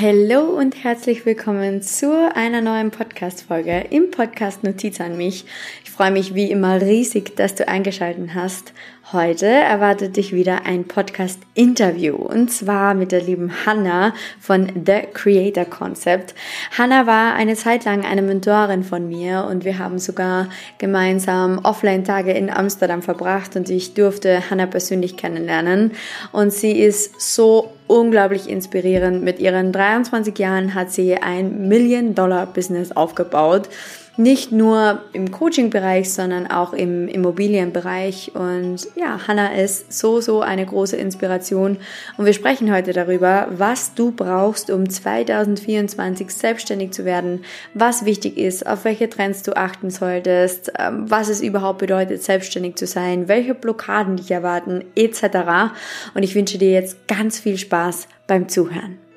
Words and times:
Hallo 0.00 0.56
und 0.56 0.84
herzlich 0.84 1.26
willkommen 1.26 1.82
zu 1.82 2.30
einer 2.32 2.60
neuen 2.60 2.92
Podcast-Folge 2.92 3.86
im 3.90 4.12
Podcast 4.12 4.62
Notiz 4.62 5.00
an 5.00 5.16
mich. 5.16 5.44
Ich 5.82 5.90
freue 5.90 6.12
mich 6.12 6.36
wie 6.36 6.52
immer 6.52 6.80
riesig, 6.80 7.34
dass 7.34 7.56
du 7.56 7.66
eingeschaltet 7.66 8.32
hast. 8.32 8.74
Heute 9.12 9.46
erwartet 9.46 10.16
dich 10.16 10.32
wieder 10.32 10.66
ein 10.66 10.84
Podcast-Interview 10.84 12.14
und 12.14 12.52
zwar 12.52 12.94
mit 12.94 13.10
der 13.10 13.22
lieben 13.22 13.66
Hannah 13.66 14.14
von 14.38 14.70
The 14.86 15.00
Creator 15.12 15.64
Concept. 15.64 16.32
Hannah 16.78 17.08
war 17.08 17.34
eine 17.34 17.56
Zeit 17.56 17.84
lang 17.84 18.04
eine 18.04 18.22
Mentorin 18.22 18.84
von 18.84 19.08
mir 19.08 19.48
und 19.50 19.64
wir 19.64 19.80
haben 19.80 19.98
sogar 19.98 20.48
gemeinsam 20.78 21.58
Offline-Tage 21.64 22.30
in 22.30 22.50
Amsterdam 22.50 23.02
verbracht 23.02 23.56
und 23.56 23.68
ich 23.68 23.94
durfte 23.94 24.48
Hannah 24.48 24.66
persönlich 24.66 25.16
kennenlernen 25.16 25.90
und 26.30 26.52
sie 26.52 26.78
ist 26.78 27.20
so 27.20 27.72
unglaublich 27.88 28.48
inspirierend. 28.48 29.24
Mit 29.24 29.40
ihren 29.40 29.72
23 29.72 30.38
Jahren 30.38 30.74
hat 30.74 30.92
sie 30.92 31.16
ein 31.16 31.66
Million-Dollar-Business 31.68 32.92
aufgebaut 32.92 33.68
nicht 34.18 34.50
nur 34.50 35.02
im 35.12 35.30
Coaching-Bereich, 35.30 36.12
sondern 36.12 36.48
auch 36.48 36.72
im 36.72 37.06
Immobilienbereich. 37.06 38.32
Und 38.34 38.88
ja, 38.96 39.26
Hannah 39.26 39.54
ist 39.54 39.92
so, 39.92 40.20
so 40.20 40.40
eine 40.40 40.66
große 40.66 40.96
Inspiration. 40.96 41.78
Und 42.16 42.26
wir 42.26 42.32
sprechen 42.32 42.72
heute 42.74 42.92
darüber, 42.92 43.46
was 43.50 43.94
du 43.94 44.10
brauchst, 44.10 44.70
um 44.70 44.90
2024 44.90 46.30
selbstständig 46.30 46.90
zu 46.90 47.04
werden, 47.04 47.44
was 47.74 48.04
wichtig 48.04 48.36
ist, 48.36 48.66
auf 48.66 48.84
welche 48.84 49.08
Trends 49.08 49.44
du 49.44 49.56
achten 49.56 49.90
solltest, 49.90 50.72
ähm, 50.78 51.08
was 51.08 51.28
es 51.28 51.40
überhaupt 51.40 51.78
bedeutet, 51.78 52.22
selbstständig 52.22 52.74
zu 52.74 52.86
sein, 52.86 53.28
welche 53.28 53.54
Blockaden 53.54 54.16
dich 54.16 54.30
erwarten, 54.32 54.84
etc. 54.96 55.72
Und 56.14 56.24
ich 56.24 56.34
wünsche 56.34 56.58
dir 56.58 56.72
jetzt 56.72 57.06
ganz 57.06 57.38
viel 57.38 57.56
Spaß 57.56 58.08
beim 58.26 58.48
Zuhören. 58.48 59.07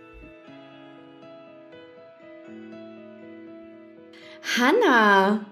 Hanna, 4.43 5.45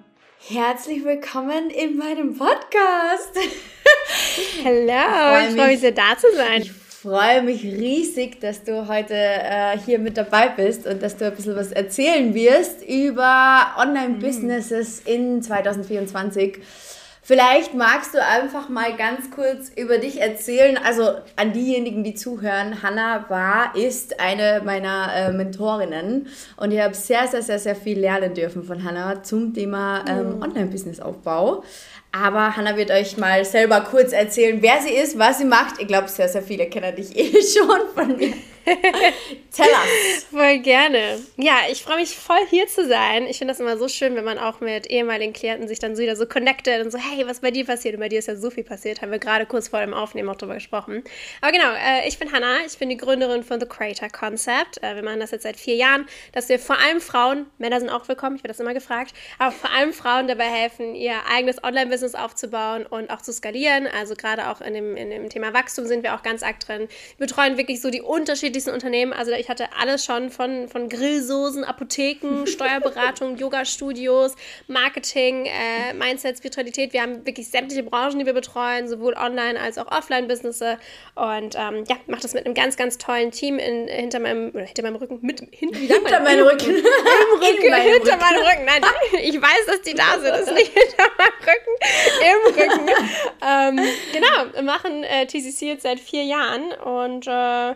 herzlich 0.47 1.05
willkommen 1.05 1.69
in 1.69 1.95
meinem 1.95 2.35
Podcast. 2.35 3.35
Hallo, 4.65 5.47
ich 5.47 5.55
freue 5.55 5.67
mich 5.67 5.79
sehr 5.79 5.91
da 5.91 6.17
zu 6.17 6.27
sein. 6.35 6.63
Ich 6.63 6.71
freue 6.71 7.43
mich 7.43 7.63
riesig, 7.63 8.41
dass 8.41 8.63
du 8.63 8.87
heute 8.87 9.13
äh, 9.13 9.77
hier 9.77 9.99
mit 9.99 10.17
dabei 10.17 10.49
bist 10.49 10.87
und 10.87 11.03
dass 11.03 11.17
du 11.17 11.27
ein 11.27 11.35
bisschen 11.35 11.55
was 11.55 11.71
erzählen 11.71 12.33
wirst 12.33 12.83
über 12.83 13.75
Online-Businesses 13.77 15.01
in 15.01 15.43
2024. 15.43 16.57
Vielleicht 17.29 17.75
magst 17.75 18.15
du 18.15 18.25
einfach 18.25 18.69
mal 18.69 18.97
ganz 18.97 19.29
kurz 19.29 19.69
über 19.75 19.99
dich 19.99 20.19
erzählen. 20.19 20.79
Also 20.83 21.11
an 21.35 21.53
diejenigen, 21.53 22.03
die 22.03 22.15
zuhören, 22.15 22.81
Hanna 22.81 23.29
war, 23.29 23.75
ist 23.75 24.19
eine 24.19 24.63
meiner 24.65 25.13
äh, 25.13 25.31
Mentorinnen 25.31 26.25
und 26.57 26.71
ich 26.71 26.81
habe 26.81 26.95
sehr, 26.95 27.27
sehr, 27.27 27.43
sehr, 27.43 27.59
sehr 27.59 27.75
viel 27.75 27.99
lernen 27.99 28.33
dürfen 28.33 28.63
von 28.63 28.83
Hanna 28.83 29.21
zum 29.21 29.53
Thema 29.53 30.03
ähm, 30.09 30.37
mhm. 30.37 30.41
Online-Business-Aufbau. 30.41 31.63
Aber 32.11 32.57
Hanna 32.57 32.75
wird 32.75 32.89
euch 32.89 33.15
mal 33.17 33.45
selber 33.45 33.81
kurz 33.81 34.11
erzählen, 34.11 34.59
wer 34.63 34.81
sie 34.81 34.95
ist, 34.95 35.19
was 35.19 35.37
sie 35.37 35.45
macht. 35.45 35.79
Ich 35.79 35.87
glaube, 35.87 36.07
sehr, 36.07 36.29
sehr 36.29 36.41
viele 36.41 36.65
kennen 36.65 36.95
dich 36.95 37.15
eh 37.15 37.31
schon 37.43 37.81
von 37.93 38.17
mir. 38.17 38.33
Tell 39.51 39.67
us. 39.67 40.25
Voll 40.29 40.59
gerne. 40.59 41.19
Ja, 41.37 41.57
ich 41.71 41.81
freue 41.81 41.97
mich 41.97 42.15
voll 42.15 42.45
hier 42.49 42.67
zu 42.67 42.87
sein. 42.87 43.25
Ich 43.27 43.39
finde 43.39 43.53
das 43.53 43.59
immer 43.59 43.77
so 43.77 43.87
schön, 43.87 44.15
wenn 44.15 44.23
man 44.23 44.37
auch 44.37 44.59
mit 44.59 44.87
ehemaligen 44.87 45.33
Klienten 45.33 45.67
sich 45.67 45.79
dann 45.79 45.95
so 45.95 46.03
wieder 46.03 46.15
so 46.15 46.25
connectet 46.25 46.83
und 46.83 46.91
so, 46.91 46.97
hey, 46.97 47.25
was 47.27 47.39
bei 47.39 47.51
dir 47.51 47.65
passiert? 47.65 47.95
Und 47.95 47.99
bei 48.01 48.09
dir 48.09 48.19
ist 48.19 48.27
ja 48.27 48.35
so 48.35 48.49
viel 48.49 48.63
passiert. 48.63 49.01
Haben 49.01 49.11
wir 49.11 49.19
gerade 49.19 49.45
kurz 49.45 49.69
vor 49.69 49.79
dem 49.79 49.93
Aufnehmen 49.93 50.29
auch 50.29 50.35
drüber 50.35 50.53
gesprochen. 50.53 51.03
Aber 51.41 51.51
genau, 51.51 51.71
äh, 51.71 52.07
ich 52.07 52.19
bin 52.19 52.31
Hannah. 52.31 52.59
Ich 52.65 52.77
bin 52.77 52.89
die 52.89 52.97
Gründerin 52.97 53.43
von 53.43 53.59
The 53.59 53.65
Creator 53.65 54.09
Concept. 54.09 54.81
Äh, 54.83 54.95
wir 54.95 55.03
machen 55.03 55.19
das 55.19 55.31
jetzt 55.31 55.43
seit 55.43 55.57
vier 55.57 55.75
Jahren, 55.75 56.05
dass 56.33 56.47
wir 56.49 56.59
vor 56.59 56.77
allem 56.77 57.01
Frauen, 57.01 57.47
Männer 57.57 57.79
sind 57.79 57.89
auch 57.89 58.07
willkommen, 58.07 58.35
ich 58.35 58.43
werde 58.43 58.53
das 58.53 58.59
immer 58.59 58.73
gefragt, 58.73 59.13
aber 59.39 59.51
vor 59.51 59.71
allem 59.71 59.93
Frauen 59.93 60.27
dabei 60.27 60.45
helfen, 60.45 60.95
ihr 60.95 61.15
eigenes 61.29 61.63
Online-Business 61.63 62.15
aufzubauen 62.15 62.85
und 62.85 63.09
auch 63.09 63.21
zu 63.21 63.33
skalieren. 63.33 63.87
Also 63.87 64.15
gerade 64.15 64.49
auch 64.49 64.61
in 64.61 64.73
dem, 64.73 64.95
in 64.95 65.09
dem 65.09 65.29
Thema 65.29 65.53
Wachstum 65.53 65.85
sind 65.85 66.03
wir 66.03 66.15
auch 66.15 66.23
ganz 66.23 66.43
arg 66.43 66.59
drin. 66.59 66.87
Wir 67.17 67.27
betreuen 67.27 67.57
wirklich 67.57 67.81
so 67.81 67.89
die 67.89 68.01
unterschiedlichen 68.01 68.58
unterschiedlichsten 68.59 68.71
Unternehmen. 68.71 69.13
Also 69.13 69.31
ich 69.31 69.49
hatte 69.49 69.69
alles 69.77 70.05
schon 70.05 70.29
von, 70.29 70.67
von 70.67 70.89
Grillsoßen, 70.89 71.63
Apotheken, 71.63 72.45
Steuerberatung, 72.45 73.37
Yoga-Studios, 73.37 74.35
Marketing, 74.67 75.45
äh, 75.45 75.93
Mindset, 75.93 76.37
Spiritualität. 76.37 76.93
Wir 76.93 77.01
haben 77.01 77.25
wirklich 77.25 77.49
sämtliche 77.49 77.83
Branchen, 77.83 78.19
die 78.19 78.25
wir 78.25 78.33
betreuen, 78.33 78.87
sowohl 78.87 79.13
online 79.13 79.59
als 79.59 79.77
auch 79.77 79.87
Offline-Businesse. 79.91 80.77
Und 81.15 81.55
ähm, 81.55 81.83
ja, 81.87 81.97
mache 82.07 82.21
das 82.21 82.33
mit 82.33 82.45
einem 82.45 82.55
ganz, 82.55 82.77
ganz 82.77 82.97
tollen 82.97 83.31
Team 83.31 83.59
in, 83.59 83.87
hinter 83.87 84.19
meinem, 84.19 84.49
oder 84.49 84.65
hinter 84.65 84.83
meinem 84.83 84.95
Rücken, 84.95 85.19
mit, 85.21 85.39
hin, 85.51 85.73
hinter 85.73 86.19
meinem 86.19 86.45
Rücken. 86.45 86.69
Im 86.69 87.39
Rücken, 87.41 87.69
meinem 87.69 87.81
hinter 87.81 88.13
Rücken. 88.13 88.19
meinem 88.19 88.41
Rücken. 88.41 88.65
Nein, 88.65 88.81
ich 89.21 89.41
weiß, 89.41 89.65
dass 89.67 89.81
die 89.81 89.93
da 89.93 90.19
sind. 90.19 90.29
Das 90.29 90.41
ist 90.41 90.53
nicht 90.53 90.73
hinter 90.73 91.03
meinem 91.17 91.39
Rücken, 91.47 91.73
im 92.21 92.61
Rücken. 92.61 92.89
ähm, 93.79 93.89
genau, 94.13 94.53
wir 94.53 94.63
machen 94.63 95.03
äh, 95.03 95.25
TCC 95.25 95.67
jetzt 95.67 95.83
seit 95.83 95.99
vier 95.99 96.23
Jahren 96.23 96.71
und 96.73 97.27
äh, 97.27 97.75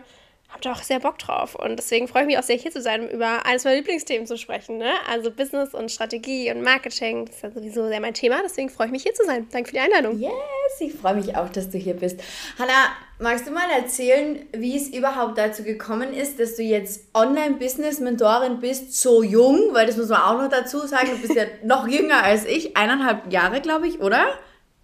habe 0.54 0.62
da 0.62 0.72
auch 0.72 0.82
sehr 0.82 1.00
Bock 1.00 1.18
drauf. 1.18 1.54
Und 1.56 1.76
deswegen 1.76 2.06
freue 2.06 2.22
ich 2.22 2.26
mich 2.28 2.38
auch 2.38 2.42
sehr, 2.42 2.56
hier 2.56 2.70
zu 2.70 2.80
sein, 2.80 3.02
um 3.02 3.08
über 3.08 3.44
eines 3.44 3.64
meiner 3.64 3.76
Lieblingsthemen 3.76 4.26
zu 4.26 4.38
sprechen. 4.38 4.78
Ne? 4.78 4.92
Also 5.10 5.30
Business 5.30 5.74
und 5.74 5.90
Strategie 5.90 6.50
und 6.52 6.62
Marketing. 6.62 7.26
Das 7.26 7.36
ist 7.36 7.42
ja 7.42 7.50
sowieso 7.50 7.88
sehr 7.88 8.00
mein 8.00 8.14
Thema. 8.14 8.40
Deswegen 8.44 8.70
freue 8.70 8.86
ich 8.86 8.92
mich, 8.92 9.02
hier 9.02 9.14
zu 9.14 9.24
sein. 9.24 9.48
Danke 9.50 9.70
für 9.70 9.74
die 9.74 9.80
Einladung. 9.80 10.18
Yes, 10.18 10.32
ich 10.80 10.94
freue 10.94 11.16
mich 11.16 11.36
auch, 11.36 11.48
dass 11.48 11.70
du 11.70 11.78
hier 11.78 11.94
bist. 11.94 12.20
Hanna, 12.56 12.72
magst 13.18 13.48
du 13.48 13.50
mal 13.50 13.68
erzählen, 13.68 14.46
wie 14.52 14.76
es 14.76 14.88
überhaupt 14.88 15.36
dazu 15.38 15.64
gekommen 15.64 16.14
ist, 16.14 16.38
dass 16.38 16.54
du 16.54 16.62
jetzt 16.62 17.08
Online-Business-Mentorin 17.14 18.60
bist, 18.60 18.94
so 18.94 19.24
jung? 19.24 19.70
Weil 19.72 19.86
das 19.88 19.96
muss 19.96 20.08
man 20.08 20.22
auch 20.22 20.40
noch 20.40 20.48
dazu 20.48 20.86
sagen. 20.86 21.08
Du 21.10 21.18
bist 21.18 21.34
ja 21.34 21.44
noch 21.64 21.88
jünger 21.88 22.22
als 22.22 22.46
ich. 22.46 22.76
Eineinhalb 22.76 23.32
Jahre, 23.32 23.60
glaube 23.60 23.88
ich, 23.88 24.00
oder? 24.00 24.26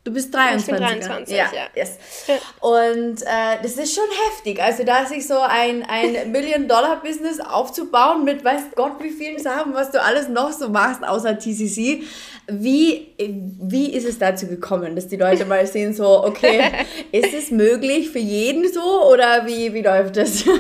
Du 0.03 0.15
bist 0.15 0.33
23. 0.33 0.67
Ich 0.67 0.79
bin 0.79 0.87
23, 0.87 1.37
ja. 1.37 1.45
ja. 1.53 1.67
Yes. 1.75 1.99
Und 2.61 3.21
äh, 3.21 3.63
das 3.63 3.77
ist 3.77 3.95
schon 3.95 4.09
heftig. 4.31 4.63
Also 4.63 4.83
da 4.83 5.05
sich 5.05 5.27
so 5.27 5.39
ein, 5.39 5.85
ein 5.87 6.33
Million-Dollar-Business 6.33 7.41
aufzubauen 7.41 8.25
mit 8.25 8.43
weiß 8.43 8.63
Gott 8.77 9.03
wie 9.03 9.11
vielen 9.11 9.39
Sachen, 9.39 9.75
was 9.75 9.91
du 9.91 10.01
alles 10.01 10.29
noch 10.29 10.53
so 10.53 10.71
machst, 10.71 11.05
außer 11.05 11.39
TCC. 11.39 12.03
Wie, 12.49 13.09
wie 13.19 13.93
ist 13.93 14.07
es 14.07 14.19
dazu 14.19 14.47
gekommen, 14.47 14.97
dass 14.97 15.07
die 15.07 15.17
Leute 15.17 15.45
mal 15.45 15.67
sehen, 15.67 15.93
so, 15.93 16.25
okay, 16.25 16.87
ist 17.13 17.35
es 17.35 17.51
möglich 17.51 18.09
für 18.09 18.19
jeden 18.19 18.73
so 18.73 19.07
oder 19.07 19.45
wie, 19.47 19.75
wie 19.75 19.83
läuft 19.83 20.17
das? 20.17 20.45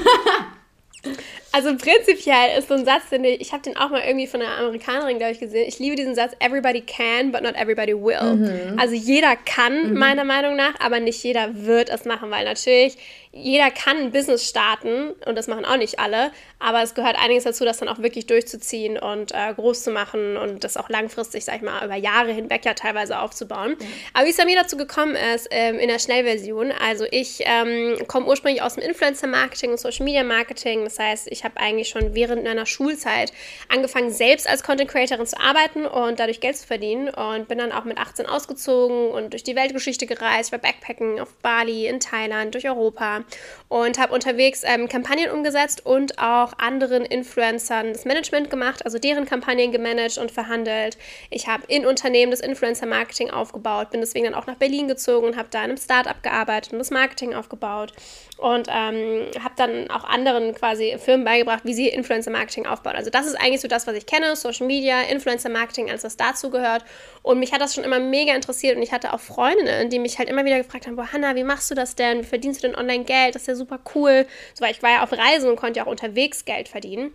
Also 1.52 1.76
prinzipiell 1.76 2.58
ist 2.58 2.68
so 2.68 2.74
ein 2.74 2.84
Satz, 2.84 3.08
den 3.10 3.24
ich, 3.24 3.40
ich 3.40 3.52
habe 3.52 3.62
den 3.62 3.76
auch 3.76 3.90
mal 3.90 4.02
irgendwie 4.06 4.26
von 4.26 4.40
einer 4.40 4.56
Amerikanerin, 4.58 5.18
glaube 5.18 5.32
ich, 5.32 5.40
gesehen. 5.40 5.66
Ich 5.66 5.78
liebe 5.78 5.96
diesen 5.96 6.14
Satz, 6.14 6.32
everybody 6.38 6.80
can, 6.80 7.32
but 7.32 7.42
not 7.42 7.56
everybody 7.56 7.92
will. 7.92 8.36
Mhm. 8.36 8.78
Also 8.78 8.94
jeder 8.94 9.34
kann, 9.36 9.90
mhm. 9.90 9.98
meiner 9.98 10.24
Meinung 10.24 10.56
nach, 10.56 10.78
aber 10.78 11.00
nicht 11.00 11.22
jeder 11.24 11.66
wird 11.66 11.90
es 11.90 12.04
machen, 12.04 12.30
weil 12.30 12.44
natürlich 12.44 12.96
jeder 13.32 13.70
kann 13.70 13.96
ein 13.96 14.10
Business 14.10 14.48
starten 14.48 15.12
und 15.24 15.36
das 15.36 15.46
machen 15.46 15.64
auch 15.64 15.76
nicht 15.76 16.00
alle, 16.00 16.32
aber 16.58 16.82
es 16.82 16.94
gehört 16.94 17.16
einiges 17.16 17.44
dazu, 17.44 17.64
das 17.64 17.78
dann 17.78 17.88
auch 17.88 18.00
wirklich 18.00 18.26
durchzuziehen 18.26 18.98
und 18.98 19.30
äh, 19.32 19.54
groß 19.54 19.84
zu 19.84 19.92
machen 19.92 20.36
und 20.36 20.64
das 20.64 20.76
auch 20.76 20.88
langfristig, 20.88 21.44
sag 21.44 21.56
ich 21.56 21.62
mal, 21.62 21.84
über 21.84 21.94
Jahre 21.94 22.32
hinweg 22.32 22.64
ja 22.64 22.74
teilweise 22.74 23.20
aufzubauen. 23.20 23.76
Ja. 23.78 23.86
Aber 24.14 24.26
wie 24.26 24.30
es 24.30 24.36
bei 24.36 24.44
mir 24.46 24.56
dazu 24.56 24.76
gekommen 24.76 25.14
ist, 25.34 25.46
ähm, 25.52 25.78
in 25.78 25.88
der 25.88 26.00
Schnellversion, 26.00 26.72
also 26.72 27.04
ich 27.08 27.44
ähm, 27.44 27.98
komme 28.08 28.26
ursprünglich 28.26 28.62
aus 28.62 28.74
dem 28.74 28.82
Influencer-Marketing 28.82 29.70
und 29.70 29.78
Social-Media-Marketing, 29.78 30.82
das 30.82 30.98
heißt, 30.98 31.28
ich 31.30 31.44
habe 31.44 31.56
eigentlich 31.58 31.88
schon 31.88 32.16
während 32.16 32.42
meiner 32.42 32.66
Schulzeit 32.66 33.32
angefangen, 33.68 34.10
selbst 34.10 34.48
als 34.48 34.64
Content-Creatorin 34.64 35.26
zu 35.26 35.38
arbeiten 35.38 35.86
und 35.86 36.18
dadurch 36.18 36.40
Geld 36.40 36.56
zu 36.56 36.66
verdienen 36.66 37.08
und 37.08 37.46
bin 37.46 37.58
dann 37.58 37.70
auch 37.70 37.84
mit 37.84 37.96
18 37.96 38.26
ausgezogen 38.26 39.10
und 39.10 39.32
durch 39.32 39.44
die 39.44 39.54
Weltgeschichte 39.54 40.06
gereist, 40.06 40.50
war 40.50 40.58
Backpacken 40.58 41.20
auf 41.20 41.32
Bali, 41.42 41.86
in 41.86 42.00
Thailand, 42.00 42.54
durch 42.54 42.68
Europa 42.68 43.19
und 43.68 43.98
habe 43.98 44.12
unterwegs 44.12 44.62
ähm, 44.64 44.88
Kampagnen 44.88 45.30
umgesetzt 45.30 45.86
und 45.86 46.18
auch 46.18 46.52
anderen 46.58 47.04
Influencern 47.04 47.92
das 47.92 48.04
Management 48.04 48.50
gemacht, 48.50 48.84
also 48.84 48.98
deren 48.98 49.26
Kampagnen 49.26 49.72
gemanagt 49.72 50.18
und 50.18 50.30
verhandelt. 50.30 50.98
Ich 51.30 51.46
habe 51.46 51.64
in 51.68 51.86
Unternehmen 51.86 52.30
das 52.30 52.40
Influencer-Marketing 52.40 53.30
aufgebaut, 53.30 53.90
bin 53.90 54.00
deswegen 54.00 54.26
dann 54.26 54.34
auch 54.34 54.46
nach 54.46 54.56
Berlin 54.56 54.88
gezogen 54.88 55.26
und 55.26 55.36
habe 55.36 55.48
da 55.50 55.58
in 55.58 55.70
einem 55.70 55.76
Startup 55.76 56.22
gearbeitet 56.22 56.72
und 56.72 56.78
das 56.78 56.90
Marketing 56.90 57.34
aufgebaut 57.34 57.92
und 58.40 58.68
ähm, 58.70 59.26
habe 59.42 59.54
dann 59.56 59.90
auch 59.90 60.04
anderen 60.04 60.54
quasi 60.54 60.96
Firmen 60.98 61.24
beigebracht, 61.24 61.60
wie 61.64 61.74
sie 61.74 61.88
Influencer-Marketing 61.88 62.66
aufbauen. 62.66 62.96
Also 62.96 63.10
das 63.10 63.26
ist 63.26 63.34
eigentlich 63.34 63.60
so 63.60 63.68
das, 63.68 63.86
was 63.86 63.94
ich 63.94 64.06
kenne, 64.06 64.34
Social 64.34 64.66
Media, 64.66 65.02
Influencer-Marketing, 65.02 65.90
alles 65.90 66.04
was 66.04 66.16
dazu 66.16 66.50
gehört. 66.50 66.84
Und 67.22 67.38
mich 67.38 67.52
hat 67.52 67.60
das 67.60 67.74
schon 67.74 67.84
immer 67.84 68.00
mega 68.00 68.34
interessiert 68.34 68.76
und 68.76 68.82
ich 68.82 68.92
hatte 68.92 69.12
auch 69.12 69.20
Freundinnen, 69.20 69.90
die 69.90 69.98
mich 69.98 70.18
halt 70.18 70.30
immer 70.30 70.44
wieder 70.44 70.56
gefragt 70.56 70.86
haben, 70.86 70.96
boah, 70.96 71.12
Hannah, 71.12 71.36
wie 71.36 71.44
machst 71.44 71.70
du 71.70 71.74
das 71.74 71.94
denn? 71.94 72.20
Wie 72.20 72.26
verdienst 72.26 72.62
du 72.62 72.68
denn 72.68 72.76
online 72.76 73.04
Geld? 73.10 73.34
Das 73.34 73.42
ist 73.42 73.48
ja 73.48 73.54
super 73.56 73.80
cool. 73.94 74.26
So, 74.54 74.64
weil 74.64 74.70
ich 74.70 74.82
war 74.82 74.90
ja 74.90 75.02
auf 75.02 75.12
Reisen 75.12 75.50
und 75.50 75.56
konnte 75.56 75.78
ja 75.78 75.86
auch 75.86 75.90
unterwegs 75.90 76.44
Geld 76.44 76.68
verdienen. 76.68 77.12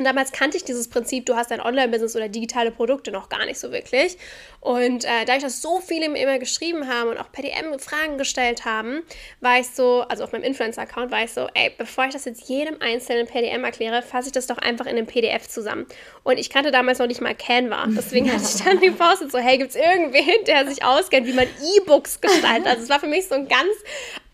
Und 0.00 0.04
damals 0.04 0.32
kannte 0.32 0.56
ich 0.56 0.64
dieses 0.64 0.88
Prinzip, 0.88 1.26
du 1.26 1.36
hast 1.36 1.52
ein 1.52 1.60
Online-Business 1.60 2.16
oder 2.16 2.30
digitale 2.30 2.70
Produkte 2.70 3.12
noch 3.12 3.28
gar 3.28 3.44
nicht 3.44 3.60
so 3.60 3.70
wirklich. 3.70 4.16
Und 4.60 5.04
äh, 5.04 5.26
da 5.26 5.36
ich 5.36 5.42
das 5.42 5.60
so 5.60 5.78
viele 5.78 6.08
mir 6.08 6.22
immer 6.22 6.38
geschrieben 6.38 6.88
haben 6.88 7.10
und 7.10 7.18
auch 7.18 7.30
per 7.30 7.42
DM 7.42 7.78
Fragen 7.78 8.16
gestellt 8.16 8.64
haben, 8.64 9.02
war 9.40 9.60
ich 9.60 9.66
so, 9.68 10.00
also 10.08 10.24
auf 10.24 10.32
meinem 10.32 10.44
Influencer-Account 10.44 11.10
war 11.10 11.22
ich 11.24 11.32
so, 11.32 11.48
ey, 11.52 11.70
bevor 11.76 12.06
ich 12.06 12.14
das 12.14 12.24
jetzt 12.24 12.48
jedem 12.48 12.80
einzelnen 12.80 13.26
per 13.26 13.42
DM 13.42 13.62
erkläre, 13.62 14.00
fasse 14.00 14.28
ich 14.28 14.32
das 14.32 14.46
doch 14.46 14.56
einfach 14.56 14.86
in 14.86 14.96
einem 14.96 15.06
PDF 15.06 15.46
zusammen. 15.46 15.84
Und 16.22 16.38
ich 16.38 16.48
kannte 16.48 16.70
damals 16.70 16.98
noch 16.98 17.06
nicht 17.06 17.20
mal 17.20 17.34
Canva. 17.34 17.84
Deswegen 17.88 18.32
hatte 18.32 18.44
ich 18.44 18.64
dann 18.64 18.80
gepostet, 18.80 19.30
so, 19.30 19.36
hey, 19.36 19.58
gibt 19.58 19.70
es 19.72 19.76
irgendwen, 19.76 20.44
der 20.46 20.66
sich 20.66 20.82
auskennt, 20.82 21.26
wie 21.26 21.34
man 21.34 21.44
E-Books 21.76 22.22
gestaltet? 22.22 22.66
Also 22.66 22.84
es 22.84 22.88
war 22.88 23.00
für 23.00 23.06
mich 23.06 23.28
so 23.28 23.34
ein 23.34 23.48
ganz 23.48 23.68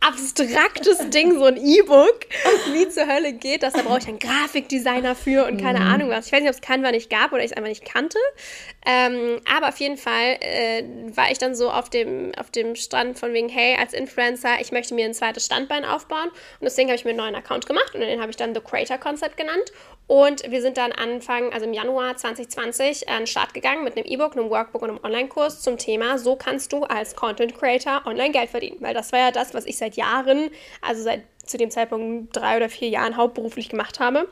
abstraktes 0.06 1.11
Ding, 1.11 1.37
so 1.38 1.44
ein 1.44 1.56
E-Book, 1.56 2.20
wie 2.73 2.88
zur 2.88 3.06
Hölle 3.06 3.32
geht 3.32 3.62
das. 3.62 3.73
Da 3.73 3.82
brauche 3.82 3.99
ich 3.99 4.08
einen 4.08 4.19
Grafikdesigner 4.19 5.14
für 5.14 5.47
und 5.47 5.61
keine 5.61 5.81
mhm. 5.81 5.87
Ahnung 5.87 6.11
was. 6.11 6.26
Ich 6.26 6.32
weiß 6.32 6.41
nicht, 6.41 6.50
ob 6.50 6.55
es 6.55 6.61
Canva 6.61 6.93
nicht 6.93 7.11
gab 7.11 7.32
oder 7.32 7.43
ich 7.43 7.50
es 7.50 7.56
einfach 7.56 7.69
nicht 7.69 7.85
kannte. 7.85 8.19
Ähm, 8.85 9.41
aber 9.53 9.69
auf 9.69 9.79
jeden 9.79 9.97
Fall 9.97 10.37
äh, 10.41 10.85
war 11.14 11.31
ich 11.31 11.38
dann 11.38 11.56
so 11.56 11.70
auf 11.70 11.91
dem, 11.91 12.32
auf 12.38 12.50
dem 12.50 12.76
Stand 12.76 13.19
von 13.19 13.32
wegen, 13.32 13.49
hey, 13.49 13.76
als 13.79 13.93
Influencer, 13.93 14.61
ich 14.61 14.70
möchte 14.70 14.94
mir 14.94 15.06
ein 15.06 15.14
zweites 15.14 15.47
Standbein 15.47 15.85
aufbauen. 15.85 16.29
Und 16.29 16.62
deswegen 16.62 16.88
habe 16.88 16.97
ich 16.97 17.05
mir 17.05 17.11
einen 17.11 17.19
neuen 17.19 17.35
Account 17.35 17.67
gemacht 17.67 17.94
und 17.94 18.00
den 18.00 18.20
habe 18.20 18.31
ich 18.31 18.37
dann 18.37 18.55
The 18.55 18.61
Creator 18.61 18.99
Concept 18.99 19.37
genannt. 19.37 19.73
Und 20.09 20.49
wir 20.49 20.62
sind 20.62 20.76
dann 20.76 20.93
Anfang, 20.93 21.52
also 21.52 21.67
im 21.67 21.73
Januar 21.73 22.17
2020, 22.17 23.09
an 23.09 23.23
den 23.23 23.26
Start 23.26 23.55
gegangen 23.55 23.82
mit 23.82 23.97
einem 23.97 24.06
E-Book, 24.06 24.37
einem 24.37 24.50
Workbook 24.50 24.82
und 24.82 24.91
einem 24.91 25.00
Online-Kurs 25.02 25.62
zum 25.62 25.79
Thema, 25.79 26.17
so 26.19 26.37
kannst 26.37 26.73
du 26.73 26.85
als 26.85 27.17
Content 27.17 27.59
Creator 27.59 28.02
online 28.06 28.31
Geld 28.31 28.50
verdienen. 28.50 28.76
Weil 28.81 28.94
das 28.94 29.11
war 29.11 29.19
ja 29.19 29.31
das, 29.32 29.52
was 29.52 29.67
ich 29.67 29.76
seit 29.76 29.95
Jahren, 29.96 30.50
also 30.82 31.02
seit 31.02 31.22
zu 31.44 31.56
dem 31.58 31.70
Zeitpunkt 31.70 32.37
drei 32.37 32.56
oder 32.56 32.69
vier 32.69 32.88
Jahren 32.88 33.16
hauptberuflich 33.16 33.69
gemacht 33.69 34.00
habe. 34.00 34.28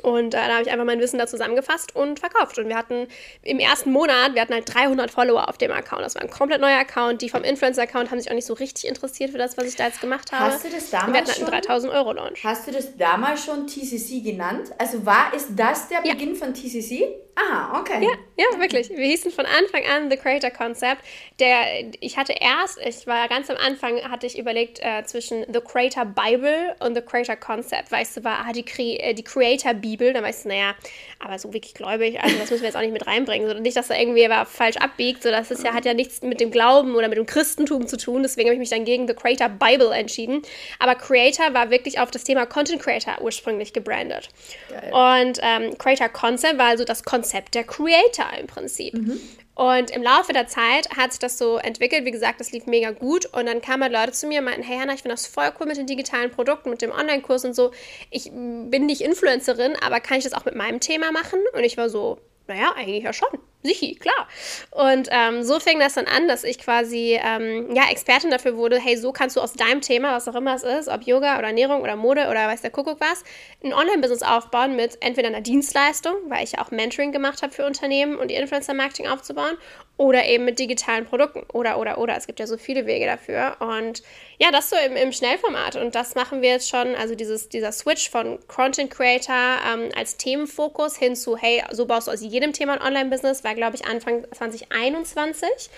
Und 0.00 0.34
äh, 0.34 0.38
da 0.38 0.54
habe 0.54 0.62
ich 0.62 0.70
einfach 0.70 0.86
mein 0.86 1.00
Wissen 1.00 1.18
da 1.18 1.26
zusammengefasst 1.26 1.94
und 1.94 2.18
verkauft. 2.18 2.58
Und 2.58 2.68
wir 2.68 2.76
hatten 2.76 3.08
im 3.42 3.58
ersten 3.58 3.92
Monat, 3.92 4.34
wir 4.34 4.40
hatten 4.40 4.54
halt 4.54 4.72
300 4.72 5.10
Follower 5.10 5.48
auf 5.48 5.58
dem 5.58 5.70
Account. 5.70 6.02
Das 6.02 6.14
war 6.14 6.22
ein 6.22 6.30
komplett 6.30 6.60
neuer 6.60 6.78
Account. 6.78 7.20
Die 7.20 7.28
vom 7.28 7.44
Influencer-Account 7.44 8.10
haben 8.10 8.18
sich 8.18 8.30
auch 8.30 8.34
nicht 8.34 8.46
so 8.46 8.54
richtig 8.54 8.86
interessiert 8.88 9.30
für 9.30 9.38
das, 9.38 9.58
was 9.58 9.66
ich 9.66 9.76
da 9.76 9.86
jetzt 9.86 10.00
gemacht 10.00 10.32
habe. 10.32 10.52
Hast 10.52 10.64
du 10.64 10.70
das 10.70 10.90
damals 10.90 11.12
wir 11.12 11.18
hatten 11.18 11.28
halt 11.28 11.54
einen 11.54 11.62
3000 11.66 11.92
Euro 11.92 12.12
Launch. 12.12 12.42
Hast 12.42 12.66
du 12.66 12.72
das 12.72 12.96
damals 12.96 13.44
schon 13.44 13.66
TCC 13.66 14.22
genannt? 14.22 14.70
Also 14.78 15.04
war, 15.04 15.34
ist 15.34 15.50
das 15.56 15.88
der 15.88 16.00
ja. 16.04 16.12
Beginn 16.12 16.36
von 16.36 16.54
TCC? 16.54 17.08
Ah, 17.34 17.80
okay. 17.80 18.02
Ja, 18.02 18.10
ja, 18.36 18.60
wirklich. 18.60 18.90
Wir 18.90 19.06
hießen 19.06 19.30
von 19.30 19.46
Anfang 19.46 19.84
an 19.86 20.10
The 20.10 20.18
Creator 20.18 20.50
Concept. 20.50 21.00
Der, 21.40 21.64
ich 22.00 22.18
hatte 22.18 22.34
erst, 22.38 22.78
ich 22.84 23.06
war 23.06 23.26
ganz 23.28 23.48
am 23.48 23.56
Anfang, 23.56 24.02
hatte 24.10 24.26
ich 24.26 24.38
überlegt 24.38 24.80
äh, 24.82 25.02
zwischen 25.04 25.46
The 25.50 25.60
Creator 25.60 26.04
Bible 26.04 26.76
und 26.80 26.94
The 26.94 27.00
Creator 27.00 27.36
Concept. 27.36 27.90
Weißt 27.90 28.18
du, 28.18 28.24
war 28.24 28.44
ah, 28.46 28.52
die, 28.52 28.98
äh, 28.98 29.14
die 29.14 29.24
Creator 29.24 29.72
Bibel. 29.72 30.12
Dann 30.12 30.24
weißt 30.24 30.44
du, 30.44 30.50
naja, 30.50 30.74
aber 31.20 31.38
so 31.38 31.54
wirklich 31.54 31.72
gläubig, 31.72 32.22
also 32.22 32.36
das 32.36 32.50
müssen 32.50 32.62
wir 32.62 32.68
jetzt 32.68 32.76
auch 32.76 32.82
nicht 32.82 32.92
mit 32.92 33.06
reinbringen. 33.06 33.48
So, 33.48 33.54
nicht, 33.54 33.78
dass 33.78 33.88
da 33.88 33.96
irgendwie 33.96 34.28
was 34.28 34.50
falsch 34.50 34.76
abbiegt. 34.76 35.22
So, 35.22 35.30
das 35.30 35.50
ist 35.50 35.64
ja, 35.64 35.72
hat 35.72 35.86
ja 35.86 35.94
nichts 35.94 36.20
mit 36.20 36.38
dem 36.38 36.50
Glauben 36.50 36.94
oder 36.94 37.08
mit 37.08 37.16
dem 37.16 37.26
Christentum 37.26 37.86
zu 37.86 37.96
tun. 37.96 38.22
Deswegen 38.22 38.48
habe 38.48 38.54
ich 38.54 38.60
mich 38.60 38.70
dann 38.70 38.84
gegen 38.84 39.08
The 39.08 39.14
Creator 39.14 39.48
Bible 39.48 39.92
entschieden. 39.92 40.42
Aber 40.78 40.96
Creator 40.96 41.54
war 41.54 41.70
wirklich 41.70 41.98
auf 41.98 42.10
das 42.10 42.24
Thema 42.24 42.44
Content 42.44 42.82
Creator 42.82 43.22
ursprünglich 43.22 43.72
gebrandet. 43.72 44.28
Geil. 44.68 44.92
Und 44.92 45.38
ähm, 45.42 45.78
Creator 45.78 46.10
Concept 46.10 46.58
war 46.58 46.66
also 46.66 46.84
das 46.84 47.02
Konzept 47.02 47.21
Konzept 47.22 47.54
der 47.54 47.64
Creator 47.64 48.26
im 48.38 48.46
Prinzip. 48.46 48.94
Mhm. 48.94 49.20
Und 49.54 49.90
im 49.90 50.02
Laufe 50.02 50.32
der 50.32 50.46
Zeit 50.48 50.88
hat 50.96 51.12
sich 51.12 51.20
das 51.20 51.38
so 51.38 51.58
entwickelt. 51.58 52.04
Wie 52.04 52.10
gesagt, 52.10 52.40
das 52.40 52.52
lief 52.52 52.66
mega 52.66 52.90
gut. 52.90 53.26
Und 53.26 53.46
dann 53.46 53.60
kamen 53.60 53.82
halt 53.82 53.92
Leute 53.92 54.12
zu 54.12 54.26
mir 54.26 54.38
und 54.38 54.46
meinten, 54.46 54.62
hey 54.62 54.78
Hannah, 54.78 54.94
ich 54.94 55.02
finde 55.02 55.14
das 55.14 55.26
voll 55.26 55.52
cool 55.60 55.66
mit 55.66 55.76
den 55.76 55.86
digitalen 55.86 56.30
Produkten, 56.30 56.70
mit 56.70 56.82
dem 56.82 56.90
Online-Kurs 56.90 57.44
und 57.44 57.54
so. 57.54 57.70
Ich 58.10 58.30
bin 58.32 58.86
nicht 58.86 59.02
Influencerin, 59.02 59.74
aber 59.84 60.00
kann 60.00 60.18
ich 60.18 60.24
das 60.24 60.32
auch 60.32 60.44
mit 60.44 60.54
meinem 60.54 60.80
Thema 60.80 61.12
machen? 61.12 61.38
Und 61.52 61.64
ich 61.64 61.76
war 61.76 61.90
so, 61.90 62.18
naja, 62.48 62.72
eigentlich 62.76 63.04
ja 63.04 63.12
schon. 63.12 63.28
Sichi, 63.62 63.94
klar. 63.94 64.28
Und 64.70 65.08
ähm, 65.12 65.44
so 65.44 65.60
fing 65.60 65.78
das 65.78 65.94
dann 65.94 66.06
an, 66.06 66.26
dass 66.26 66.42
ich 66.42 66.58
quasi 66.58 67.18
ähm, 67.22 67.72
ja, 67.74 67.84
Expertin 67.90 68.30
dafür 68.30 68.56
wurde, 68.56 68.78
hey, 68.78 68.96
so 68.96 69.12
kannst 69.12 69.36
du 69.36 69.40
aus 69.40 69.52
deinem 69.52 69.80
Thema, 69.80 70.14
was 70.14 70.26
auch 70.26 70.34
immer 70.34 70.54
es 70.54 70.64
ist, 70.64 70.88
ob 70.88 71.02
Yoga 71.02 71.38
oder 71.38 71.48
Ernährung 71.48 71.80
oder 71.82 71.94
Mode 71.94 72.28
oder 72.28 72.48
weiß 72.48 72.62
der 72.62 72.70
Kuckuck 72.70 73.00
was, 73.00 73.22
ein 73.62 73.72
Online-Business 73.72 74.22
aufbauen 74.22 74.74
mit 74.74 74.98
entweder 75.00 75.28
einer 75.28 75.42
Dienstleistung, 75.42 76.14
weil 76.28 76.42
ich 76.42 76.52
ja 76.52 76.62
auch 76.62 76.72
Mentoring 76.72 77.12
gemacht 77.12 77.42
habe 77.42 77.52
für 77.52 77.64
Unternehmen 77.64 78.16
und 78.16 78.32
die 78.32 78.34
Influencer-Marketing 78.34 79.06
aufzubauen, 79.06 79.56
oder 80.02 80.26
eben 80.26 80.44
mit 80.44 80.58
digitalen 80.58 81.04
Produkten 81.04 81.44
oder, 81.52 81.78
oder, 81.78 81.96
oder. 81.96 82.16
Es 82.16 82.26
gibt 82.26 82.40
ja 82.40 82.48
so 82.48 82.56
viele 82.56 82.86
Wege 82.86 83.06
dafür. 83.06 83.56
Und 83.60 84.02
ja, 84.38 84.50
das 84.50 84.68
so 84.68 84.74
im, 84.84 84.96
im 84.96 85.12
Schnellformat. 85.12 85.76
Und 85.76 85.94
das 85.94 86.16
machen 86.16 86.42
wir 86.42 86.50
jetzt 86.50 86.68
schon, 86.68 86.96
also 86.96 87.14
dieses, 87.14 87.48
dieser 87.48 87.70
Switch 87.70 88.10
von 88.10 88.40
Content 88.48 88.90
Creator 88.90 89.58
ähm, 89.72 89.90
als 89.96 90.16
Themenfokus 90.16 90.96
hin 90.96 91.14
zu, 91.14 91.36
hey, 91.36 91.62
so 91.70 91.86
baust 91.86 92.08
du 92.08 92.10
aus 92.10 92.20
jedem 92.20 92.52
Thema 92.52 92.72
ein 92.72 92.82
Online-Business, 92.82 93.44
war, 93.44 93.54
glaube 93.54 93.76
ich, 93.76 93.84
Anfang 93.86 94.26
2021. 94.32 95.70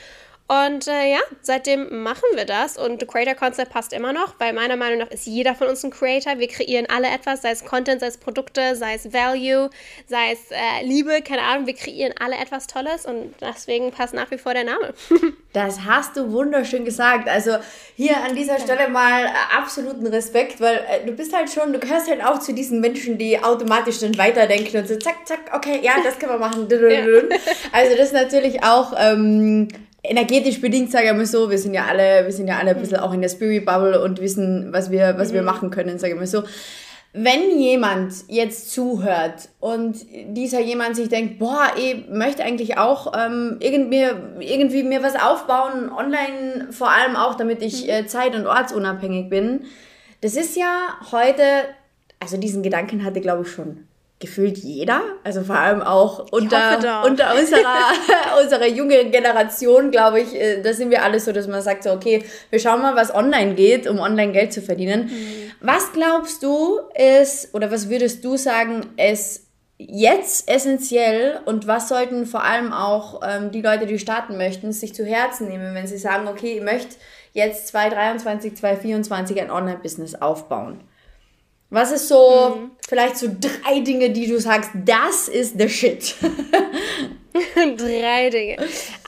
Und 0.46 0.88
äh, 0.88 1.10
ja, 1.10 1.20
seitdem 1.40 2.02
machen 2.02 2.24
wir 2.34 2.44
das 2.44 2.76
und 2.76 3.00
The 3.00 3.06
Creator 3.06 3.34
Concept 3.34 3.72
passt 3.72 3.94
immer 3.94 4.12
noch, 4.12 4.34
weil 4.38 4.52
meiner 4.52 4.76
Meinung 4.76 4.98
nach 4.98 5.10
ist 5.10 5.26
jeder 5.26 5.54
von 5.54 5.68
uns 5.68 5.82
ein 5.82 5.90
Creator. 5.90 6.38
Wir 6.38 6.48
kreieren 6.48 6.86
alle 6.86 7.08
etwas, 7.08 7.40
sei 7.40 7.50
es 7.50 7.64
Content, 7.64 8.00
sei 8.00 8.08
es 8.08 8.18
Produkte, 8.18 8.76
sei 8.76 8.94
es 8.94 9.10
Value, 9.10 9.70
sei 10.06 10.32
es 10.32 10.50
äh, 10.50 10.84
Liebe, 10.84 11.22
keine 11.22 11.42
Ahnung. 11.42 11.66
Wir 11.66 11.74
kreieren 11.74 12.12
alle 12.20 12.36
etwas 12.36 12.66
Tolles 12.66 13.06
und 13.06 13.34
deswegen 13.40 13.90
passt 13.90 14.12
nach 14.12 14.30
wie 14.30 14.36
vor 14.36 14.52
der 14.52 14.64
Name. 14.64 14.92
das 15.54 15.80
hast 15.86 16.14
du 16.14 16.30
wunderschön 16.30 16.84
gesagt. 16.84 17.26
Also 17.26 17.56
hier 17.96 18.18
an 18.22 18.36
dieser 18.36 18.58
Stelle 18.58 18.88
mal 18.88 19.24
äh, 19.24 19.56
absoluten 19.56 20.06
Respekt, 20.08 20.60
weil 20.60 20.76
äh, 20.90 21.06
du 21.06 21.12
bist 21.12 21.34
halt 21.34 21.48
schon, 21.48 21.72
du 21.72 21.78
gehörst 21.78 22.10
halt 22.10 22.22
auch 22.22 22.38
zu 22.38 22.52
diesen 22.52 22.82
Menschen, 22.82 23.16
die 23.16 23.42
automatisch 23.42 24.00
dann 24.00 24.18
weiterdenken 24.18 24.76
und 24.76 24.88
so 24.88 24.96
zack, 24.96 25.26
zack, 25.26 25.52
okay, 25.54 25.80
ja, 25.82 25.94
das 26.04 26.18
können 26.18 26.32
wir 26.32 26.38
machen. 26.38 26.68
Also 27.72 27.96
das 27.96 28.08
ist 28.08 28.12
natürlich 28.12 28.62
auch 28.62 28.92
ähm, 28.98 29.68
energetisch 30.04 30.60
bedingt, 30.60 30.90
sage 30.90 31.06
ich 31.06 31.12
mal 31.12 31.26
so, 31.26 31.50
wir 31.50 31.58
sind 31.58 31.74
ja 31.74 31.86
alle, 31.86 32.24
wir 32.24 32.32
sind 32.32 32.46
ja 32.46 32.58
alle 32.58 32.72
ein 32.72 32.80
bisschen 32.80 32.98
auch 32.98 33.12
in 33.12 33.22
der 33.22 33.28
Spirit 33.28 33.64
Bubble 33.64 34.00
und 34.00 34.20
wissen, 34.20 34.72
was 34.72 34.90
wir, 34.90 35.14
was 35.16 35.32
wir 35.32 35.40
mhm. 35.40 35.46
machen 35.46 35.70
können, 35.70 35.98
sage 35.98 36.12
ich 36.12 36.18
mal 36.18 36.26
so. 36.26 36.44
Wenn 37.16 37.58
jemand 37.60 38.12
jetzt 38.26 38.72
zuhört 38.72 39.48
und 39.60 39.96
dieser 40.28 40.60
jemand 40.60 40.96
sich 40.96 41.08
denkt, 41.08 41.38
boah, 41.38 41.70
ich 41.76 42.08
möchte 42.08 42.42
eigentlich 42.42 42.76
auch 42.76 43.12
ähm, 43.16 43.56
irgendwie, 43.60 44.04
irgendwie 44.40 44.82
mir 44.82 45.02
was 45.02 45.14
aufbauen, 45.14 45.90
online 45.92 46.68
vor 46.70 46.90
allem 46.90 47.14
auch, 47.14 47.36
damit 47.36 47.62
ich 47.62 47.84
mhm. 47.84 47.90
äh, 47.90 48.06
zeit- 48.06 48.34
und 48.34 48.46
ortsunabhängig 48.46 49.30
bin, 49.30 49.60
das 50.22 50.36
ist 50.36 50.56
ja 50.56 50.98
heute, 51.12 51.42
also 52.18 52.36
diesen 52.36 52.62
Gedanken 52.62 53.04
hatte, 53.04 53.20
glaube 53.20 53.42
ich, 53.42 53.48
schon 53.48 53.86
gefühlt 54.20 54.58
jeder, 54.58 55.02
also 55.24 55.42
vor 55.42 55.56
allem 55.56 55.82
auch 55.82 56.30
unter, 56.30 57.04
unter 57.04 57.34
unserer, 57.34 57.92
unserer 58.42 58.66
jungen 58.66 59.10
Generation, 59.10 59.90
glaube 59.90 60.20
ich, 60.20 60.34
äh, 60.34 60.62
da 60.62 60.72
sind 60.72 60.90
wir 60.90 61.02
alle 61.02 61.20
so, 61.20 61.32
dass 61.32 61.48
man 61.48 61.60
sagt 61.60 61.82
so, 61.82 61.90
okay, 61.90 62.24
wir 62.50 62.58
schauen 62.58 62.80
mal, 62.80 62.96
was 62.96 63.14
online 63.14 63.54
geht, 63.54 63.86
um 63.86 63.98
online 63.98 64.32
Geld 64.32 64.52
zu 64.52 64.62
verdienen. 64.62 65.06
Mhm. 65.06 65.52
Was 65.60 65.92
glaubst 65.92 66.42
du 66.42 66.78
ist, 66.94 67.54
oder 67.54 67.70
was 67.70 67.90
würdest 67.90 68.24
du 68.24 68.36
sagen, 68.36 68.86
ist 68.96 69.44
jetzt 69.76 70.48
essentiell 70.48 71.40
und 71.44 71.66
was 71.66 71.88
sollten 71.88 72.26
vor 72.26 72.44
allem 72.44 72.72
auch 72.72 73.20
ähm, 73.26 73.50
die 73.50 73.62
Leute, 73.62 73.86
die 73.86 73.98
starten 73.98 74.36
möchten, 74.36 74.72
sich 74.72 74.94
zu 74.94 75.04
Herzen 75.04 75.48
nehmen, 75.48 75.74
wenn 75.74 75.86
sie 75.86 75.98
sagen, 75.98 76.28
okay, 76.28 76.58
ich 76.58 76.62
möchte 76.62 76.96
jetzt 77.32 77.68
2023, 77.68 78.56
2024 78.56 79.40
ein 79.40 79.50
Online-Business 79.50 80.14
aufbauen? 80.14 80.80
Was 81.70 81.90
ist 81.90 82.08
so, 82.08 82.56
mhm. 82.56 82.70
Vielleicht 82.88 83.16
so 83.16 83.28
drei 83.28 83.80
Dinge, 83.80 84.10
die 84.10 84.26
du 84.26 84.40
sagst, 84.40 84.70
das 84.74 85.28
ist 85.28 85.58
the 85.58 85.68
shit? 85.68 86.14
Drei 87.76 88.30
Dinge. 88.30 88.56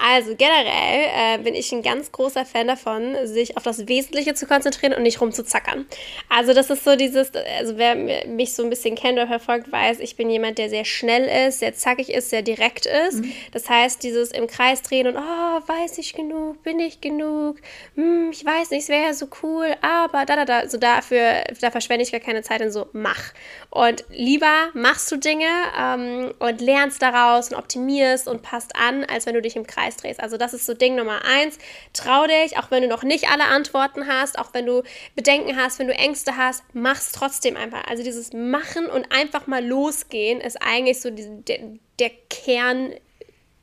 Also 0.03 0.35
generell 0.35 1.09
äh, 1.15 1.39
bin 1.39 1.55
ich 1.55 1.71
ein 1.71 1.83
ganz 1.83 2.11
großer 2.11 2.45
Fan 2.45 2.67
davon, 2.67 3.15
sich 3.25 3.57
auf 3.57 3.63
das 3.63 3.87
Wesentliche 3.87 4.35
zu 4.35 4.47
konzentrieren 4.47 4.95
und 4.95 5.05
nicht 5.05 5.21
rumzuzackern. 5.21 5.87
Also 6.29 6.53
das 6.53 6.69
ist 6.71 6.83
so 6.83 6.97
dieses, 6.97 7.31
also 7.59 7.77
wer 7.77 7.95
mich 8.27 8.55
so 8.55 8.65
ein 8.65 8.71
bisschen 8.71 8.97
kennt 8.97 9.15
oder 9.15 9.29
verfolgt, 9.29 9.71
weiß, 9.71 10.01
ich 10.01 10.17
bin 10.17 10.29
jemand, 10.29 10.59
der 10.59 10.69
sehr 10.71 10.85
schnell 10.85 11.47
ist, 11.47 11.61
sehr 11.61 11.75
zackig 11.75 12.13
ist, 12.13 12.31
sehr 12.31 12.43
direkt 12.43 12.87
ist. 12.87 13.21
Mhm. 13.21 13.33
Das 13.53 13.69
heißt, 13.69 14.03
dieses 14.03 14.33
im 14.33 14.49
Kreis 14.49 14.83
drehen 14.83 15.07
und, 15.07 15.17
oh, 15.17 15.21
weiß 15.21 15.99
ich 15.99 16.13
genug, 16.13 16.63
bin 16.65 16.81
ich 16.81 17.01
genug, 17.01 17.59
hm, 17.95 18.31
ich 18.33 18.45
weiß 18.45 18.71
nicht, 18.71 18.83
es 18.83 18.89
wäre 18.89 19.05
ja 19.05 19.15
so 19.15 19.29
cool, 19.43 19.69
aber 19.83 20.25
da, 20.25 20.35
da, 20.37 20.45
da, 20.45 20.69
so 20.69 20.79
dafür, 20.79 21.45
da 21.61 21.71
verschwende 21.71 22.03
ich 22.03 22.11
gar 22.11 22.21
keine 22.21 22.43
Zeit 22.43 22.61
in 22.61 22.73
so, 22.73 22.89
mach. 22.93 23.33
Und 23.71 24.05
lieber 24.11 24.71
machst 24.75 25.13
du 25.13 25.17
Dinge 25.17 25.47
ähm, 25.79 26.35
und 26.41 26.61
lernst 26.61 27.03
daraus 27.03 27.51
und 27.51 27.57
optimierst 27.57 28.16
bist 28.17 28.29
und 28.29 28.41
passt 28.41 28.75
an, 28.77 29.05
als 29.05 29.27
wenn 29.27 29.35
du 29.35 29.43
dich 29.43 29.57
im 29.57 29.67
Kreis 29.67 29.97
drehst. 29.97 30.21
Also 30.21 30.39
das 30.39 30.55
ist 30.55 30.65
so 30.65 30.73
Ding 30.73 30.95
Nummer 30.95 31.21
eins. 31.27 31.59
Trau 31.93 32.27
dich, 32.27 32.57
auch 32.57 32.71
wenn 32.71 32.83
du 32.83 32.89
noch 32.89 33.03
nicht 33.03 33.29
alle 33.29 33.45
Antworten 33.45 34.07
hast, 34.07 34.39
auch 34.39 34.55
wenn 34.55 34.65
du 34.65 34.83
Bedenken 35.15 35.55
hast, 35.55 35.79
wenn 35.79 35.87
du 35.87 35.93
Ängste 35.93 36.39
hast, 36.39 36.65
mach's 36.73 37.13
trotzdem 37.13 37.59
einfach. 37.59 37.85
Also 37.87 38.03
dieses 38.03 38.33
Machen 38.33 38.87
und 38.87 39.13
einfach 39.13 39.47
mal 39.47 39.63
losgehen 39.63 40.41
ist 40.41 40.57
eigentlich 40.63 41.03
so 41.03 41.11
die, 41.11 41.45
der, 41.45 41.59
der 41.99 42.11
Kern 42.31 42.95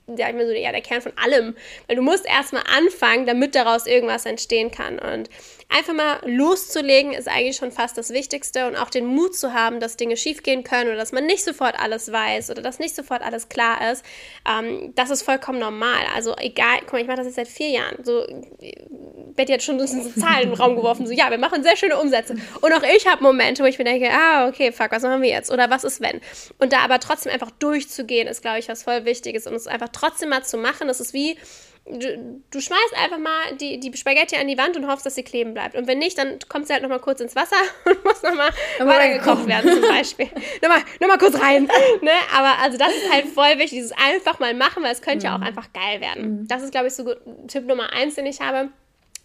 ja, 0.07 0.27
ich 0.27 0.35
mir 0.35 0.45
so, 0.45 0.53
ja, 0.53 0.71
der 0.71 0.81
Kern 0.81 1.01
von 1.01 1.13
allem. 1.15 1.55
Weil 1.87 1.95
du 1.95 2.01
musst 2.01 2.25
erstmal 2.25 2.63
anfangen, 2.75 3.25
damit 3.25 3.55
daraus 3.55 3.85
irgendwas 3.85 4.25
entstehen 4.25 4.69
kann. 4.69 4.99
Und 4.99 5.29
einfach 5.69 5.93
mal 5.93 6.19
loszulegen 6.25 7.13
ist 7.13 7.29
eigentlich 7.29 7.55
schon 7.55 7.71
fast 7.71 7.97
das 7.97 8.09
Wichtigste 8.09 8.67
und 8.67 8.75
auch 8.75 8.89
den 8.89 9.05
Mut 9.05 9.35
zu 9.35 9.53
haben, 9.53 9.79
dass 9.79 9.95
Dinge 9.95 10.17
schiefgehen 10.17 10.63
können 10.63 10.89
oder 10.89 10.97
dass 10.97 11.13
man 11.13 11.25
nicht 11.25 11.43
sofort 11.43 11.79
alles 11.79 12.11
weiß 12.11 12.49
oder 12.49 12.61
dass 12.61 12.79
nicht 12.79 12.95
sofort 12.95 13.21
alles 13.21 13.47
klar 13.47 13.91
ist. 13.91 14.03
Ähm, 14.49 14.91
das 14.95 15.09
ist 15.09 15.23
vollkommen 15.23 15.59
normal. 15.59 16.05
Also 16.13 16.35
egal, 16.37 16.79
guck 16.81 16.93
mal, 16.93 17.01
ich 17.01 17.07
mache 17.07 17.17
das 17.17 17.27
jetzt 17.27 17.35
seit 17.35 17.47
vier 17.47 17.69
Jahren. 17.69 18.03
So, 18.03 18.25
Betty 19.35 19.53
hat 19.53 19.63
schon 19.63 19.85
so 19.85 19.85
Zahlen 20.19 20.49
im 20.49 20.53
Raum 20.53 20.75
geworfen, 20.75 21.07
so 21.07 21.13
ja, 21.13 21.29
wir 21.29 21.37
machen 21.37 21.63
sehr 21.63 21.75
schöne 21.75 21.97
Umsätze. 21.97 22.35
Und 22.61 22.73
auch 22.73 22.83
ich 22.83 23.07
habe 23.07 23.23
Momente, 23.23 23.63
wo 23.63 23.67
ich 23.67 23.77
mir 23.77 23.85
denke, 23.85 24.09
ah, 24.11 24.47
okay, 24.47 24.71
fuck, 24.71 24.91
was 24.91 25.03
machen 25.03 25.21
wir 25.21 25.29
jetzt? 25.29 25.51
Oder 25.51 25.69
was 25.69 25.83
ist 25.83 26.01
wenn? 26.01 26.21
Und 26.59 26.73
da 26.73 26.79
aber 26.79 26.99
trotzdem 26.99 27.31
einfach 27.31 27.51
durchzugehen, 27.51 28.27
ist, 28.27 28.41
glaube 28.41 28.59
ich, 28.59 28.69
was 28.69 28.83
voll 28.83 29.05
Wichtiges. 29.05 29.47
Und 29.47 29.55
es 29.55 29.67
einfach 29.67 29.89
trotzdem 29.89 30.29
mal 30.29 30.43
zu 30.43 30.57
machen, 30.57 30.87
das 30.87 30.99
ist 30.99 31.13
wie 31.13 31.37
du, 31.85 32.41
du 32.49 32.61
schmeißt 32.61 32.95
einfach 33.01 33.17
mal 33.17 33.55
die, 33.59 33.79
die 33.79 33.95
Spaghetti 33.95 34.35
an 34.37 34.47
die 34.47 34.57
Wand 34.57 34.77
und 34.77 34.87
hoffst, 34.87 35.05
dass 35.05 35.15
sie 35.15 35.23
kleben 35.23 35.53
bleibt. 35.53 35.75
Und 35.75 35.87
wenn 35.87 35.99
nicht, 35.99 36.17
dann 36.17 36.39
kommt 36.47 36.67
sie 36.67 36.73
halt 36.73 36.81
nochmal 36.81 36.99
kurz 36.99 37.19
ins 37.19 37.35
Wasser 37.35 37.57
und 37.85 38.03
muss 38.03 38.21
nochmal 38.23 38.49
weiter 38.79 39.17
gekocht 39.17 39.47
werden 39.47 39.71
zum 39.71 39.81
Beispiel. 39.81 40.29
nochmal, 40.61 40.81
nochmal 40.99 41.17
kurz 41.17 41.39
rein. 41.39 41.63
ne? 42.01 42.11
Aber 42.35 42.59
also 42.59 42.77
das 42.77 42.89
ist 42.89 43.11
halt 43.11 43.25
voll 43.27 43.57
wichtig, 43.57 43.79
dieses 43.79 43.91
einfach 43.91 44.39
mal 44.39 44.53
machen, 44.53 44.83
weil 44.83 44.91
es 44.91 45.01
könnte 45.01 45.27
mhm. 45.27 45.33
ja 45.33 45.37
auch 45.37 45.41
einfach 45.41 45.71
geil 45.73 46.01
werden. 46.01 46.41
Mhm. 46.41 46.47
Das 46.47 46.63
ist, 46.63 46.71
glaube 46.71 46.87
ich, 46.87 46.93
so 46.93 47.03
gut, 47.03 47.17
Tipp 47.47 47.65
Nummer 47.65 47.91
eins, 47.93 48.15
den 48.15 48.25
ich 48.25 48.41
habe. 48.41 48.69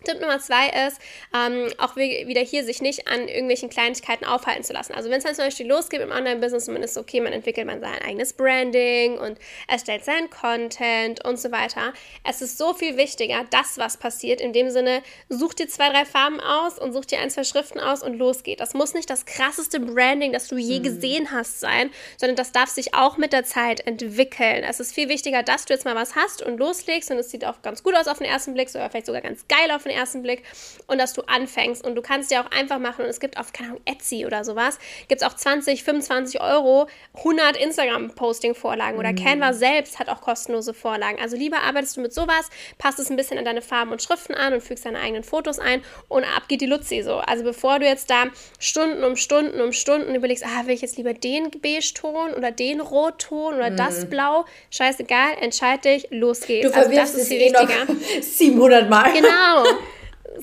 Tipp 0.04 0.20
Nummer 0.20 0.38
zwei 0.38 0.68
ist, 0.86 1.00
ähm, 1.34 1.68
auch 1.78 1.96
wieder 1.96 2.40
hier 2.40 2.64
sich 2.64 2.80
nicht 2.80 3.08
an 3.08 3.26
irgendwelchen 3.26 3.68
Kleinigkeiten 3.68 4.24
aufhalten 4.24 4.62
zu 4.62 4.72
lassen. 4.72 4.94
Also 4.94 5.10
wenn 5.10 5.18
es 5.18 5.24
dann 5.24 5.34
zum 5.34 5.44
Beispiel 5.44 5.66
losgeht 5.66 6.00
im 6.00 6.12
Online-Business 6.12 6.68
und 6.68 6.74
man 6.74 6.82
ist 6.82 6.96
okay, 6.96 7.20
man 7.20 7.32
entwickelt 7.32 7.66
man 7.66 7.80
sein 7.80 8.00
eigenes 8.06 8.32
Branding 8.32 9.18
und 9.18 9.38
erstellt 9.66 10.04
seinen 10.04 10.30
Content 10.30 11.24
und 11.24 11.38
so 11.38 11.50
weiter. 11.50 11.92
Es 12.24 12.40
ist 12.42 12.58
so 12.58 12.74
viel 12.74 12.96
wichtiger, 12.96 13.44
das, 13.50 13.76
was 13.76 13.96
passiert. 13.96 14.40
In 14.40 14.52
dem 14.52 14.70
Sinne, 14.70 15.02
such 15.28 15.54
dir 15.54 15.68
zwei, 15.68 15.90
drei 15.90 16.04
Farben 16.04 16.40
aus 16.40 16.78
und 16.78 16.92
such 16.92 17.06
dir 17.06 17.18
ein, 17.18 17.30
zwei 17.30 17.44
Schriften 17.44 17.80
aus 17.80 18.02
und 18.02 18.14
los 18.14 18.44
geht. 18.44 18.60
Das 18.60 18.74
muss 18.74 18.94
nicht 18.94 19.10
das 19.10 19.26
krasseste 19.26 19.80
Branding, 19.80 20.32
das 20.32 20.46
du 20.46 20.56
je 20.56 20.78
mhm. 20.78 20.84
gesehen 20.84 21.32
hast, 21.32 21.58
sein, 21.58 21.90
sondern 22.18 22.36
das 22.36 22.52
darf 22.52 22.68
sich 22.68 22.94
auch 22.94 23.16
mit 23.16 23.32
der 23.32 23.44
Zeit 23.44 23.80
entwickeln. 23.86 24.62
Es 24.62 24.78
ist 24.78 24.94
viel 24.94 25.08
wichtiger, 25.08 25.42
dass 25.42 25.64
du 25.64 25.74
jetzt 25.74 25.84
mal 25.84 25.96
was 25.96 26.14
hast 26.14 26.42
und 26.42 26.58
loslegst 26.58 27.10
und 27.10 27.18
es 27.18 27.30
sieht 27.30 27.44
auch 27.44 27.62
ganz 27.62 27.82
gut 27.82 27.96
aus 27.96 28.06
auf 28.06 28.18
den 28.18 28.26
ersten 28.26 28.54
Blick, 28.54 28.68
oder 28.74 28.90
vielleicht 28.90 29.06
sogar 29.06 29.22
ganz 29.22 29.46
geil 29.48 29.70
auf 29.70 29.84
den 29.84 29.87
den 29.88 29.96
ersten 29.96 30.22
Blick 30.22 30.42
und 30.86 30.98
dass 30.98 31.12
du 31.12 31.22
anfängst. 31.22 31.84
Und 31.84 31.94
du 31.94 32.02
kannst 32.02 32.30
ja 32.30 32.42
auch 32.42 32.50
einfach 32.50 32.78
machen, 32.78 33.04
und 33.04 33.10
es 33.10 33.20
gibt 33.20 33.38
auf, 33.38 33.52
keine 33.52 33.70
Ahnung, 33.70 33.82
Etsy 33.84 34.26
oder 34.26 34.44
sowas, 34.44 34.78
gibt 35.08 35.22
es 35.22 35.26
auch 35.26 35.34
20, 35.34 35.84
25 35.84 36.40
Euro 36.40 36.88
100 37.14 37.56
Instagram-Posting-Vorlagen 37.56 38.98
oder 38.98 39.12
mhm. 39.12 39.16
Canva 39.16 39.52
selbst 39.52 39.98
hat 39.98 40.08
auch 40.08 40.20
kostenlose 40.20 40.74
Vorlagen. 40.74 41.18
Also 41.20 41.36
lieber 41.36 41.62
arbeitest 41.62 41.96
du 41.96 42.00
mit 42.00 42.12
sowas, 42.12 42.48
passt 42.78 42.98
es 42.98 43.10
ein 43.10 43.16
bisschen 43.16 43.38
an 43.38 43.44
deine 43.44 43.62
Farben 43.62 43.92
und 43.92 44.02
Schriften 44.02 44.34
an 44.34 44.54
und 44.54 44.62
fügst 44.62 44.84
deine 44.84 44.98
eigenen 44.98 45.24
Fotos 45.24 45.58
ein 45.58 45.82
und 46.08 46.24
ab 46.24 46.48
geht 46.48 46.60
die 46.60 46.66
Luzi 46.66 47.02
so. 47.02 47.16
Also 47.16 47.44
bevor 47.44 47.78
du 47.78 47.86
jetzt 47.86 48.10
da 48.10 48.24
Stunden 48.58 49.04
um 49.04 49.16
Stunden 49.16 49.60
um 49.60 49.72
Stunden 49.72 50.14
überlegst, 50.14 50.44
ah, 50.44 50.66
will 50.66 50.74
ich 50.74 50.82
jetzt 50.82 50.96
lieber 50.96 51.14
den 51.14 51.50
Beige-Ton 51.50 52.34
oder 52.34 52.50
den 52.50 52.80
Rotton 52.80 53.54
oder 53.54 53.70
mhm. 53.70 53.76
das 53.76 54.08
Blau, 54.08 54.44
scheißegal, 54.70 55.34
entscheid 55.40 55.84
dich, 55.84 56.08
los 56.10 56.40
geht's. 56.40 56.66
Du 56.66 56.72
verwirrst 56.72 57.14
also 57.14 57.18
das 57.18 57.22
ist 57.22 57.28
viel 57.28 57.42
eh 57.42 57.52
wichtiger. 57.52 58.22
700 58.22 58.90
Mal. 58.90 59.12
Genau. 59.12 59.64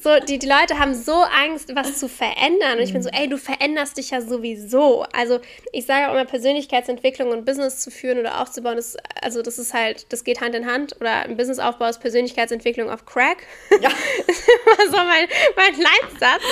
So, 0.02 0.20
die, 0.20 0.40
die 0.40 0.48
Leute 0.48 0.78
haben 0.80 0.94
so 0.94 1.14
Angst, 1.14 1.74
was 1.76 1.98
zu 2.00 2.10
verändern. 2.10 2.78
Und 2.78 2.84
ich 2.84 2.94
bin 2.94 3.02
so, 3.02 3.10
mhm. 3.10 3.18
ey, 3.18 3.30
du 3.30 3.38
veränderst 3.38 3.98
dich 3.98 4.12
ja 4.12 4.22
sowieso. 4.22 5.06
Also 5.14 5.40
ich 5.72 5.86
sage 5.86 6.10
auch 6.10 6.14
immer, 6.14 6.26
Persönlichkeitsentwicklung 6.26 7.30
und 7.30 7.46
Business 7.46 7.80
zu 7.80 7.92
führen 7.92 8.20
oder 8.20 8.42
aufzubauen, 8.42 8.76
das, 8.76 8.98
also 9.22 9.42
das 9.42 9.58
ist 9.58 9.74
halt, 9.74 10.12
das 10.12 10.24
geht 10.24 10.42
Hand 10.42 10.56
in 10.56 10.66
Hand. 10.66 10.96
Oder 11.00 11.24
ein 11.24 11.38
Businessaufbau 11.38 11.86
ist 11.88 12.00
Persönlichkeitsentwicklung 12.00 12.90
auf 12.90 13.06
Crack. 13.06 13.38
Ja. 13.82 13.90
das 14.28 14.38
ist 14.38 14.50
immer 14.50 14.92
so 14.92 14.98
mein, 14.98 15.28
mein 15.56 15.82
Leitsatz. 15.82 16.44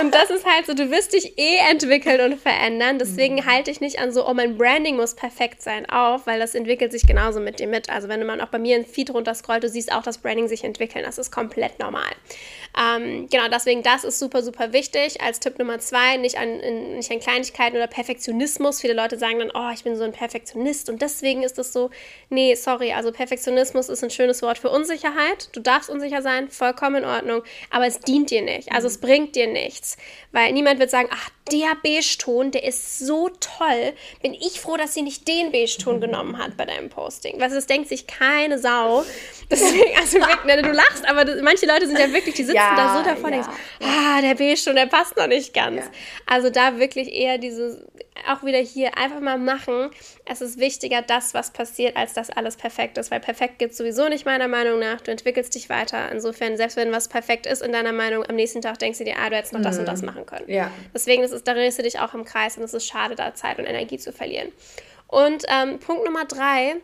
Und 0.00 0.14
das 0.14 0.30
ist 0.30 0.46
halt 0.46 0.66
so, 0.66 0.74
du 0.74 0.90
wirst 0.90 1.12
dich 1.12 1.38
eh 1.38 1.58
entwickeln 1.70 2.32
und 2.32 2.40
verändern. 2.40 2.98
Deswegen 2.98 3.36
mhm. 3.36 3.46
halte 3.46 3.70
ich 3.70 3.80
nicht 3.80 4.00
an 4.00 4.12
so, 4.12 4.26
oh, 4.26 4.34
mein 4.34 4.56
Branding 4.56 4.96
muss 4.96 5.14
perfekt 5.14 5.62
sein 5.62 5.88
auf, 5.90 6.26
weil 6.26 6.38
das 6.38 6.54
entwickelt 6.54 6.92
sich 6.92 7.06
genauso 7.06 7.40
mit 7.40 7.60
dir 7.60 7.66
mit. 7.66 7.90
Also 7.90 8.08
wenn 8.08 8.24
man 8.24 8.40
auch 8.40 8.48
bei 8.48 8.58
mir 8.58 8.76
ein 8.76 8.86
Feed 8.86 9.10
runterscrollt, 9.10 9.62
du 9.62 9.68
siehst 9.68 9.92
auch 9.92 10.02
das 10.02 10.18
Branding 10.18 10.48
sich 10.48 10.64
entwickeln. 10.64 11.04
Das 11.04 11.18
ist 11.18 11.30
komplett 11.30 11.78
normal. 11.78 12.10
Ähm, 12.76 13.28
genau, 13.30 13.48
deswegen 13.48 13.82
das 13.82 14.04
ist 14.04 14.18
super, 14.18 14.42
super 14.42 14.72
wichtig. 14.72 15.20
Als 15.20 15.40
Tipp 15.40 15.58
Nummer 15.58 15.78
zwei, 15.78 16.16
nicht 16.16 16.38
an, 16.38 16.60
in, 16.60 16.96
nicht 16.96 17.10
an 17.10 17.20
Kleinigkeiten 17.20 17.76
oder 17.76 17.86
Perfektionismus. 17.86 18.80
Viele 18.80 18.94
Leute 18.94 19.18
sagen 19.18 19.38
dann, 19.38 19.50
oh, 19.54 19.70
ich 19.72 19.84
bin 19.84 19.96
so 19.96 20.04
ein 20.04 20.12
Perfektionist 20.12 20.88
und 20.90 21.02
deswegen 21.02 21.42
ist 21.42 21.58
das 21.58 21.72
so. 21.72 21.90
Nee, 22.30 22.54
sorry, 22.54 22.92
also 22.92 23.12
Perfektionismus 23.12 23.88
ist 23.88 24.04
ein 24.04 24.10
schönes 24.10 24.42
Wort 24.42 24.58
für 24.58 24.70
Unsicherheit. 24.70 25.48
Du 25.52 25.60
darfst 25.60 25.90
unsicher 25.90 26.22
sein, 26.22 26.48
vollkommen 26.50 26.96
in 26.96 27.04
Ordnung, 27.04 27.42
aber 27.70 27.86
es 27.86 28.00
dient 28.00 28.30
dir 28.30 28.42
nicht. 28.42 28.72
Also 28.72 28.86
es 28.86 28.98
bringt 28.98 29.34
dir 29.34 29.46
nichts, 29.46 29.96
weil 30.32 30.52
niemand 30.52 30.78
wird 30.78 30.90
sagen, 30.90 31.08
ach, 31.10 31.30
der 31.52 31.76
Beige-Ton, 31.82 32.50
der 32.50 32.64
ist 32.64 32.98
so 32.98 33.28
toll. 33.28 33.92
Bin 34.22 34.34
ich 34.34 34.60
froh, 34.60 34.76
dass 34.76 34.94
sie 34.94 35.02
nicht 35.02 35.26
den 35.28 35.52
Beige-Ton 35.52 36.00
genommen 36.00 36.38
hat 36.38 36.56
bei 36.56 36.64
deinem 36.64 36.88
Posting. 36.88 37.40
Weil 37.40 37.50
das 37.50 37.66
denkt 37.66 37.88
sich 37.88 38.06
keine 38.06 38.58
Sau. 38.58 39.04
Deswegen, 39.50 39.96
also 39.98 40.18
wirklich, 40.18 40.62
du 40.62 40.72
lachst, 40.72 41.08
aber 41.08 41.24
das, 41.24 41.42
manche 41.42 41.66
Leute 41.66 41.86
sind 41.86 41.98
ja 41.98 42.12
wirklich, 42.12 42.34
die 42.34 42.44
sitzen 42.44 42.56
ja, 42.56 42.76
da 42.76 42.98
so 42.98 43.04
davon 43.04 43.32
ja, 43.32 43.38
und 43.38 43.46
denkst, 43.46 43.60
ah, 43.80 44.20
der 44.20 44.34
Beige-Ton, 44.34 44.74
der 44.74 44.86
passt 44.86 45.16
noch 45.16 45.26
nicht 45.26 45.54
ganz. 45.54 45.84
Ja. 45.84 45.90
Also 46.26 46.50
da 46.50 46.78
wirklich 46.78 47.12
eher 47.12 47.38
diese, 47.38 47.86
auch 48.26 48.44
wieder 48.44 48.58
hier 48.58 48.96
einfach 48.96 49.20
mal 49.20 49.38
machen. 49.38 49.90
Es 50.24 50.40
ist 50.40 50.58
wichtiger, 50.58 51.02
das, 51.02 51.34
was 51.34 51.52
passiert, 51.52 51.96
als 51.96 52.12
dass 52.12 52.30
alles 52.30 52.56
perfekt 52.56 52.98
ist. 52.98 53.10
Weil 53.10 53.20
perfekt 53.20 53.58
gibt 53.58 53.72
es 53.72 53.78
sowieso 53.78 54.08
nicht, 54.08 54.24
meiner 54.24 54.48
Meinung 54.48 54.78
nach. 54.78 55.00
Du 55.00 55.10
entwickelst 55.10 55.54
dich 55.54 55.68
weiter. 55.68 56.10
Insofern, 56.10 56.56
selbst 56.56 56.76
wenn 56.76 56.92
was 56.92 57.08
perfekt 57.08 57.46
ist 57.46 57.62
in 57.62 57.72
deiner 57.72 57.92
Meinung, 57.92 58.24
am 58.24 58.36
nächsten 58.36 58.62
Tag 58.62 58.78
denkst 58.78 58.98
du 58.98 59.04
dir, 59.04 59.16
ah, 59.18 59.30
du 59.30 59.36
hättest 59.36 59.52
noch 59.52 59.60
mhm. 59.60 59.64
das 59.64 59.78
und 59.78 59.86
das 59.86 60.00
mhm. 60.00 60.06
machen 60.06 60.26
können. 60.26 60.50
Ja. 60.50 60.70
Deswegen 60.94 61.22
ist 61.22 61.32
es, 61.32 61.44
da 61.44 61.54
drehst 61.54 61.78
du 61.78 61.82
dich 61.82 61.98
auch 62.00 62.14
im 62.14 62.24
Kreis 62.24 62.56
und 62.56 62.64
es 62.64 62.74
ist 62.74 62.86
schade, 62.86 63.14
da 63.14 63.34
Zeit 63.34 63.58
und 63.58 63.66
Energie 63.66 63.98
zu 63.98 64.12
verlieren. 64.12 64.52
Und 65.06 65.44
ähm, 65.48 65.78
Punkt 65.78 66.04
Nummer 66.04 66.26
drei 66.26 66.76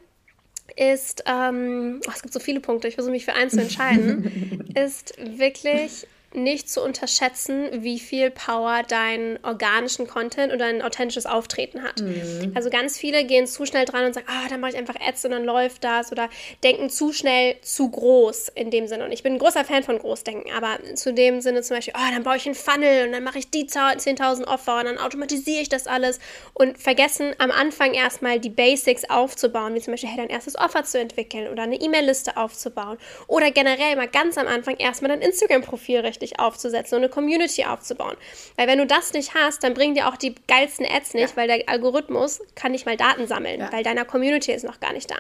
ist, 0.77 1.25
ähm, 1.27 2.01
oh, 2.07 2.11
es 2.15 2.23
gibt 2.23 2.33
so 2.33 2.41
viele 2.41 2.61
Punkte, 2.61 2.89
ich 2.89 2.95
versuche 2.95 3.13
mich 3.13 3.25
für 3.25 3.35
eins 3.35 3.53
zu 3.53 3.61
entscheiden, 3.61 4.73
ist 4.75 5.15
wirklich 5.19 6.07
nicht 6.35 6.69
zu 6.69 6.83
unterschätzen, 6.83 7.83
wie 7.83 7.99
viel 7.99 8.31
Power 8.31 8.83
dein 8.87 9.39
organischen 9.43 10.07
Content 10.07 10.53
oder 10.53 10.67
dein 10.67 10.83
authentisches 10.83 11.27
Auftreten 11.27 11.83
hat. 11.83 12.01
Mhm. 12.01 12.53
Also 12.55 12.71
ganz 12.71 12.99
viele 12.99 13.25
gehen 13.25 13.47
zu 13.47 13.67
schnell 13.67 13.85
dran 13.85 14.07
und 14.07 14.15
sagen, 14.15 14.27
ah, 14.29 14.49
dann 14.49 14.61
mache 14.61 14.73
ich 14.73 14.77
einfach 14.77 14.97
Ads 15.01 15.25
und 15.27 15.31
dann 15.33 15.45
läuft 15.45 15.85
das 15.85 16.13
oder 16.13 16.29
denken 16.63 16.91
zu 16.91 17.13
schnell 17.13 17.57
zu 17.63 17.91
groß 17.91 18.49
in 18.55 18.71
dem 18.71 18.87
Sinne. 18.87 19.05
Und 19.05 19.13
ich 19.13 19.23
bin 19.23 19.35
ein 19.35 19.39
großer 19.39 19.65
Fan 19.65 19.83
von 19.83 19.99
Großdenken, 19.99 20.53
aber 20.53 20.79
zu 20.95 21.13
dem 21.13 21.41
Sinne 21.41 21.63
zum 21.63 21.77
Beispiel, 21.77 21.95
oh, 21.97 22.13
dann 22.13 22.23
baue 22.23 22.37
ich 22.37 22.47
einen 22.47 22.55
Funnel 22.55 23.07
und 23.07 23.13
dann 23.13 23.25
mache 23.25 23.39
ich 23.39 23.51
die 23.51 23.67
10.000 23.67 24.47
Offer 24.47 24.79
und 24.79 24.87
dann 24.87 24.99
automatisiere 24.99 25.63
ich 25.63 25.69
das 25.69 25.87
alles 25.87 26.19
und 26.53 26.79
vergessen 26.79 27.35
am 27.39 27.51
Anfang 27.51 27.95
erstmal 27.95 28.41
die 28.41 28.51
Basics 28.51 29.09
aufzubauen, 29.09 29.75
wie 29.75 29.81
zum 29.81 29.93
Beispiel, 29.93 30.11
hey, 30.11 30.19
dein 30.19 30.31
erstes 30.31 30.57
Offer 30.57 30.85
zu 30.85 30.99
entwickeln 30.99 31.51
oder 31.51 31.63
eine 31.63 31.81
E-Mail-Liste 31.81 32.37
aufzubauen 32.37 32.99
oder 33.27 33.51
generell 33.51 33.97
mal 33.97 34.09
ganz 34.09 34.39
am 34.39 34.47
Anfang 34.47 34.77
erstmal 34.77 35.11
dein 35.11 35.21
Instagram-Profil 35.21 36.01
richtig 36.01 36.24
richtig 36.25 36.41
aufzusetzen 36.41 36.97
und 36.97 37.05
eine 37.05 37.11
Community 37.11 37.65
aufzubauen. 37.65 38.17
Weil 38.57 38.67
wenn 38.67 38.79
du 38.79 38.87
das 38.87 39.13
nicht 39.13 39.35
hast, 39.35 39.63
dann 39.63 39.75
bringen 39.75 39.95
dir 39.95 40.09
auch 40.09 40.17
die 40.17 40.35
geilsten 40.49 40.87
Ads 40.87 41.15
nicht, 41.15 41.31
ja. 41.31 41.37
weil 41.37 41.49
der 41.49 41.69
Algorithmus 41.69 42.41
kann 42.55 42.73
nicht 42.73 42.87
mal 42.87 42.97
Daten 42.97 43.27
sammeln, 43.27 43.61
ja. 43.61 43.73
weil 43.73 43.85
deiner 43.85 44.05
Community 44.05 44.53
ist 44.53 44.65
noch 44.65 44.81
gar 44.81 44.93
nicht 44.93 45.11
da. 45.11 45.17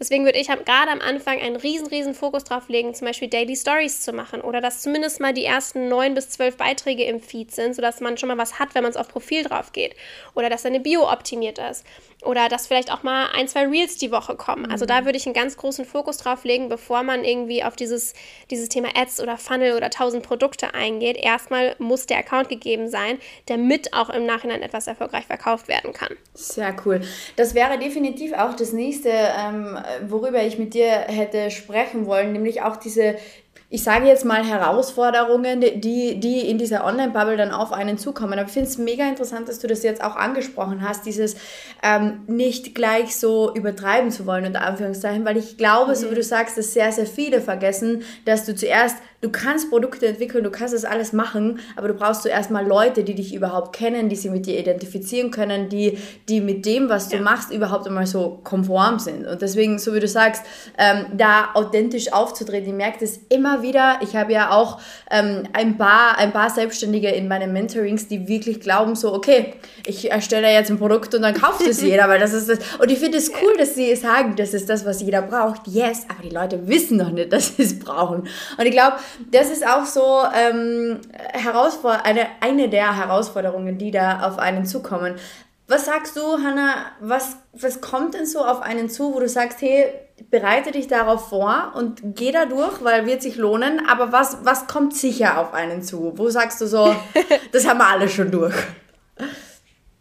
Deswegen 0.00 0.24
würde 0.24 0.38
ich 0.38 0.48
gerade 0.48 0.90
am 0.90 1.00
Anfang 1.00 1.40
einen 1.40 1.56
riesen, 1.56 1.86
riesen 1.88 2.14
Fokus 2.14 2.44
drauf 2.44 2.68
legen, 2.68 2.94
zum 2.94 3.06
Beispiel 3.06 3.28
Daily 3.28 3.56
Stories 3.56 4.00
zu 4.00 4.12
machen 4.12 4.40
oder 4.40 4.60
dass 4.60 4.82
zumindest 4.82 5.20
mal 5.20 5.34
die 5.34 5.44
ersten 5.44 5.88
neun 5.88 6.14
bis 6.14 6.30
zwölf 6.30 6.56
Beiträge 6.56 7.04
im 7.04 7.20
Feed 7.20 7.52
sind, 7.52 7.74
sodass 7.74 8.00
man 8.00 8.16
schon 8.16 8.28
mal 8.28 8.38
was 8.38 8.58
hat, 8.58 8.74
wenn 8.74 8.82
man 8.82 8.90
es 8.90 8.96
auf 8.96 9.08
Profil 9.08 9.44
drauf 9.44 9.72
geht. 9.72 9.94
Oder 10.34 10.48
dass 10.50 10.62
deine 10.62 10.80
Bio 10.80 11.10
optimiert 11.10 11.58
ist. 11.58 11.84
Oder 12.26 12.48
dass 12.48 12.66
vielleicht 12.66 12.92
auch 12.92 13.02
mal 13.02 13.28
ein, 13.34 13.48
zwei 13.48 13.66
Reels 13.66 13.96
die 13.96 14.10
Woche 14.10 14.36
kommen. 14.36 14.70
Also 14.70 14.84
mhm. 14.84 14.88
Da 14.88 15.04
würde 15.04 15.16
ich 15.16 15.26
einen 15.26 15.34
ganz 15.34 15.56
großen 15.56 15.84
Fokus 15.84 16.18
drauf 16.18 16.44
legen, 16.44 16.68
bevor 16.68 17.02
man 17.02 17.24
irgendwie 17.24 17.64
auf 17.64 17.76
dieses, 17.76 18.14
dieses 18.50 18.68
Thema 18.68 18.88
Ads 18.96 19.20
oder 19.20 19.36
Funnel 19.36 19.76
oder 19.76 19.90
tausend 19.90 20.22
Produkte 20.22 20.74
eingeht. 20.74 21.16
Erstmal 21.16 21.76
muss 21.78 22.06
der 22.06 22.18
Account 22.18 22.48
gegeben 22.48 22.88
sein, 22.88 23.18
damit 23.46 23.92
auch 23.92 24.10
im 24.10 24.26
Nachhinein 24.26 24.62
etwas 24.62 24.86
erfolgreich 24.86 25.26
verkauft 25.26 25.68
werden 25.68 25.92
kann. 25.92 26.16
Sehr 26.34 26.74
cool. 26.84 27.00
Das 27.36 27.54
wäre 27.54 27.78
definitiv 27.78 28.32
auch 28.32 28.54
das 28.54 28.72
nächste, 28.72 29.10
ähm, 29.10 29.78
worüber 30.08 30.42
ich 30.42 30.58
mit 30.58 30.74
dir 30.74 30.88
hätte 30.88 31.50
sprechen 31.50 32.06
wollen, 32.06 32.32
nämlich 32.32 32.62
auch 32.62 32.76
diese 32.76 33.16
ich 33.68 33.82
sage 33.82 34.06
jetzt 34.06 34.24
mal 34.24 34.44
Herausforderungen, 34.44 35.60
die, 35.60 36.20
die 36.20 36.48
in 36.48 36.56
dieser 36.56 36.84
Online-Bubble 36.84 37.36
dann 37.36 37.50
auf 37.50 37.72
einen 37.72 37.98
zukommen. 37.98 38.34
Aber 38.34 38.46
ich 38.46 38.52
finde 38.52 38.68
es 38.68 38.78
mega 38.78 39.08
interessant, 39.08 39.48
dass 39.48 39.58
du 39.58 39.66
das 39.66 39.82
jetzt 39.82 40.04
auch 40.04 40.14
angesprochen 40.14 40.82
hast, 40.82 41.04
dieses 41.04 41.34
ähm, 41.82 42.20
nicht 42.28 42.76
gleich 42.76 43.16
so 43.16 43.52
übertreiben 43.54 44.12
zu 44.12 44.24
wollen, 44.24 44.46
unter 44.46 44.62
Anführungszeichen, 44.62 45.24
weil 45.24 45.36
ich 45.36 45.56
glaube, 45.56 45.92
mhm. 45.92 45.96
so 45.96 46.10
wie 46.12 46.14
du 46.14 46.22
sagst, 46.22 46.56
dass 46.56 46.74
sehr, 46.74 46.92
sehr 46.92 47.06
viele 47.06 47.40
vergessen, 47.40 48.02
dass 48.24 48.46
du 48.46 48.54
zuerst 48.54 48.98
du 49.26 49.32
kannst 49.32 49.70
Produkte 49.70 50.06
entwickeln, 50.06 50.44
du 50.44 50.50
kannst 50.50 50.72
das 50.72 50.84
alles 50.84 51.12
machen, 51.12 51.58
aber 51.74 51.88
du 51.88 51.94
brauchst 51.94 52.22
zuerst 52.22 52.52
mal 52.52 52.64
Leute, 52.64 53.02
die 53.02 53.16
dich 53.16 53.34
überhaupt 53.34 53.74
kennen, 53.74 54.08
die 54.08 54.14
sich 54.14 54.30
mit 54.30 54.46
dir 54.46 54.56
identifizieren 54.56 55.32
können, 55.32 55.68
die, 55.68 55.98
die 56.28 56.40
mit 56.40 56.64
dem, 56.64 56.88
was 56.88 57.08
du 57.08 57.16
ja. 57.16 57.22
machst, 57.22 57.50
überhaupt 57.50 57.88
einmal 57.88 58.06
so 58.06 58.38
konform 58.44 59.00
sind. 59.00 59.26
Und 59.26 59.42
deswegen, 59.42 59.80
so 59.80 59.94
wie 59.94 60.00
du 60.00 60.06
sagst, 60.06 60.44
ähm, 60.78 61.06
da 61.16 61.48
authentisch 61.54 62.12
aufzutreten, 62.12 62.68
ich 62.68 62.74
merke 62.74 62.98
das 63.00 63.18
immer 63.28 63.62
wieder. 63.62 63.98
Ich 64.00 64.14
habe 64.14 64.32
ja 64.32 64.52
auch 64.52 64.80
ähm, 65.10 65.42
ein, 65.52 65.76
paar, 65.76 66.18
ein 66.18 66.32
paar 66.32 66.50
Selbstständige 66.50 67.08
in 67.08 67.26
meinen 67.26 67.52
Mentorings, 67.52 68.06
die 68.06 68.28
wirklich 68.28 68.60
glauben 68.60 68.94
so, 68.94 69.12
okay, 69.12 69.54
ich 69.86 70.08
erstelle 70.12 70.52
jetzt 70.52 70.70
ein 70.70 70.78
Produkt 70.78 71.16
und 71.16 71.22
dann 71.22 71.34
kauft 71.34 71.66
es 71.66 71.80
jeder, 71.82 72.08
weil 72.08 72.20
das 72.20 72.32
ist 72.32 72.48
das. 72.48 72.58
Und 72.78 72.92
ich 72.92 73.00
finde 73.00 73.18
es 73.18 73.32
cool, 73.42 73.56
dass 73.58 73.74
sie 73.74 73.96
sagen, 73.96 74.36
das 74.36 74.54
ist 74.54 74.70
das, 74.70 74.86
was 74.86 75.02
jeder 75.02 75.22
braucht. 75.22 75.66
Yes, 75.66 76.06
aber 76.08 76.22
die 76.22 76.32
Leute 76.32 76.68
wissen 76.68 76.98
noch 76.98 77.10
nicht, 77.10 77.32
dass 77.32 77.56
sie 77.56 77.64
es 77.64 77.76
brauchen. 77.76 78.28
Und 78.56 78.64
ich 78.64 78.70
glaube, 78.70 78.98
das 79.30 79.50
ist 79.50 79.66
auch 79.66 79.84
so 79.84 80.22
ähm, 80.34 81.00
eine, 82.04 82.26
eine 82.40 82.68
der 82.68 82.96
Herausforderungen, 82.96 83.78
die 83.78 83.90
da 83.90 84.26
auf 84.26 84.38
einen 84.38 84.66
zukommen. 84.66 85.16
Was 85.68 85.86
sagst 85.86 86.16
du, 86.16 86.20
Hanna, 86.44 86.86
was, 87.00 87.36
was 87.52 87.80
kommt 87.80 88.14
denn 88.14 88.26
so 88.26 88.44
auf 88.44 88.62
einen 88.62 88.88
zu, 88.88 89.14
wo 89.14 89.20
du 89.20 89.28
sagst, 89.28 89.60
hey, 89.60 89.92
bereite 90.30 90.70
dich 90.70 90.86
darauf 90.86 91.28
vor 91.28 91.72
und 91.74 92.00
geh 92.14 92.32
da 92.32 92.46
durch, 92.46 92.82
weil 92.84 93.06
wird 93.06 93.20
sich 93.20 93.36
lohnen, 93.36 93.86
aber 93.86 94.12
was, 94.12 94.38
was 94.44 94.66
kommt 94.66 94.96
sicher 94.96 95.38
auf 95.38 95.52
einen 95.52 95.82
zu? 95.82 96.12
Wo 96.16 96.30
sagst 96.30 96.60
du 96.60 96.66
so, 96.66 96.94
das 97.52 97.66
haben 97.66 97.78
wir 97.78 97.86
alle 97.86 98.08
schon 98.08 98.30
durch? 98.30 98.54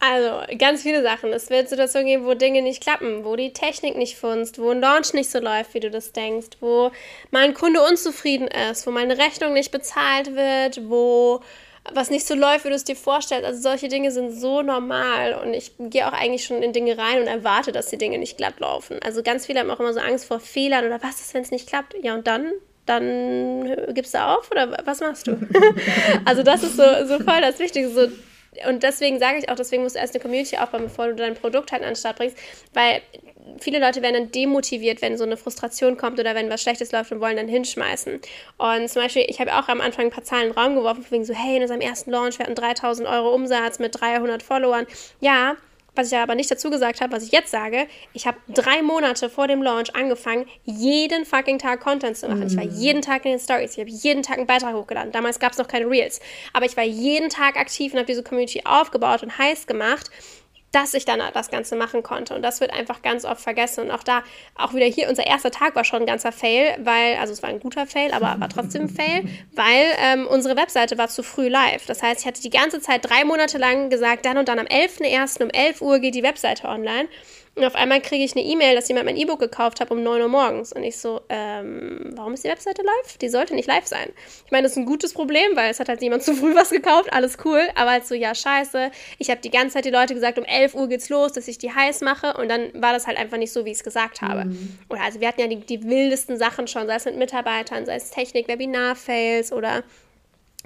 Also, 0.07 0.57
ganz 0.57 0.83
viele 0.83 1.01
Sachen. 1.01 1.33
Es 1.33 1.49
wird 1.49 1.69
Situationen 1.69 2.07
geben, 2.07 2.25
wo 2.25 2.33
Dinge 2.35 2.61
nicht 2.61 2.81
klappen, 2.81 3.25
wo 3.25 3.35
die 3.35 3.53
Technik 3.53 3.97
nicht 3.97 4.17
funzt, 4.17 4.59
wo 4.59 4.69
ein 4.69 4.81
Launch 4.81 5.13
nicht 5.13 5.31
so 5.31 5.39
läuft, 5.39 5.73
wie 5.73 5.79
du 5.79 5.89
das 5.89 6.11
denkst, 6.11 6.57
wo 6.59 6.91
mein 7.31 7.53
Kunde 7.53 7.81
unzufrieden 7.81 8.47
ist, 8.47 8.85
wo 8.85 8.91
meine 8.91 9.17
Rechnung 9.17 9.53
nicht 9.53 9.71
bezahlt 9.71 10.35
wird, 10.35 10.89
wo 10.89 11.41
was 11.93 12.09
nicht 12.09 12.25
so 12.25 12.33
läuft, 12.33 12.65
wie 12.65 12.69
du 12.69 12.75
es 12.75 12.83
dir 12.83 12.95
vorstellst. 12.95 13.45
Also 13.45 13.61
solche 13.61 13.87
Dinge 13.87 14.11
sind 14.11 14.31
so 14.31 14.61
normal 14.61 15.39
und 15.43 15.53
ich 15.53 15.71
gehe 15.79 16.07
auch 16.07 16.13
eigentlich 16.13 16.45
schon 16.45 16.63
in 16.63 16.73
Dinge 16.73 16.97
rein 16.97 17.21
und 17.21 17.27
erwarte, 17.27 17.71
dass 17.71 17.87
die 17.87 17.97
Dinge 17.97 18.17
nicht 18.17 18.37
glatt 18.37 18.59
laufen. 18.59 18.99
Also 19.03 19.21
ganz 19.21 19.45
viele 19.45 19.59
haben 19.59 19.69
auch 19.69 19.79
immer 19.79 19.93
so 19.93 19.99
Angst 19.99 20.25
vor 20.25 20.39
Fehlern 20.39 20.85
oder 20.85 21.01
was 21.03 21.21
ist, 21.21 21.33
wenn 21.33 21.43
es 21.43 21.51
nicht 21.51 21.67
klappt? 21.67 21.95
Ja, 22.01 22.15
und 22.15 22.27
dann? 22.27 22.51
Dann 22.87 23.93
gibst 23.95 24.13
du 24.13 24.23
auf 24.23 24.51
oder 24.51 24.77
was 24.85 24.99
machst 24.99 25.25
du? 25.25 25.39
also 26.25 26.43
das 26.43 26.61
ist 26.61 26.77
so, 26.77 26.83
so 27.07 27.17
voll 27.19 27.41
das 27.41 27.57
Wichtige. 27.57 27.89
So, 27.89 28.07
und 28.67 28.83
deswegen 28.83 29.19
sage 29.19 29.37
ich 29.39 29.49
auch, 29.49 29.55
deswegen 29.55 29.83
musst 29.83 29.95
du 29.95 29.99
erst 29.99 30.13
eine 30.15 30.21
Community 30.21 30.57
aufbauen, 30.57 30.83
bevor 30.83 31.07
du 31.07 31.15
dein 31.15 31.35
Produkt 31.35 31.71
halt 31.71 31.81
an 31.83 31.89
den 31.89 31.95
Start 31.95 32.17
bringst, 32.17 32.37
weil 32.73 33.01
viele 33.59 33.79
Leute 33.79 34.01
werden 34.01 34.13
dann 34.15 34.31
demotiviert, 34.31 35.01
wenn 35.01 35.17
so 35.17 35.23
eine 35.23 35.37
Frustration 35.37 35.97
kommt 35.97 36.19
oder 36.19 36.35
wenn 36.35 36.49
was 36.49 36.61
Schlechtes 36.61 36.91
läuft 36.91 37.11
und 37.11 37.21
wollen 37.21 37.37
dann 37.37 37.47
hinschmeißen. 37.47 38.19
Und 38.57 38.89
zum 38.89 39.01
Beispiel, 39.01 39.25
ich 39.27 39.39
habe 39.39 39.55
auch 39.55 39.67
am 39.67 39.81
Anfang 39.81 40.05
ein 40.05 40.11
paar 40.11 40.23
Zahlen 40.23 40.47
in 40.47 40.53
den 40.53 40.57
Raum 40.57 40.75
geworfen, 40.75 41.05
wegen 41.09 41.25
so, 41.25 41.33
hey, 41.33 41.57
in 41.57 41.61
unserem 41.61 41.81
ersten 41.81 42.11
Launch, 42.11 42.39
wir 42.39 42.45
hatten 42.45 42.55
3000 42.55 43.07
Euro 43.07 43.33
Umsatz 43.33 43.79
mit 43.79 43.99
300 43.99 44.41
Followern. 44.41 44.87
Ja, 45.19 45.55
was 45.95 46.11
ich 46.11 46.17
aber 46.17 46.35
nicht 46.35 46.49
dazu 46.49 46.69
gesagt 46.69 47.01
habe, 47.01 47.13
was 47.13 47.23
ich 47.23 47.31
jetzt 47.31 47.51
sage, 47.51 47.87
ich 48.13 48.27
habe 48.27 48.37
drei 48.49 48.81
Monate 48.81 49.29
vor 49.29 49.47
dem 49.47 49.61
Launch 49.61 49.95
angefangen, 49.95 50.45
jeden 50.63 51.25
fucking 51.25 51.59
Tag 51.59 51.79
Content 51.79 52.17
zu 52.17 52.27
machen. 52.27 52.41
Mhm. 52.41 52.47
Ich 52.47 52.57
war 52.57 52.65
mhm. 52.65 52.77
jeden 52.77 53.01
Tag 53.01 53.25
in 53.25 53.31
den 53.31 53.39
Stories, 53.39 53.73
ich 53.73 53.79
habe 53.79 53.89
jeden 53.89 54.23
Tag 54.23 54.37
einen 54.37 54.47
Beitrag 54.47 54.75
hochgeladen. 54.75 55.11
Damals 55.11 55.39
gab 55.39 55.51
es 55.51 55.57
noch 55.57 55.67
keine 55.67 55.89
Reels. 55.89 56.19
Aber 56.53 56.65
ich 56.65 56.75
war 56.77 56.83
jeden 56.83 57.29
Tag 57.29 57.57
aktiv 57.57 57.93
und 57.93 57.99
habe 57.99 58.07
diese 58.07 58.23
Community 58.23 58.61
aufgebaut 58.65 59.23
und 59.23 59.37
heiß 59.37 59.67
gemacht 59.67 60.09
dass 60.75 60.93
ich 60.93 61.05
dann 61.05 61.21
das 61.33 61.49
Ganze 61.49 61.77
machen 61.77 62.03
konnte. 62.03 62.35
Und 62.35 62.41
das 62.41 62.59
wird 62.59 62.73
einfach 62.73 63.01
ganz 63.01 63.23
oft 63.23 63.39
vergessen. 63.39 63.85
Und 63.85 63.91
auch 63.91 64.03
da, 64.03 64.23
auch 64.55 64.73
wieder 64.73 64.85
hier, 64.85 65.07
unser 65.07 65.25
erster 65.25 65.49
Tag 65.49 65.73
war 65.73 65.85
schon 65.85 66.01
ein 66.01 66.05
ganzer 66.05 66.33
Fail, 66.33 66.75
weil, 66.83 67.15
also 67.15 67.31
es 67.31 67.41
war 67.41 67.49
ein 67.49 67.61
guter 67.61 67.87
Fail, 67.87 68.11
aber 68.11 68.35
war 68.37 68.49
trotzdem 68.49 68.83
ein 68.83 68.89
Fail, 68.89 69.23
weil 69.53 69.85
ähm, 69.99 70.27
unsere 70.27 70.57
Webseite 70.57 70.97
war 70.97 71.07
zu 71.07 71.23
früh 71.23 71.47
live. 71.47 71.85
Das 71.85 72.03
heißt, 72.03 72.19
ich 72.19 72.27
hatte 72.27 72.41
die 72.41 72.49
ganze 72.49 72.81
Zeit 72.81 73.09
drei 73.09 73.23
Monate 73.23 73.57
lang 73.57 73.89
gesagt, 73.89 74.25
dann 74.25 74.37
und 74.37 74.49
dann 74.49 74.59
am 74.59 74.65
11.01. 74.65 75.43
um 75.43 75.49
11 75.49 75.81
Uhr 75.81 75.99
geht 75.99 76.13
die 76.13 76.23
Webseite 76.23 76.67
online. 76.67 77.07
Und 77.55 77.63
auf 77.63 77.75
einmal 77.75 78.01
kriege 78.01 78.23
ich 78.23 78.35
eine 78.35 78.43
E-Mail, 78.43 78.75
dass 78.75 78.89
jemand 78.89 79.05
mein 79.05 79.15
E-Book 79.15 79.39
gekauft 79.39 79.79
hat 79.79 79.89
um 79.89 80.03
9 80.03 80.21
Uhr 80.21 80.27
morgens. 80.27 80.73
Und 80.73 80.83
ich 80.83 80.97
so, 80.97 81.21
ähm, 81.29 82.11
warum 82.13 82.33
ist 82.33 82.43
die 82.43 82.49
Webseite 82.49 82.81
live? 82.81 83.17
Die 83.17 83.29
sollte 83.29 83.55
nicht 83.55 83.67
live 83.67 83.87
sein. 83.87 84.09
Ich 84.45 84.51
meine, 84.51 84.63
das 84.63 84.73
ist 84.73 84.77
ein 84.77 84.85
gutes 84.85 85.13
Problem, 85.13 85.55
weil 85.55 85.71
es 85.71 85.79
hat 85.79 85.87
halt 85.87 86.01
jemand 86.01 86.23
zu 86.23 86.35
früh 86.35 86.53
was 86.53 86.69
gekauft, 86.69 87.13
alles 87.13 87.37
cool. 87.45 87.61
Aber 87.75 87.91
halt 87.91 88.05
so, 88.05 88.13
ja, 88.13 88.35
scheiße. 88.35 88.91
Ich 89.19 89.29
habe 89.29 89.39
die 89.39 89.51
ganze 89.51 89.75
Zeit 89.75 89.85
die 89.85 89.89
Leute 89.89 90.13
gesagt, 90.13 90.37
um 90.37 90.43
11 90.43 90.75
Uhr 90.75 90.89
geht's 90.89 91.07
los, 91.07 91.31
dass 91.31 91.47
ich 91.47 91.57
die 91.57 91.73
heiß 91.73 92.01
mache. 92.01 92.33
Und 92.33 92.49
dann 92.49 92.71
war 92.73 92.91
das 92.91 93.07
halt 93.07 93.17
einfach 93.17 93.37
nicht 93.37 93.53
so, 93.53 93.63
wie 93.63 93.71
ich 93.71 93.77
es 93.77 93.83
gesagt 93.85 94.21
habe. 94.21 94.45
Mhm. 94.45 94.77
Oder 94.89 95.03
also 95.03 95.21
wir 95.21 95.27
hatten 95.29 95.39
ja 95.39 95.47
die, 95.47 95.61
die 95.61 95.83
wildesten 95.83 96.37
Sachen 96.37 96.67
schon, 96.67 96.87
sei 96.87 96.95
es 96.95 97.05
mit 97.05 97.15
Mitarbeitern, 97.15 97.85
sei 97.85 97.95
es 97.95 98.11
Technik, 98.11 98.49
Webinar-Fails 98.49 99.53
oder 99.53 99.83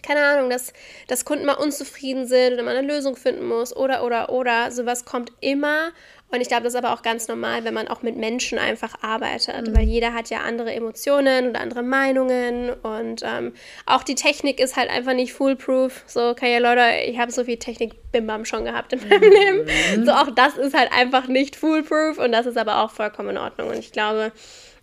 keine 0.02 0.24
Ahnung, 0.24 0.50
dass, 0.50 0.74
dass 1.08 1.26
Kunden 1.26 1.46
mal 1.46 1.56
unzufrieden 1.56 2.26
sind 2.26 2.54
oder 2.54 2.64
man 2.64 2.76
eine 2.76 2.88
Lösung 2.88 3.16
finden 3.16 3.46
muss 3.46 3.76
oder, 3.76 4.04
oder, 4.04 4.30
oder. 4.30 4.72
Sowas 4.72 5.06
kommt 5.06 5.32
immer 5.42 5.92
und 6.32 6.42
ich 6.42 6.48
glaube, 6.48 6.64
das 6.64 6.74
ist 6.74 6.78
aber 6.84 6.94
auch 6.94 7.02
ganz 7.02 7.28
normal, 7.28 7.64
wenn 7.64 7.74
man 7.74 7.88
auch 7.88 8.04
mit 8.04 8.16
Menschen 8.16 8.60
einfach 8.60 8.94
arbeitet, 9.02 9.68
mhm. 9.68 9.76
weil 9.76 9.84
jeder 9.84 10.14
hat 10.14 10.30
ja 10.30 10.42
andere 10.42 10.72
Emotionen 10.74 11.50
oder 11.50 11.60
andere 11.60 11.82
Meinungen 11.82 12.70
und 12.70 13.24
ähm, 13.24 13.54
auch 13.86 14.04
die 14.04 14.16
Technik 14.16 14.60
ist 14.60 14.78
halt 14.78 14.92
einfach 14.92 15.14
nicht 15.14 15.34
foolproof. 15.34 16.04
So, 16.06 16.30
okay, 16.30 16.54
ja, 16.54 16.60
Leute, 16.60 16.82
ich 17.06 17.18
habe 17.18 17.32
so 17.32 17.44
viel 17.46 17.58
Technik 17.58 18.12
Bimbam 18.12 18.46
schon 18.46 18.66
gehabt 18.66 18.94
in 18.94 19.08
meinem 19.08 19.22
mhm. 19.22 19.66
Leben. 19.68 20.06
So, 20.06 20.12
auch 20.12 20.30
das 20.32 20.58
ist 20.58 20.76
halt 20.76 20.92
einfach 20.92 21.28
nicht 21.28 21.56
foolproof 21.56 22.18
und 22.20 22.32
das 22.32 22.46
ist 22.46 22.58
aber 22.58 22.84
auch 22.84 22.92
vollkommen 22.92 23.32
in 23.32 23.38
Ordnung. 23.38 23.70
Und 23.70 23.80
ich 23.80 23.92
glaube, 23.92 24.32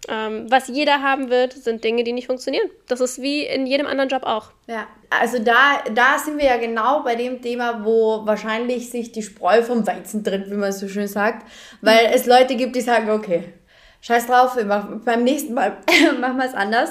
ähm, 0.08 0.46
was 0.50 0.68
jeder 0.68 1.02
haben 1.02 1.30
wird, 1.30 1.52
sind 1.52 1.82
Dinge, 1.82 2.04
die 2.04 2.12
nicht 2.12 2.26
funktionieren. 2.26 2.68
Das 2.88 3.00
ist 3.00 3.20
wie 3.20 3.44
in 3.44 3.66
jedem 3.66 3.86
anderen 3.86 4.08
Job 4.08 4.22
auch. 4.24 4.50
Ja, 4.66 4.86
also 5.10 5.38
da, 5.38 5.82
da 5.94 6.18
sind 6.18 6.38
wir 6.38 6.46
ja 6.46 6.56
genau 6.56 7.02
bei 7.02 7.14
dem 7.14 7.42
Thema, 7.42 7.84
wo 7.84 8.26
wahrscheinlich 8.26 8.90
sich 8.90 9.12
die 9.12 9.22
Spreu 9.22 9.62
vom 9.62 9.86
Weizen 9.86 10.22
trennt, 10.22 10.50
wie 10.50 10.54
man 10.54 10.72
so 10.72 10.88
schön 10.88 11.08
sagt. 11.08 11.46
Weil 11.80 12.08
mhm. 12.08 12.14
es 12.14 12.26
Leute 12.26 12.56
gibt, 12.56 12.76
die 12.76 12.80
sagen, 12.80 13.10
okay, 13.10 13.52
scheiß 14.00 14.26
drauf, 14.26 14.62
machen, 14.64 15.02
beim 15.04 15.24
nächsten 15.24 15.54
Mal 15.54 15.76
machen 16.20 16.36
wir 16.36 16.46
es 16.46 16.54
anders. 16.54 16.90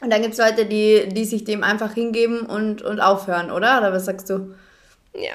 Und 0.00 0.10
dann 0.12 0.20
gibt 0.20 0.34
es 0.34 0.38
Leute, 0.38 0.66
die, 0.66 1.08
die 1.08 1.24
sich 1.24 1.44
dem 1.44 1.62
einfach 1.62 1.94
hingeben 1.94 2.40
und, 2.40 2.82
und 2.82 3.00
aufhören, 3.00 3.50
oder? 3.50 3.78
Oder 3.78 3.92
was 3.92 4.04
sagst 4.04 4.28
du? 4.28 4.54
Ja. 5.14 5.34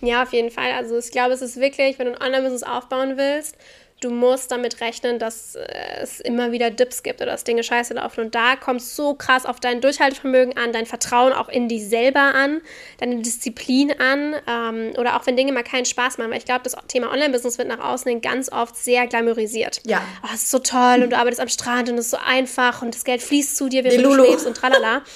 Ja, 0.00 0.22
auf 0.22 0.32
jeden 0.32 0.50
Fall. 0.50 0.72
Also 0.72 0.96
ich 0.96 1.10
glaube, 1.10 1.34
es 1.34 1.42
ist 1.42 1.60
wirklich, 1.60 1.98
wenn 1.98 2.06
du 2.06 2.12
ein 2.12 2.22
Online-Business 2.22 2.62
aufbauen 2.62 3.16
willst, 3.16 3.56
du 4.00 4.10
musst 4.10 4.50
damit 4.50 4.80
rechnen, 4.80 5.18
dass 5.18 5.56
äh, 5.56 5.66
es 6.00 6.20
immer 6.20 6.52
wieder 6.52 6.70
Dips 6.70 7.02
gibt 7.02 7.20
oder 7.20 7.32
dass 7.32 7.44
Dinge 7.44 7.62
scheiße 7.62 7.94
laufen. 7.94 8.20
Und 8.20 8.34
da 8.34 8.56
kommt 8.56 8.80
es 8.80 8.94
so 8.94 9.14
krass 9.14 9.44
auf 9.44 9.60
dein 9.60 9.80
Durchhaltevermögen 9.80 10.56
an, 10.56 10.72
dein 10.72 10.86
Vertrauen 10.86 11.32
auch 11.32 11.48
in 11.48 11.68
dich 11.68 11.88
selber 11.88 12.34
an, 12.34 12.60
deine 12.98 13.16
Disziplin 13.16 13.92
an 13.98 14.36
ähm, 14.46 14.92
oder 14.98 15.16
auch 15.16 15.26
wenn 15.26 15.36
Dinge 15.36 15.52
mal 15.52 15.64
keinen 15.64 15.84
Spaß 15.84 16.18
machen. 16.18 16.30
Weil 16.30 16.38
ich 16.38 16.44
glaube, 16.44 16.62
das 16.64 16.76
Thema 16.86 17.10
Online-Business 17.10 17.58
wird 17.58 17.68
nach 17.68 17.80
außen 17.80 18.08
hin 18.08 18.20
ganz 18.20 18.50
oft 18.52 18.76
sehr 18.76 19.06
glamourisiert. 19.06 19.80
Ja. 19.84 20.02
Oh, 20.22 20.28
es 20.32 20.42
ist 20.42 20.50
so 20.50 20.60
toll 20.60 21.02
und 21.02 21.10
du 21.10 21.16
arbeitest 21.16 21.40
am 21.40 21.48
Strand 21.48 21.88
und 21.88 21.98
es 21.98 22.06
ist 22.06 22.10
so 22.12 22.18
einfach 22.24 22.82
und 22.82 22.94
das 22.94 23.04
Geld 23.04 23.22
fließt 23.22 23.56
zu 23.56 23.68
dir, 23.68 23.84
wie 23.84 23.96
du 23.96 24.14
schläfst 24.14 24.46
und 24.46 24.56
tralala. 24.56 25.02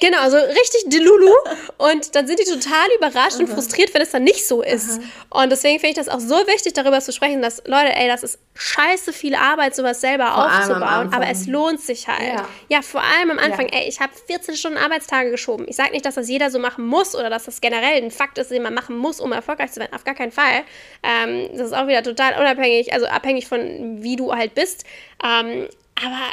Genau, 0.00 0.28
so 0.30 0.36
richtig 0.36 0.84
Delulu. 0.86 1.30
Und 1.78 2.14
dann 2.14 2.26
sind 2.26 2.38
die 2.40 2.44
total 2.44 2.86
überrascht 2.96 3.38
und 3.38 3.48
frustriert, 3.48 3.92
wenn 3.94 4.02
es 4.02 4.10
dann 4.10 4.24
nicht 4.24 4.46
so 4.46 4.62
ist. 4.62 5.00
Aha. 5.30 5.42
Und 5.42 5.50
deswegen 5.50 5.78
finde 5.78 6.00
ich 6.00 6.06
das 6.06 6.08
auch 6.08 6.20
so 6.20 6.34
wichtig, 6.46 6.74
darüber 6.74 7.00
zu 7.00 7.12
sprechen, 7.12 7.40
dass, 7.40 7.62
Leute, 7.66 7.94
ey, 7.94 8.08
das 8.08 8.22
ist 8.22 8.38
scheiße 8.54 9.12
viel 9.12 9.34
Arbeit, 9.34 9.74
sowas 9.74 10.00
selber 10.00 10.26
vor 10.26 10.46
aufzubauen, 10.46 11.12
aber 11.12 11.28
es 11.28 11.46
lohnt 11.46 11.80
sich 11.80 12.08
halt. 12.08 12.34
Ja, 12.34 12.48
ja 12.68 12.82
vor 12.82 13.02
allem 13.02 13.30
am 13.30 13.38
Anfang, 13.38 13.68
ja. 13.68 13.78
ey, 13.78 13.88
ich 13.88 14.00
habe 14.00 14.12
14 14.26 14.56
Stunden 14.56 14.78
Arbeitstage 14.78 15.30
geschoben. 15.30 15.66
Ich 15.68 15.76
sage 15.76 15.92
nicht, 15.92 16.04
dass 16.04 16.16
das 16.16 16.28
jeder 16.28 16.50
so 16.50 16.58
machen 16.58 16.86
muss 16.86 17.14
oder 17.14 17.30
dass 17.30 17.44
das 17.44 17.60
generell 17.60 18.02
ein 18.02 18.10
Fakt 18.10 18.38
ist, 18.38 18.50
den 18.50 18.62
man 18.62 18.74
machen 18.74 18.96
muss, 18.96 19.20
um 19.20 19.32
erfolgreich 19.32 19.72
zu 19.72 19.80
werden. 19.80 19.94
Auf 19.94 20.04
gar 20.04 20.14
keinen 20.14 20.32
Fall. 20.32 20.64
Ähm, 21.02 21.48
das 21.52 21.68
ist 21.68 21.72
auch 21.72 21.86
wieder 21.86 22.02
total 22.02 22.38
unabhängig, 22.38 22.92
also 22.92 23.06
abhängig 23.06 23.46
von 23.46 24.02
wie 24.02 24.16
du 24.16 24.34
halt 24.34 24.54
bist. 24.54 24.84
Ähm, 25.24 25.68
aber 26.02 26.32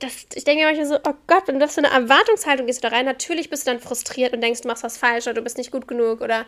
das, 0.00 0.26
ich 0.34 0.44
denke 0.44 0.64
mir 0.64 0.66
manchmal 0.66 0.86
so, 0.86 0.96
oh 0.96 1.14
Gott, 1.26 1.46
wenn 1.46 1.56
du 1.56 1.60
das 1.60 1.74
so 1.74 1.82
eine 1.82 1.92
Erwartungshaltung 1.92 2.66
gehst 2.66 2.82
da 2.84 2.88
rein, 2.88 3.04
natürlich 3.04 3.50
bist 3.50 3.66
du 3.66 3.70
dann 3.70 3.80
frustriert 3.80 4.32
und 4.32 4.40
denkst, 4.40 4.62
du 4.62 4.68
machst 4.68 4.82
was 4.82 4.96
falsch 4.96 5.26
oder 5.26 5.34
du 5.34 5.42
bist 5.42 5.58
nicht 5.58 5.70
gut 5.70 5.88
genug 5.88 6.20
oder 6.20 6.46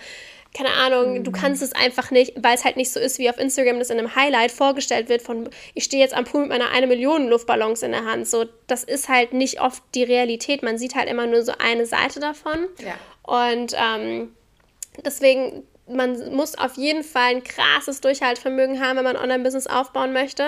keine 0.55 0.71
Ahnung, 0.71 1.19
mhm. 1.19 1.25
du 1.25 1.31
kannst 1.31 1.63
es 1.63 1.73
einfach 1.73 2.11
nicht, 2.11 2.33
weil 2.43 2.55
es 2.55 2.65
halt 2.65 2.77
nicht 2.77 2.91
so 2.91 3.01
ist, 3.01 3.19
wie 3.19 3.29
auf 3.29 3.39
Instagram 3.39 3.79
das 3.79 3.91
in 3.91 3.99
einem 3.99 4.17
Highlight 4.17 4.51
vorgestellt 4.51 5.09
wird 5.09 5.23
von, 5.23 5.51
ich 5.75 5.85
stehe 5.85 6.03
jetzt 6.03 6.15
am 6.15 6.25
Pool 6.25 6.43
mit 6.43 6.51
meiner 6.51 6.71
eine 6.71 6.87
Million 6.87 7.29
Luftballons 7.29 7.83
in 7.83 7.93
der 7.93 8.05
Hand. 8.05 8.27
So, 8.27 8.47
das 8.67 8.85
ist 8.85 9.09
halt 9.09 9.33
nicht 9.33 9.61
oft 9.61 9.83
die 9.95 10.05
Realität. 10.05 10.63
Man 10.63 10.79
sieht 10.79 10.95
halt 10.95 11.09
immer 11.09 11.27
nur 11.27 11.43
so 11.43 11.53
eine 11.59 11.85
Seite 11.85 12.21
davon. 12.21 12.67
Ja. 12.79 12.95
Und 13.23 13.75
ähm, 13.77 14.35
deswegen 15.05 15.65
man 15.89 16.35
muss 16.35 16.57
auf 16.57 16.77
jeden 16.77 17.03
Fall 17.03 17.37
ein 17.37 17.45
krasses 17.45 18.01
Durchhaltvermögen 18.01 18.81
haben, 18.81 18.99
wenn 18.99 19.05
man 19.05 19.17
Online-Business 19.17 19.67
aufbauen 19.67 20.13
möchte. 20.13 20.45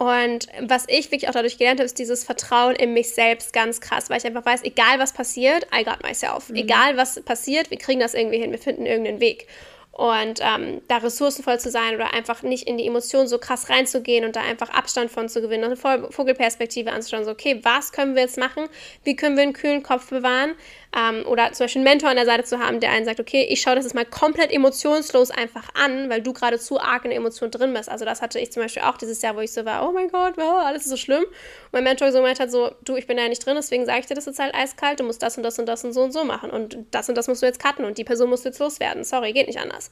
Und 0.00 0.46
was 0.62 0.84
ich 0.88 1.12
wirklich 1.12 1.28
auch 1.28 1.34
dadurch 1.34 1.58
gelernt 1.58 1.78
habe, 1.78 1.84
ist 1.84 1.98
dieses 1.98 2.24
Vertrauen 2.24 2.74
in 2.74 2.94
mich 2.94 3.12
selbst 3.12 3.52
ganz 3.52 3.82
krass, 3.82 4.08
weil 4.08 4.16
ich 4.16 4.24
einfach 4.24 4.46
weiß, 4.46 4.64
egal 4.64 4.98
was 4.98 5.12
passiert, 5.12 5.66
I 5.78 5.84
got 5.84 6.02
myself. 6.02 6.48
Mhm. 6.48 6.56
Egal 6.56 6.96
was 6.96 7.20
passiert, 7.20 7.70
wir 7.70 7.76
kriegen 7.76 8.00
das 8.00 8.14
irgendwie 8.14 8.38
hin, 8.38 8.50
wir 8.50 8.58
finden 8.58 8.86
irgendeinen 8.86 9.20
Weg. 9.20 9.46
und 9.92 10.40
ähm, 10.40 10.80
da 10.88 10.96
ressourcenvoll 10.96 11.60
zu 11.60 11.70
sein 11.70 11.94
oder 11.94 12.14
einfach 12.14 12.42
nicht 12.42 12.66
in 12.66 12.78
die 12.78 12.86
Emotionen 12.86 13.28
so 13.28 13.36
krass 13.36 13.68
reinzugehen 13.68 14.24
und 14.24 14.36
da 14.36 14.40
einfach 14.40 14.70
Abstand 14.70 15.10
von 15.10 15.28
zu 15.28 15.42
gewinnen 15.42 15.64
und 15.64 15.84
eine 15.84 16.10
Vogelperspektive 16.10 16.90
anzuschauen, 16.90 17.26
so 17.26 17.32
okay, 17.32 17.60
was 17.64 17.92
können 17.92 18.14
wir 18.14 18.22
jetzt 18.22 18.38
machen, 18.38 18.68
wie 19.04 19.16
können 19.16 19.36
wir 19.36 19.42
einen 19.42 19.52
kühlen 19.52 19.82
Kopf 19.82 20.08
bewahren, 20.08 20.54
ähm, 20.96 21.24
oder 21.26 21.52
zum 21.52 21.64
Beispiel 21.64 21.80
einen 21.80 21.84
Mentor 21.84 22.10
an 22.10 22.16
der 22.16 22.26
Seite 22.26 22.44
zu 22.44 22.58
haben, 22.58 22.80
der 22.80 22.90
einen 22.90 23.04
sagt, 23.04 23.20
okay, 23.20 23.46
ich 23.48 23.60
schaue 23.60 23.76
das 23.76 23.84
jetzt 23.84 23.94
mal 23.94 24.04
komplett 24.04 24.50
emotionslos 24.52 25.30
einfach 25.30 25.68
an, 25.74 26.10
weil 26.10 26.20
du 26.20 26.32
gerade 26.32 26.58
zu 26.58 26.80
arg 26.80 27.04
in 27.04 27.10
der 27.10 27.18
Emotion 27.18 27.50
drin 27.50 27.72
bist. 27.72 27.88
Also 27.88 28.04
das 28.04 28.20
hatte 28.20 28.40
ich 28.40 28.50
zum 28.50 28.62
Beispiel 28.62 28.82
auch 28.82 28.96
dieses 28.96 29.22
Jahr, 29.22 29.36
wo 29.36 29.40
ich 29.40 29.52
so 29.52 29.64
war, 29.64 29.88
oh 29.88 29.92
mein 29.92 30.08
Gott, 30.08 30.36
wow, 30.36 30.64
alles 30.64 30.82
ist 30.82 30.90
so 30.90 30.96
schlimm. 30.96 31.22
Und 31.22 31.72
mein 31.72 31.84
Mentor 31.84 32.10
so 32.10 32.18
gemeint 32.18 32.40
hat, 32.40 32.50
so, 32.50 32.72
du, 32.84 32.96
ich 32.96 33.06
bin 33.06 33.16
da 33.16 33.28
nicht 33.28 33.44
drin, 33.44 33.54
deswegen 33.54 33.86
sage 33.86 34.00
ich 34.00 34.06
dir 34.06 34.14
das 34.14 34.26
jetzt 34.26 34.40
halt 34.40 34.54
eiskalt, 34.54 34.98
du 34.98 35.04
musst 35.04 35.22
das 35.22 35.36
und 35.36 35.44
das 35.44 35.58
und 35.58 35.66
das 35.66 35.84
und 35.84 35.92
so 35.92 36.02
und 36.02 36.12
so 36.12 36.24
machen 36.24 36.50
und 36.50 36.76
das 36.90 37.08
und 37.08 37.14
das 37.14 37.28
musst 37.28 37.42
du 37.42 37.46
jetzt 37.46 37.62
cutten 37.62 37.84
und 37.84 37.96
die 37.96 38.04
Person 38.04 38.28
musst 38.28 38.44
du 38.44 38.48
jetzt 38.48 38.58
loswerden. 38.58 39.04
Sorry, 39.04 39.32
geht 39.32 39.46
nicht 39.46 39.60
anders. 39.60 39.90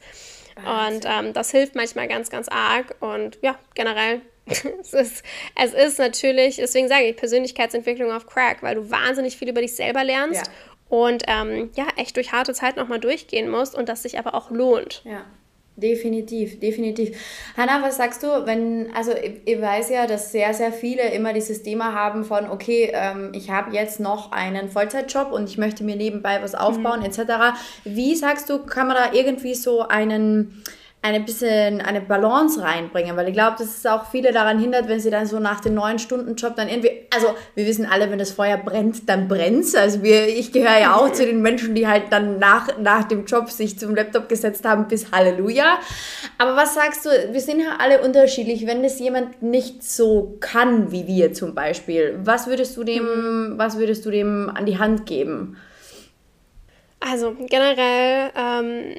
Und 0.57 1.05
ähm, 1.05 1.31
das 1.31 1.51
hilft 1.51 1.75
manchmal 1.75 2.09
ganz, 2.09 2.29
ganz 2.29 2.49
arg 2.49 2.95
und 2.99 3.39
ja, 3.41 3.57
generell 3.75 4.21
es 4.49 4.93
ist, 4.93 5.23
es 5.55 5.73
ist 5.73 5.99
natürlich, 5.99 6.55
deswegen 6.55 6.87
sage 6.87 7.05
ich, 7.05 7.15
Persönlichkeitsentwicklung 7.15 8.11
auf 8.11 8.25
Crack, 8.25 8.63
weil 8.63 8.75
du 8.75 8.89
wahnsinnig 8.89 9.37
viel 9.37 9.47
über 9.47 9.61
dich 9.61 9.75
selber 9.75 10.03
lernst 10.03 10.47
ja 10.47 10.53
und 10.89 11.23
ähm, 11.27 11.69
ja, 11.75 11.87
echt 11.95 12.17
durch 12.17 12.31
harte 12.31 12.53
Zeit 12.53 12.75
nochmal 12.75 12.99
durchgehen 12.99 13.49
musst 13.49 13.75
und 13.75 13.87
das 13.87 14.03
sich 14.03 14.19
aber 14.19 14.33
auch 14.35 14.51
lohnt. 14.51 15.01
Ja. 15.05 15.25
Definitiv, 15.79 16.59
definitiv. 16.59 17.17
Hanna, 17.55 17.81
was 17.81 17.95
sagst 17.95 18.21
du, 18.21 18.27
wenn, 18.45 18.93
also 18.93 19.11
ich, 19.13 19.41
ich, 19.45 19.61
weiß 19.61 19.89
ja, 19.91 20.07
dass 20.07 20.31
sehr, 20.33 20.53
sehr 20.53 20.73
viele 20.73 21.03
immer 21.13 21.31
dieses 21.31 21.63
Thema 21.63 21.93
haben 21.93 22.25
von, 22.25 22.49
okay, 22.49 22.91
ähm, 22.93 23.31
ich 23.33 23.49
habe 23.49 23.73
jetzt 23.73 24.01
noch 24.01 24.33
einen 24.33 24.69
Vollzeitjob 24.69 25.31
und 25.31 25.49
ich 25.49 25.57
möchte 25.57 25.85
mir 25.85 25.95
nebenbei 25.95 26.41
was 26.41 26.53
aufbauen, 26.53 26.99
mhm. 26.99 27.05
etc. 27.05 27.57
Wie 27.85 28.13
sagst 28.15 28.49
du, 28.49 28.59
kann 28.59 28.87
man 28.87 28.97
da 28.97 29.13
irgendwie 29.13 29.55
so 29.55 29.87
einen, 29.87 30.63
eine 31.01 31.21
bisschen 31.21 31.79
eine 31.79 32.01
Balance 32.01 32.61
reinbringen, 32.61 33.15
weil 33.15 33.29
ich 33.29 33.33
glaube, 33.33 33.55
dass 33.57 33.77
es 33.77 33.85
auch 33.85 34.11
viele 34.11 34.33
daran 34.33 34.59
hindert, 34.59 34.89
wenn 34.89 34.99
sie 34.99 35.09
dann 35.09 35.25
so 35.25 35.39
nach 35.39 35.61
dem 35.61 35.73
neun 35.73 35.97
Stunden 35.97 36.35
Job 36.35 36.57
dann 36.57 36.67
irgendwie, 36.67 36.91
also 37.15 37.27
wir 37.55 37.65
wissen 37.65 37.85
alle, 37.85 38.11
wenn 38.11 38.19
das 38.19 38.31
Feuer 38.31 38.57
brennt, 38.57 39.07
dann 39.07 39.29
brennt's. 39.29 39.75
Also 39.75 40.03
wir, 40.03 40.27
ich 40.27 40.51
gehöre 40.51 40.77
ja 40.77 40.95
auch 40.95 41.13
zu 41.13 41.25
den 41.25 41.41
Menschen, 41.41 41.73
die 41.73 41.87
halt 41.87 42.11
dann 42.11 42.37
nach, 42.37 42.77
nach 42.79 43.05
dem 43.05 43.25
Job 43.25 43.49
sich 43.49 43.79
zum 43.79 43.95
Laptop 43.95 44.27
gesetzt 44.27 44.65
haben 44.65 44.89
bis 44.89 45.09
Halleluja. 45.13 45.79
Aber 46.37 46.57
was 46.57 46.73
sagst 46.73 47.05
du, 47.05 47.09
wir 47.31 47.41
sind 47.41 47.61
ja 47.61 47.77
alle 47.79 48.01
unterschiedlich, 48.01 48.67
wenn 48.67 48.83
das 48.83 48.99
jemand 48.99 49.41
nicht 49.41 49.83
so 49.83 50.35
kann 50.41 50.91
wie 50.91 51.07
wir 51.07 51.31
zum 51.31 51.55
Beispiel, 51.55 52.19
was 52.23 52.47
würdest 52.47 52.75
du 52.75 52.83
dem, 52.83 53.53
was 53.55 53.77
würdest 53.77 54.05
du 54.05 54.11
dem 54.11 54.51
an 54.53 54.65
die 54.65 54.77
Hand 54.77 55.05
geben? 55.05 55.55
Also 56.99 57.33
generell, 57.47 58.31
ähm 58.35 58.93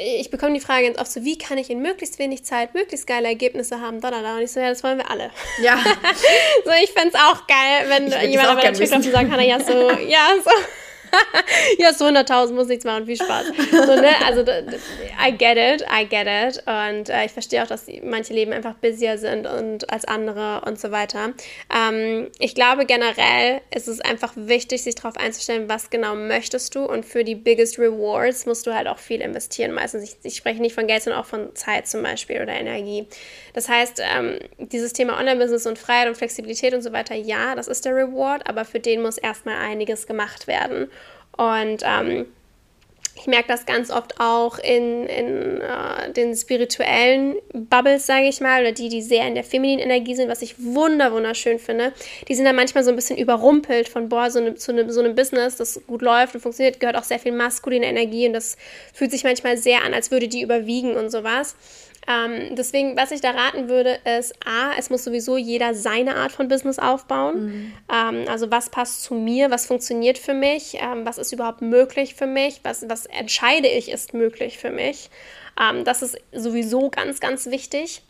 ich 0.00 0.30
bekomme 0.30 0.54
die 0.54 0.60
Frage 0.60 0.86
ganz 0.86 0.98
oft 0.98 1.10
so, 1.10 1.24
wie 1.24 1.38
kann 1.38 1.58
ich 1.58 1.70
in 1.70 1.80
möglichst 1.80 2.18
wenig 2.18 2.44
Zeit 2.44 2.74
möglichst 2.74 3.06
geile 3.06 3.28
Ergebnisse 3.28 3.80
haben? 3.80 4.00
Da, 4.00 4.10
da, 4.10 4.22
da. 4.22 4.36
Und 4.36 4.42
ich 4.42 4.52
so, 4.52 4.60
ja, 4.60 4.68
das 4.68 4.82
wollen 4.82 4.98
wir 4.98 5.10
alle. 5.10 5.30
Ja. 5.62 5.78
so, 6.64 6.70
ich 6.82 6.92
fände 6.92 7.08
es 7.08 7.14
auch 7.14 7.46
geil, 7.46 7.86
wenn 7.88 8.30
jemand 8.30 8.48
auf 8.48 8.54
meiner 8.56 8.72
TikTok 8.72 9.02
sagen 9.02 9.30
kann, 9.30 9.40
ja, 9.40 9.60
so, 9.60 9.90
ja, 9.90 10.34
so. 10.42 10.50
ja, 11.78 11.92
so 11.92 12.06
100.000 12.06 12.52
muss 12.52 12.68
nichts 12.68 12.84
machen, 12.84 13.06
viel 13.06 13.16
Spaß. 13.16 13.46
So, 13.70 13.94
ne? 13.94 14.10
Also, 14.26 14.42
I 14.42 15.32
get 15.36 15.56
it, 15.56 15.86
I 15.90 16.06
get 16.06 16.26
it. 16.26 16.62
Und 16.66 17.08
äh, 17.08 17.24
ich 17.24 17.32
verstehe 17.32 17.62
auch, 17.62 17.66
dass 17.66 17.86
manche 18.02 18.32
Leben 18.32 18.52
einfach 18.52 18.74
busier 18.74 19.18
sind 19.18 19.46
und 19.46 19.90
als 19.92 20.04
andere 20.04 20.62
und 20.66 20.80
so 20.80 20.90
weiter. 20.90 21.32
Ähm, 21.74 22.28
ich 22.38 22.54
glaube 22.54 22.86
generell 22.86 23.60
ist 23.74 23.88
es 23.88 24.00
einfach 24.00 24.32
wichtig, 24.36 24.82
sich 24.82 24.94
darauf 24.94 25.16
einzustellen, 25.16 25.68
was 25.68 25.90
genau 25.90 26.14
möchtest 26.14 26.74
du. 26.74 26.84
Und 26.84 27.04
für 27.04 27.24
die 27.24 27.34
biggest 27.34 27.78
rewards 27.78 28.46
musst 28.46 28.66
du 28.66 28.74
halt 28.74 28.86
auch 28.86 28.98
viel 28.98 29.20
investieren. 29.20 29.72
Meistens, 29.72 30.04
ich, 30.04 30.16
ich 30.22 30.36
spreche 30.36 30.60
nicht 30.60 30.74
von 30.74 30.86
Geld, 30.86 31.02
sondern 31.02 31.20
auch 31.22 31.26
von 31.26 31.54
Zeit 31.54 31.88
zum 31.88 32.02
Beispiel 32.02 32.42
oder 32.42 32.52
Energie. 32.52 33.06
Das 33.54 33.68
heißt, 33.68 34.00
ähm, 34.16 34.38
dieses 34.58 34.92
Thema 34.92 35.18
Online-Business 35.18 35.66
und 35.66 35.78
Freiheit 35.78 36.08
und 36.08 36.16
Flexibilität 36.16 36.74
und 36.74 36.82
so 36.82 36.92
weiter, 36.92 37.14
ja, 37.14 37.54
das 37.54 37.68
ist 37.68 37.84
der 37.84 37.94
Reward, 37.94 38.48
aber 38.48 38.64
für 38.64 38.80
den 38.80 39.02
muss 39.02 39.18
erstmal 39.18 39.56
einiges 39.56 40.06
gemacht 40.06 40.46
werden. 40.46 40.90
Und 41.38 41.82
ähm, 41.84 42.26
ich 43.20 43.26
merke 43.26 43.48
das 43.48 43.66
ganz 43.66 43.90
oft 43.90 44.20
auch 44.20 44.58
in, 44.58 45.06
in 45.06 45.60
uh, 45.60 46.12
den 46.12 46.36
spirituellen 46.36 47.36
Bubbles, 47.52 48.06
sage 48.06 48.28
ich 48.28 48.40
mal, 48.40 48.60
oder 48.60 48.72
die, 48.72 48.88
die 48.88 49.02
sehr 49.02 49.26
in 49.26 49.34
der 49.34 49.44
femininen 49.44 49.84
Energie 49.84 50.14
sind, 50.14 50.28
was 50.28 50.42
ich 50.42 50.54
wunder 50.62 51.12
wunderschön 51.12 51.58
finde. 51.58 51.92
Die 52.28 52.34
sind 52.34 52.44
dann 52.44 52.56
manchmal 52.56 52.84
so 52.84 52.90
ein 52.90 52.96
bisschen 52.96 53.18
überrumpelt 53.18 53.88
von, 53.88 54.08
boah, 54.08 54.30
so, 54.30 54.40
ne, 54.40 54.54
zu 54.54 54.72
ne, 54.72 54.90
so 54.92 55.00
einem 55.00 55.14
Business, 55.14 55.56
das 55.56 55.80
gut 55.86 56.02
läuft 56.02 56.34
und 56.34 56.40
funktioniert, 56.40 56.80
gehört 56.80 56.96
auch 56.96 57.04
sehr 57.04 57.18
viel 57.18 57.32
maskuline 57.32 57.86
Energie 57.86 58.26
und 58.26 58.34
das 58.34 58.56
fühlt 58.92 59.10
sich 59.10 59.24
manchmal 59.24 59.56
sehr 59.56 59.82
an, 59.84 59.94
als 59.94 60.10
würde 60.10 60.28
die 60.28 60.42
überwiegen 60.42 60.96
und 60.96 61.10
sowas. 61.10 61.56
Ähm, 62.08 62.54
deswegen, 62.56 62.96
was 62.96 63.10
ich 63.10 63.20
da 63.20 63.32
raten 63.32 63.68
würde, 63.68 63.98
ist, 64.18 64.34
a, 64.46 64.72
es 64.78 64.88
muss 64.88 65.04
sowieso 65.04 65.36
jeder 65.36 65.74
seine 65.74 66.16
Art 66.16 66.32
von 66.32 66.48
Business 66.48 66.78
aufbauen. 66.78 67.44
Mhm. 67.44 67.72
Ähm, 67.92 68.24
also 68.28 68.50
was 68.50 68.70
passt 68.70 69.02
zu 69.02 69.14
mir, 69.14 69.50
was 69.50 69.66
funktioniert 69.66 70.16
für 70.16 70.32
mich, 70.32 70.78
ähm, 70.80 71.04
was 71.04 71.18
ist 71.18 71.32
überhaupt 71.32 71.60
möglich 71.60 72.14
für 72.14 72.26
mich, 72.26 72.60
was, 72.62 72.88
was 72.88 73.04
entscheide 73.06 73.68
ich 73.68 73.90
ist 73.90 74.14
möglich 74.14 74.56
für 74.56 74.70
mich. 74.70 75.10
Ähm, 75.60 75.84
das 75.84 76.00
ist 76.00 76.16
sowieso 76.32 76.88
ganz, 76.88 77.20
ganz 77.20 77.46
wichtig. 77.46 78.00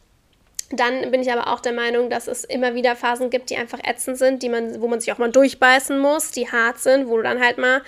Dann 0.71 1.11
bin 1.11 1.23
ich 1.23 1.33
aber 1.33 1.53
auch 1.53 1.61
der 1.61 1.73
Meinung, 1.73 2.09
dass 2.09 2.29
es 2.29 2.45
immer 2.45 2.75
wieder 2.75 2.95
Phasen 2.95 3.31
gibt, 3.31 3.51
die 3.51 3.57
einfach 3.57 3.81
ätzend 3.83 4.19
sind, 4.19 4.43
die 4.43 4.51
man, 4.51 4.81
wo 4.81 4.87
man 4.87 5.01
sich 5.01 5.11
auch 5.13 5.19
mal 5.19 5.33
durchbeißen 5.33 5.99
muss, 5.99 6.31
die 6.31 6.53
hart 6.53 6.79
sind, 6.79 7.09
wo 7.09 7.17
du 7.17 7.23
dann 7.23 7.43
halt 7.43 7.59
mal 7.59 7.83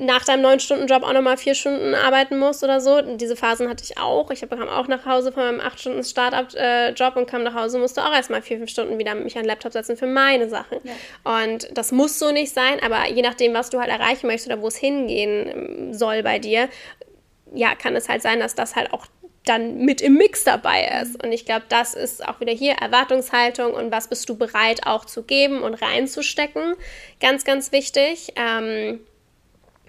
nach 0.00 0.24
deinem 0.24 0.40
neun 0.40 0.60
Stunden 0.60 0.86
Job 0.86 1.02
auch 1.02 1.12
nochmal 1.12 1.36
vier 1.36 1.54
Stunden 1.54 1.94
arbeiten 1.94 2.38
musst 2.38 2.64
oder 2.64 2.80
so. 2.80 3.02
Diese 3.02 3.36
Phasen 3.36 3.68
hatte 3.68 3.84
ich 3.84 3.98
auch. 3.98 4.30
Ich 4.30 4.40
kam 4.40 4.68
auch 4.68 4.88
nach 4.88 5.04
Hause 5.04 5.30
von 5.30 5.42
meinem 5.42 5.60
acht 5.60 5.78
Stunden 5.78 6.02
Startup-Job 6.02 7.16
und 7.16 7.26
kam 7.26 7.42
nach 7.42 7.54
Hause, 7.54 7.78
musste 7.78 8.04
auch 8.04 8.12
erstmal 8.12 8.40
vier, 8.40 8.56
fünf 8.56 8.70
Stunden 8.70 8.98
wieder 8.98 9.14
mich 9.14 9.36
an 9.36 9.42
den 9.42 9.48
Laptop 9.48 9.72
setzen 9.72 9.98
für 9.98 10.06
meine 10.06 10.48
Sachen. 10.48 10.78
Ja. 10.84 11.42
Und 11.42 11.68
das 11.76 11.92
muss 11.92 12.18
so 12.18 12.32
nicht 12.32 12.52
sein, 12.52 12.80
aber 12.82 13.08
je 13.08 13.20
nachdem, 13.20 13.52
was 13.52 13.68
du 13.68 13.78
halt 13.78 13.90
erreichen 13.90 14.26
möchtest 14.26 14.48
oder 14.48 14.62
wo 14.62 14.68
es 14.68 14.76
hingehen 14.76 15.48
ähm, 15.48 15.94
soll 15.94 16.22
bei 16.22 16.38
dir, 16.38 16.70
ja, 17.52 17.74
kann 17.74 17.94
es 17.94 18.08
halt 18.08 18.22
sein, 18.22 18.40
dass 18.40 18.54
das 18.54 18.76
halt 18.76 18.94
auch 18.94 19.06
dann 19.44 19.78
mit 19.78 20.00
im 20.00 20.14
Mix 20.14 20.44
dabei 20.44 21.00
ist. 21.02 21.22
Und 21.22 21.32
ich 21.32 21.44
glaube, 21.44 21.64
das 21.68 21.94
ist 21.94 22.26
auch 22.26 22.40
wieder 22.40 22.52
hier 22.52 22.74
Erwartungshaltung 22.74 23.72
und 23.74 23.90
was 23.90 24.08
bist 24.08 24.28
du 24.28 24.36
bereit 24.36 24.86
auch 24.86 25.04
zu 25.04 25.24
geben 25.24 25.62
und 25.62 25.74
reinzustecken. 25.74 26.74
Ganz, 27.20 27.44
ganz 27.44 27.72
wichtig. 27.72 28.32
Ähm, 28.36 29.00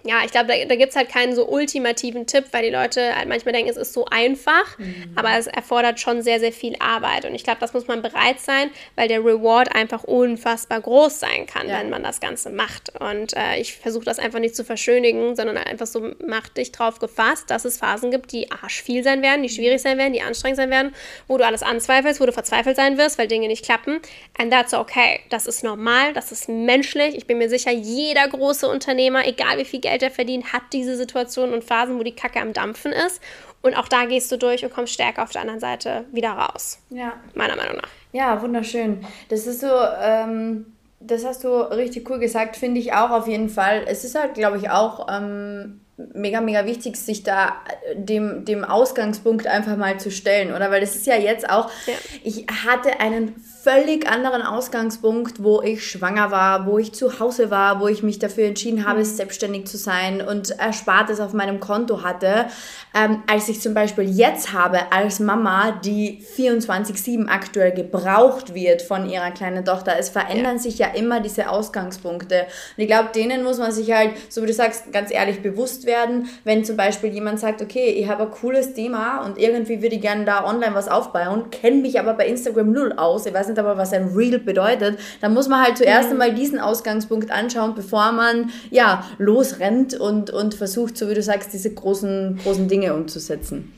ja, 0.03 0.21
ich 0.25 0.31
glaube, 0.31 0.47
da, 0.47 0.65
da 0.65 0.75
gibt 0.75 0.89
es 0.89 0.95
halt 0.95 1.09
keinen 1.09 1.35
so 1.35 1.47
ultimativen 1.47 2.25
Tipp, 2.25 2.45
weil 2.51 2.63
die 2.63 2.69
Leute 2.69 3.15
halt 3.15 3.29
manchmal 3.29 3.53
denken, 3.53 3.69
es 3.69 3.77
ist 3.77 3.93
so 3.93 4.05
einfach, 4.05 4.77
mhm. 4.77 5.11
aber 5.15 5.37
es 5.37 5.47
erfordert 5.47 5.99
schon 5.99 6.21
sehr, 6.23 6.39
sehr 6.39 6.51
viel 6.51 6.75
Arbeit. 6.79 7.25
Und 7.25 7.35
ich 7.35 7.43
glaube, 7.43 7.59
das 7.59 7.73
muss 7.73 7.87
man 7.87 8.01
bereit 8.01 8.39
sein, 8.39 8.71
weil 8.95 9.07
der 9.07 9.19
Reward 9.19 9.75
einfach 9.75 10.03
unfassbar 10.03 10.81
groß 10.81 11.19
sein 11.19 11.45
kann, 11.45 11.67
ja. 11.69 11.79
wenn 11.79 11.89
man 11.89 12.03
das 12.03 12.19
Ganze 12.19 12.49
macht. 12.49 12.99
Und 12.99 13.35
äh, 13.35 13.59
ich 13.59 13.75
versuche 13.75 14.05
das 14.05 14.17
einfach 14.17 14.39
nicht 14.39 14.55
zu 14.55 14.63
verschönigen, 14.63 15.35
sondern 15.35 15.57
einfach 15.57 15.87
so, 15.87 16.11
mach 16.25 16.47
dich 16.49 16.71
drauf 16.71 16.99
gefasst, 16.99 17.51
dass 17.51 17.65
es 17.65 17.77
Phasen 17.77 18.11
gibt, 18.11 18.31
die 18.31 18.51
arsch 18.51 18.81
viel 18.81 19.03
sein 19.03 19.21
werden, 19.21 19.43
die 19.43 19.49
schwierig 19.49 19.81
sein 19.81 19.97
werden, 19.97 20.13
die 20.13 20.21
anstrengend 20.21 20.57
sein 20.57 20.69
werden, 20.71 20.95
wo 21.27 21.37
du 21.37 21.45
alles 21.45 21.63
anzweifelst, 21.63 22.19
wo 22.19 22.25
du 22.25 22.33
verzweifelt 22.33 22.75
sein 22.75 22.97
wirst, 22.97 23.17
weil 23.17 23.27
Dinge 23.27 23.47
nicht 23.47 23.63
klappen. 23.63 23.99
And 24.37 24.51
that's 24.51 24.73
okay. 24.73 25.19
Das 25.29 25.45
ist 25.45 25.63
normal, 25.63 26.13
das 26.13 26.31
ist 26.31 26.49
menschlich. 26.49 27.15
Ich 27.15 27.27
bin 27.27 27.37
mir 27.37 27.49
sicher, 27.49 27.71
jeder 27.71 28.27
große 28.27 28.67
Unternehmer, 28.67 29.27
egal 29.27 29.57
wie 29.57 29.65
viel 29.65 29.79
Geld 29.79 29.90
Geld 29.91 30.03
er 30.03 30.11
verdient, 30.11 30.53
hat 30.53 30.61
diese 30.71 30.95
Situationen 30.95 31.53
und 31.53 31.65
Phasen, 31.65 31.99
wo 31.99 32.03
die 32.03 32.15
Kacke 32.15 32.39
am 32.39 32.53
Dampfen 32.53 32.93
ist. 32.93 33.21
Und 33.61 33.75
auch 33.75 33.89
da 33.89 34.05
gehst 34.05 34.31
du 34.31 34.37
durch 34.37 34.63
und 34.63 34.73
kommst 34.73 34.93
stärker 34.93 35.23
auf 35.23 35.31
der 35.31 35.41
anderen 35.41 35.59
Seite 35.59 36.05
wieder 36.13 36.31
raus. 36.31 36.79
Ja. 36.89 37.13
Meiner 37.35 37.57
Meinung 37.57 37.75
nach. 37.75 37.89
Ja, 38.13 38.41
wunderschön. 38.41 39.05
Das 39.27 39.45
ist 39.47 39.59
so, 39.59 39.71
ähm, 40.01 40.65
das 41.01 41.25
hast 41.25 41.43
du 41.43 41.49
richtig 41.49 42.09
cool 42.09 42.19
gesagt, 42.19 42.55
finde 42.55 42.79
ich 42.79 42.93
auch 42.93 43.09
auf 43.09 43.27
jeden 43.27 43.49
Fall. 43.49 43.83
Es 43.85 44.05
ist 44.05 44.15
halt, 44.15 44.33
glaube 44.33 44.57
ich, 44.57 44.69
auch 44.69 45.07
ähm, 45.11 45.81
mega, 46.13 46.39
mega 46.39 46.65
wichtig, 46.65 46.95
sich 46.95 47.23
da 47.23 47.57
äh, 47.89 47.95
dem, 47.95 48.45
dem 48.45 48.63
Ausgangspunkt 48.63 49.45
einfach 49.45 49.75
mal 49.75 49.99
zu 49.99 50.09
stellen, 50.09 50.53
oder? 50.53 50.71
Weil 50.71 50.81
das 50.81 50.95
ist 50.95 51.05
ja 51.05 51.15
jetzt 51.15 51.49
auch, 51.49 51.69
ja. 51.85 51.93
ich 52.23 52.45
hatte 52.65 52.99
einen 52.99 53.35
völlig 53.63 54.09
anderen 54.09 54.41
Ausgangspunkt, 54.41 55.43
wo 55.43 55.61
ich 55.61 55.87
schwanger 55.87 56.31
war, 56.31 56.65
wo 56.65 56.79
ich 56.79 56.93
zu 56.93 57.19
Hause 57.19 57.51
war, 57.51 57.79
wo 57.79 57.87
ich 57.87 58.01
mich 58.01 58.17
dafür 58.17 58.45
entschieden 58.45 58.87
habe, 58.87 58.99
mhm. 58.99 59.05
selbstständig 59.05 59.67
zu 59.67 59.77
sein 59.77 60.21
und 60.21 60.49
Erspartes 60.59 61.19
auf 61.19 61.33
meinem 61.33 61.59
Konto 61.59 62.03
hatte, 62.03 62.47
ähm, 62.95 63.21
als 63.27 63.49
ich 63.49 63.61
zum 63.61 63.75
Beispiel 63.75 64.05
jetzt 64.05 64.51
habe 64.51 64.91
als 64.91 65.19
Mama, 65.19 65.79
die 65.83 66.25
24-7 66.35 67.27
aktuell 67.27 67.71
gebraucht 67.71 68.55
wird 68.55 68.81
von 68.81 69.07
ihrer 69.07 69.29
kleinen 69.29 69.63
Tochter. 69.63 69.93
Es 69.99 70.09
verändern 70.09 70.55
ja. 70.55 70.61
sich 70.61 70.79
ja 70.79 70.87
immer 70.87 71.19
diese 71.19 71.49
Ausgangspunkte. 71.49 72.47
Und 72.77 72.83
ich 72.83 72.87
glaube, 72.87 73.09
denen 73.13 73.43
muss 73.43 73.59
man 73.59 73.71
sich 73.71 73.91
halt, 73.91 74.11
so 74.29 74.41
wie 74.41 74.47
du 74.47 74.53
sagst, 74.53 74.91
ganz 74.91 75.11
ehrlich 75.11 75.43
bewusst 75.43 75.85
werden, 75.85 76.29
wenn 76.45 76.65
zum 76.65 76.77
Beispiel 76.77 77.11
jemand 77.13 77.39
sagt, 77.39 77.61
okay, 77.61 77.89
ich 77.89 78.09
habe 78.09 78.23
ein 78.23 78.31
cooles 78.31 78.73
Thema 78.73 79.23
und 79.23 79.37
irgendwie 79.37 79.83
würde 79.83 79.95
ich 79.95 80.01
gerne 80.01 80.25
da 80.25 80.45
online 80.45 80.73
was 80.73 80.87
aufbauen, 80.87 81.51
kenne 81.51 81.77
mich 81.77 81.99
aber 81.99 82.15
bei 82.15 82.25
Instagram 82.25 82.71
null 82.71 82.93
aus, 82.93 83.27
ich 83.27 83.33
weiß 83.33 83.50
nicht 83.51 83.59
aber, 83.59 83.77
was 83.77 83.93
ein 83.93 84.09
Real 84.15 84.39
bedeutet, 84.39 84.97
dann 85.21 85.33
muss 85.33 85.47
man 85.47 85.63
halt 85.63 85.77
zuerst 85.77 86.07
mhm. 86.07 86.13
einmal 86.21 86.33
diesen 86.33 86.59
Ausgangspunkt 86.59 87.31
anschauen, 87.31 87.75
bevor 87.75 88.11
man 88.11 88.49
ja 88.69 89.05
losrennt 89.17 89.93
und, 89.93 90.31
und 90.31 90.53
versucht, 90.53 90.97
so 90.97 91.09
wie 91.09 91.13
du 91.13 91.21
sagst, 91.21 91.53
diese 91.53 91.73
großen, 91.73 92.39
großen 92.43 92.67
Dinge 92.67 92.93
umzusetzen. 92.93 93.73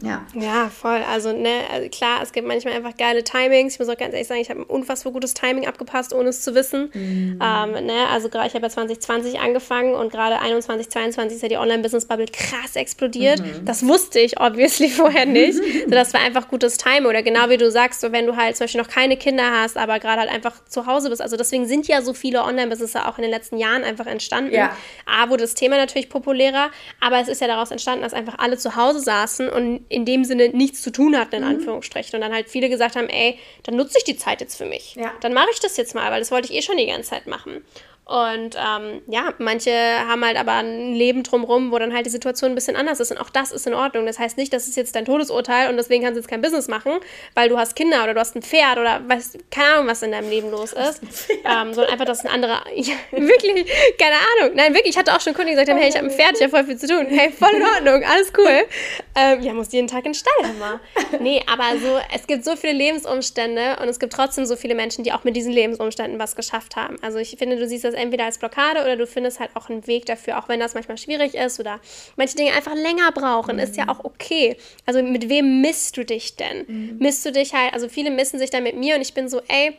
Ja. 0.00 0.24
Ja, 0.34 0.68
voll. 0.68 1.02
Also, 1.10 1.32
ne, 1.32 1.62
also 1.72 1.88
klar, 1.88 2.22
es 2.22 2.32
gibt 2.32 2.46
manchmal 2.46 2.74
einfach 2.74 2.96
geile 2.96 3.24
Timings. 3.24 3.74
Ich 3.74 3.78
muss 3.80 3.88
auch 3.88 3.96
ganz 3.96 4.12
ehrlich 4.12 4.28
sagen, 4.28 4.40
ich 4.40 4.48
habe 4.48 4.60
ein 4.60 4.66
unfassbar 4.66 5.12
gutes 5.12 5.34
Timing 5.34 5.66
abgepasst, 5.66 6.12
ohne 6.12 6.28
es 6.28 6.42
zu 6.42 6.54
wissen. 6.54 6.90
Mhm. 6.94 7.40
Ähm, 7.42 7.86
ne, 7.86 8.06
also 8.12 8.28
ich 8.28 8.54
habe 8.54 8.62
ja 8.62 8.70
2020 8.70 9.40
angefangen 9.40 9.94
und 9.94 10.12
gerade 10.12 10.38
21, 10.38 10.88
22 10.88 11.36
ist 11.36 11.42
ja 11.42 11.48
die 11.48 11.56
Online-Business-Bubble 11.56 12.26
krass 12.26 12.76
explodiert. 12.76 13.40
Mhm. 13.40 13.64
Das 13.64 13.86
wusste 13.86 14.20
ich 14.20 14.40
obviously 14.40 14.88
vorher 14.88 15.26
nicht. 15.26 15.58
so, 15.58 15.90
das 15.90 16.14
war 16.14 16.20
einfach 16.20 16.48
gutes 16.48 16.76
Timing. 16.76 17.06
Oder 17.06 17.24
genau 17.24 17.48
wie 17.48 17.56
du 17.56 17.68
sagst, 17.70 18.00
so 18.00 18.12
wenn 18.12 18.26
du 18.26 18.36
halt 18.36 18.56
zum 18.56 18.64
Beispiel 18.64 18.80
noch 18.80 18.88
keine 18.88 19.16
Kinder 19.16 19.50
hast, 19.50 19.76
aber 19.76 19.98
gerade 19.98 20.20
halt 20.20 20.30
einfach 20.30 20.64
zu 20.68 20.86
Hause 20.86 21.10
bist. 21.10 21.20
Also 21.20 21.36
deswegen 21.36 21.66
sind 21.66 21.88
ja 21.88 22.02
so 22.02 22.14
viele 22.14 22.44
Online-Businesser 22.44 23.08
auch 23.08 23.18
in 23.18 23.22
den 23.22 23.32
letzten 23.32 23.58
Jahren 23.58 23.82
einfach 23.82 24.06
entstanden. 24.06 24.54
Ja. 24.54 24.76
A, 25.06 25.28
wurde 25.28 25.42
das 25.42 25.54
Thema 25.54 25.76
natürlich 25.76 26.08
populärer, 26.08 26.70
aber 27.00 27.20
es 27.20 27.26
ist 27.26 27.40
ja 27.40 27.48
daraus 27.48 27.72
entstanden, 27.72 28.02
dass 28.02 28.12
einfach 28.12 28.38
alle 28.38 28.58
zu 28.58 28.76
Hause 28.76 29.00
saßen 29.00 29.48
und 29.48 29.87
in 29.88 30.04
dem 30.04 30.24
Sinne 30.24 30.48
nichts 30.50 30.82
zu 30.82 30.90
tun 30.90 31.16
hatten, 31.16 31.36
in 31.36 31.42
mhm. 31.42 31.48
Anführungsstrichen. 31.48 32.14
Und 32.14 32.20
dann 32.20 32.32
halt 32.32 32.48
viele 32.48 32.68
gesagt 32.68 32.96
haben, 32.96 33.08
ey, 33.08 33.38
dann 33.62 33.76
nutze 33.76 33.98
ich 33.98 34.04
die 34.04 34.16
Zeit 34.16 34.40
jetzt 34.40 34.56
für 34.56 34.66
mich. 34.66 34.94
Ja. 34.94 35.12
Dann 35.20 35.32
mache 35.32 35.48
ich 35.52 35.60
das 35.60 35.76
jetzt 35.76 35.94
mal, 35.94 36.10
weil 36.10 36.20
das 36.20 36.30
wollte 36.30 36.52
ich 36.52 36.58
eh 36.58 36.62
schon 36.62 36.76
die 36.76 36.86
ganze 36.86 37.10
Zeit 37.10 37.26
machen. 37.26 37.64
Und 38.08 38.56
ähm, 38.56 39.02
ja, 39.06 39.34
manche 39.36 39.70
haben 39.70 40.24
halt 40.24 40.38
aber 40.38 40.54
ein 40.54 40.94
Leben 40.94 41.24
drumherum, 41.24 41.70
wo 41.70 41.78
dann 41.78 41.92
halt 41.92 42.06
die 42.06 42.10
Situation 42.10 42.52
ein 42.52 42.54
bisschen 42.54 42.74
anders 42.74 43.00
ist. 43.00 43.10
Und 43.10 43.18
auch 43.18 43.28
das 43.28 43.52
ist 43.52 43.66
in 43.66 43.74
Ordnung. 43.74 44.06
Das 44.06 44.18
heißt 44.18 44.38
nicht, 44.38 44.50
das 44.50 44.66
ist 44.66 44.78
jetzt 44.78 44.96
dein 44.96 45.04
Todesurteil 45.04 45.68
und 45.68 45.76
deswegen 45.76 46.02
kannst 46.02 46.16
du 46.16 46.20
jetzt 46.20 46.28
kein 46.28 46.40
Business 46.40 46.68
machen, 46.68 46.92
weil 47.34 47.50
du 47.50 47.58
hast 47.58 47.76
Kinder 47.76 48.02
oder 48.02 48.14
du 48.14 48.20
hast 48.20 48.34
ein 48.34 48.40
Pferd 48.40 48.78
oder 48.78 49.02
was, 49.06 49.36
keine 49.50 49.74
Ahnung, 49.74 49.88
was 49.88 50.02
in 50.02 50.12
deinem 50.12 50.30
Leben 50.30 50.50
los 50.50 50.72
ist. 50.72 51.02
Ähm, 51.44 51.74
sondern 51.74 51.92
einfach, 51.92 52.06
das 52.06 52.20
ist 52.20 52.24
ein 52.24 52.32
anderer. 52.32 52.62
Ja, 52.78 52.94
wirklich, 53.10 53.66
keine 53.98 54.16
Ahnung. 54.16 54.56
Nein, 54.56 54.72
wirklich, 54.72 54.94
ich 54.94 54.98
hatte 54.98 55.14
auch 55.14 55.20
schon 55.20 55.34
Kunden, 55.34 55.48
die 55.48 55.54
gesagt 55.54 55.68
haben, 55.68 55.78
hey, 55.78 55.90
ich 55.90 55.96
habe 55.96 56.06
ein 56.06 56.10
Pferd, 56.10 56.36
ich 56.36 56.42
habe 56.42 56.50
voll 56.50 56.64
viel 56.64 56.78
zu 56.78 56.86
tun. 56.86 57.06
Hey, 57.08 57.30
voll 57.30 57.50
in 57.54 57.62
Ordnung, 57.62 58.04
alles 58.08 58.32
cool. 58.38 58.66
Ähm, 59.14 59.42
ja, 59.42 59.52
muss 59.52 59.72
jeden 59.72 59.88
Tag 59.88 60.06
in 60.06 60.12
den 60.12 60.14
Stall 60.14 60.50
immer. 60.50 60.80
Nee, 61.20 61.42
aber 61.50 61.78
so, 61.78 61.98
es 62.14 62.26
gibt 62.26 62.44
so 62.44 62.56
viele 62.56 62.72
Lebensumstände 62.72 63.76
und 63.82 63.88
es 63.88 63.98
gibt 63.98 64.12
trotzdem 64.12 64.46
so 64.46 64.56
viele 64.56 64.74
Menschen, 64.74 65.04
die 65.04 65.12
auch 65.12 65.24
mit 65.24 65.36
diesen 65.36 65.52
Lebensumständen 65.52 66.18
was 66.18 66.36
geschafft 66.36 66.76
haben. 66.76 66.96
Also 67.02 67.18
ich 67.18 67.36
finde, 67.38 67.56
du 67.56 67.66
siehst 67.66 67.84
das 67.84 67.94
entweder 67.98 68.24
als 68.24 68.38
Blockade 68.38 68.80
oder 68.80 68.96
du 68.96 69.06
findest 69.06 69.40
halt 69.40 69.50
auch 69.54 69.68
einen 69.68 69.86
Weg 69.86 70.06
dafür, 70.06 70.38
auch 70.38 70.48
wenn 70.48 70.60
das 70.60 70.74
manchmal 70.74 70.98
schwierig 70.98 71.34
ist 71.34 71.60
oder 71.60 71.80
manche 72.16 72.36
Dinge 72.36 72.52
einfach 72.52 72.74
länger 72.74 73.12
brauchen, 73.12 73.56
mhm. 73.56 73.62
ist 73.62 73.76
ja 73.76 73.88
auch 73.88 74.04
okay. 74.04 74.56
Also 74.86 75.02
mit 75.02 75.28
wem 75.28 75.60
misst 75.60 75.96
du 75.96 76.04
dich 76.04 76.36
denn? 76.36 76.64
Mhm. 76.66 76.96
Misst 76.98 77.24
du 77.26 77.32
dich 77.32 77.54
halt, 77.54 77.74
also 77.74 77.88
viele 77.88 78.10
missen 78.10 78.38
sich 78.38 78.50
dann 78.50 78.62
mit 78.62 78.76
mir 78.76 78.96
und 78.96 79.02
ich 79.02 79.14
bin 79.14 79.28
so, 79.28 79.40
ey, 79.48 79.76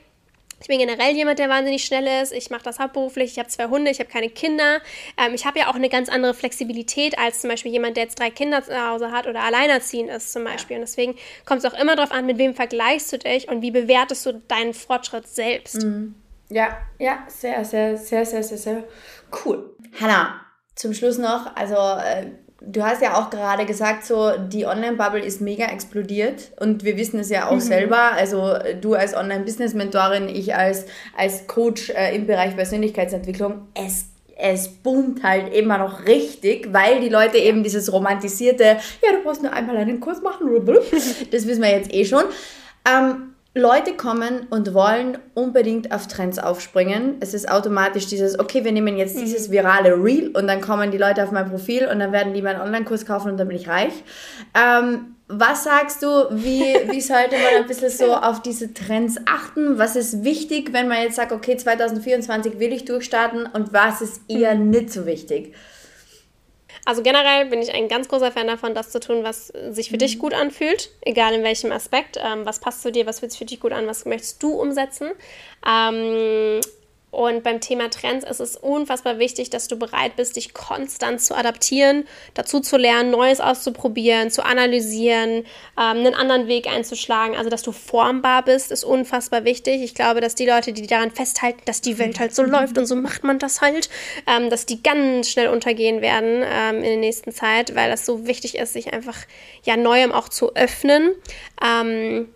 ich 0.61 0.67
bin 0.67 0.79
generell 0.79 1.15
jemand, 1.15 1.39
der 1.39 1.49
wahnsinnig 1.49 1.85
schnell 1.85 2.21
ist. 2.21 2.33
Ich 2.33 2.49
mache 2.49 2.63
das 2.63 2.79
hauptberuflich. 2.79 3.31
Ich 3.31 3.39
habe 3.39 3.47
zwei 3.47 3.67
Hunde, 3.67 3.91
ich 3.91 3.99
habe 3.99 4.09
keine 4.09 4.29
Kinder. 4.29 4.81
Ähm, 5.17 5.33
ich 5.33 5.45
habe 5.45 5.59
ja 5.59 5.69
auch 5.69 5.75
eine 5.75 5.89
ganz 5.89 6.09
andere 6.09 6.33
Flexibilität 6.33 7.17
als 7.17 7.41
zum 7.41 7.49
Beispiel 7.49 7.71
jemand, 7.71 7.95
der 7.95 8.03
jetzt 8.03 8.19
drei 8.19 8.29
Kinder 8.29 8.63
zu 8.63 8.73
Hause 8.89 9.11
hat 9.11 9.27
oder 9.27 9.41
alleinerziehend 9.41 10.09
ist 10.09 10.33
zum 10.33 10.43
Beispiel. 10.43 10.77
Und 10.77 10.81
deswegen 10.81 11.15
kommt 11.45 11.63
es 11.63 11.71
auch 11.71 11.79
immer 11.79 11.95
darauf 11.95 12.11
an, 12.11 12.25
mit 12.25 12.37
wem 12.37 12.53
vergleichst 12.53 13.11
du 13.13 13.17
dich 13.17 13.47
und 13.47 13.61
wie 13.61 13.71
bewertest 13.71 14.25
du 14.25 14.33
deinen 14.47 14.73
Fortschritt 14.73 15.27
selbst. 15.27 15.83
Mhm. 15.83 16.15
Ja, 16.49 16.77
ja, 16.97 17.19
sehr, 17.27 17.63
sehr, 17.63 17.97
sehr, 17.97 18.25
sehr, 18.25 18.43
sehr, 18.43 18.57
sehr 18.57 18.83
cool. 19.45 19.75
Hanna, 19.99 20.41
zum 20.75 20.93
Schluss 20.93 21.17
noch, 21.17 21.55
also 21.55 21.75
äh, 21.75 22.27
du 22.61 22.83
hast 22.83 23.01
ja 23.01 23.19
auch 23.19 23.29
gerade 23.29 23.65
gesagt, 23.65 24.05
so 24.05 24.31
die 24.37 24.65
Online-Bubble 24.65 25.23
ist 25.23 25.41
mega 25.41 25.65
explodiert 25.65 26.51
und 26.59 26.83
wir 26.83 26.97
wissen 26.97 27.19
es 27.19 27.29
ja 27.29 27.47
auch 27.47 27.55
mhm. 27.55 27.61
selber. 27.61 28.13
Also 28.13 28.55
du 28.81 28.95
als 28.95 29.15
Online-Business-Mentorin, 29.15 30.27
ich 30.27 30.55
als, 30.55 30.85
als 31.15 31.47
Coach 31.47 31.89
äh, 31.91 32.15
im 32.15 32.25
Bereich 32.25 32.55
Persönlichkeitsentwicklung, 32.55 33.67
es 33.73 34.05
es 34.41 34.69
boomt 34.69 35.21
halt 35.21 35.53
immer 35.53 35.77
noch 35.77 36.05
richtig, 36.05 36.71
weil 36.71 37.01
die 37.01 37.09
Leute 37.09 37.37
eben 37.37 37.61
dieses 37.61 37.91
romantisierte, 37.91 38.63
ja, 38.63 39.11
du 39.11 39.21
brauchst 39.21 39.43
nur 39.43 39.51
einmal 39.51 39.75
einen 39.75 39.99
Kurs 39.99 40.21
machen, 40.21 40.47
das 41.31 41.45
wissen 41.45 41.61
wir 41.61 41.71
jetzt 41.71 41.93
eh 41.93 42.05
schon. 42.05 42.23
Ähm, 42.89 43.33
Leute 43.59 43.93
kommen 43.93 44.47
und 44.49 44.73
wollen 44.73 45.17
unbedingt 45.33 45.91
auf 45.91 46.07
Trends 46.07 46.39
aufspringen. 46.39 47.17
Es 47.19 47.33
ist 47.33 47.49
automatisch 47.49 48.07
dieses, 48.07 48.39
okay, 48.39 48.63
wir 48.63 48.71
nehmen 48.71 48.97
jetzt 48.97 49.19
dieses 49.19 49.49
mhm. 49.49 49.53
virale 49.53 49.93
Reel 50.03 50.29
und 50.29 50.47
dann 50.47 50.61
kommen 50.61 50.91
die 50.91 50.97
Leute 50.97 51.23
auf 51.23 51.31
mein 51.31 51.49
Profil 51.49 51.87
und 51.87 51.99
dann 51.99 52.11
werden 52.11 52.33
die 52.33 52.41
meinen 52.41 52.61
Online-Kurs 52.61 53.05
kaufen 53.05 53.31
und 53.31 53.37
dann 53.37 53.47
bin 53.47 53.57
ich 53.57 53.67
reich. 53.67 53.93
Ähm, 54.55 55.15
was 55.27 55.63
sagst 55.63 56.01
du, 56.01 56.07
wie, 56.31 56.63
wie 56.89 57.01
sollte 57.01 57.35
man 57.35 57.61
ein 57.61 57.67
bisschen 57.67 57.91
so 57.91 58.15
auf 58.15 58.41
diese 58.41 58.73
Trends 58.73 59.17
achten? 59.25 59.77
Was 59.77 59.95
ist 59.95 60.23
wichtig, 60.23 60.73
wenn 60.73 60.87
man 60.87 61.03
jetzt 61.03 61.17
sagt, 61.17 61.31
okay, 61.31 61.55
2024 61.55 62.59
will 62.59 62.73
ich 62.73 62.85
durchstarten 62.85 63.45
und 63.45 63.71
was 63.71 64.01
ist 64.01 64.21
eher 64.27 64.55
mhm. 64.55 64.71
nicht 64.71 64.91
so 64.91 65.05
wichtig? 65.05 65.53
Also 66.89 67.03
generell 67.03 67.45
bin 67.45 67.61
ich 67.61 67.71
ein 67.71 67.87
ganz 67.87 68.07
großer 68.07 68.31
Fan 68.31 68.47
davon, 68.47 68.73
das 68.73 68.89
zu 68.89 68.99
tun, 68.99 69.23
was 69.23 69.53
sich 69.69 69.89
für 69.89 69.97
mhm. 69.97 69.99
dich 69.99 70.17
gut 70.17 70.33
anfühlt, 70.33 70.89
egal 71.01 71.35
in 71.35 71.43
welchem 71.43 71.71
Aspekt. 71.71 72.17
Ähm, 72.17 72.47
was 72.47 72.57
passt 72.57 72.81
zu 72.81 72.91
dir, 72.91 73.05
was 73.05 73.19
fühlt 73.19 73.31
sich 73.31 73.37
für 73.37 73.45
dich 73.45 73.59
gut 73.59 73.73
an, 73.73 73.85
was 73.85 74.05
möchtest 74.05 74.41
du 74.41 74.53
umsetzen. 74.53 75.11
Ähm, 75.63 76.59
und 77.11 77.43
beim 77.43 77.59
Thema 77.59 77.89
Trends 77.89 78.23
ist 78.23 78.39
es 78.39 78.55
unfassbar 78.55 79.17
wichtig, 79.17 79.49
dass 79.49 79.67
du 79.67 79.77
bereit 79.77 80.15
bist, 80.15 80.35
dich 80.35 80.53
konstant 80.53 81.21
zu 81.21 81.35
adaptieren, 81.35 82.07
dazu 82.35 82.59
zu 82.59 82.77
lernen, 82.77 83.09
Neues 83.09 83.39
auszuprobieren, 83.39 84.29
zu 84.29 84.45
analysieren, 84.45 85.29
ähm, 85.39 85.45
einen 85.75 86.13
anderen 86.13 86.47
Weg 86.47 86.67
einzuschlagen. 86.67 87.35
Also, 87.35 87.49
dass 87.49 87.63
du 87.63 87.71
formbar 87.71 88.43
bist, 88.43 88.71
ist 88.71 88.83
unfassbar 88.83 89.43
wichtig. 89.43 89.81
Ich 89.81 89.95
glaube, 89.95 90.21
dass 90.21 90.35
die 90.35 90.45
Leute, 90.45 90.71
die 90.71 90.85
daran 90.85 91.09
festhalten, 91.09 91.61
dass 91.65 91.81
die 91.81 91.97
Welt 91.97 92.19
halt 92.19 92.35
so 92.35 92.43
läuft 92.43 92.77
und 92.77 92.85
so 92.85 92.95
macht 92.95 93.23
man 93.23 93.39
das 93.39 93.61
halt, 93.61 93.89
ähm, 94.27 94.51
dass 94.51 94.67
die 94.67 94.83
ganz 94.83 95.29
schnell 95.29 95.47
untergehen 95.47 96.01
werden 96.01 96.43
ähm, 96.45 96.77
in 96.77 96.83
der 96.83 96.97
nächsten 96.97 97.31
Zeit, 97.31 97.73
weil 97.73 97.89
das 97.89 98.05
so 98.05 98.27
wichtig 98.27 98.55
ist, 98.55 98.73
sich 98.73 98.93
einfach 98.93 99.17
ja 99.63 99.77
Neuem 99.77 100.11
auch 100.11 100.29
zu 100.29 100.55
öffnen. 100.55 101.15
Ähm, 101.63 102.27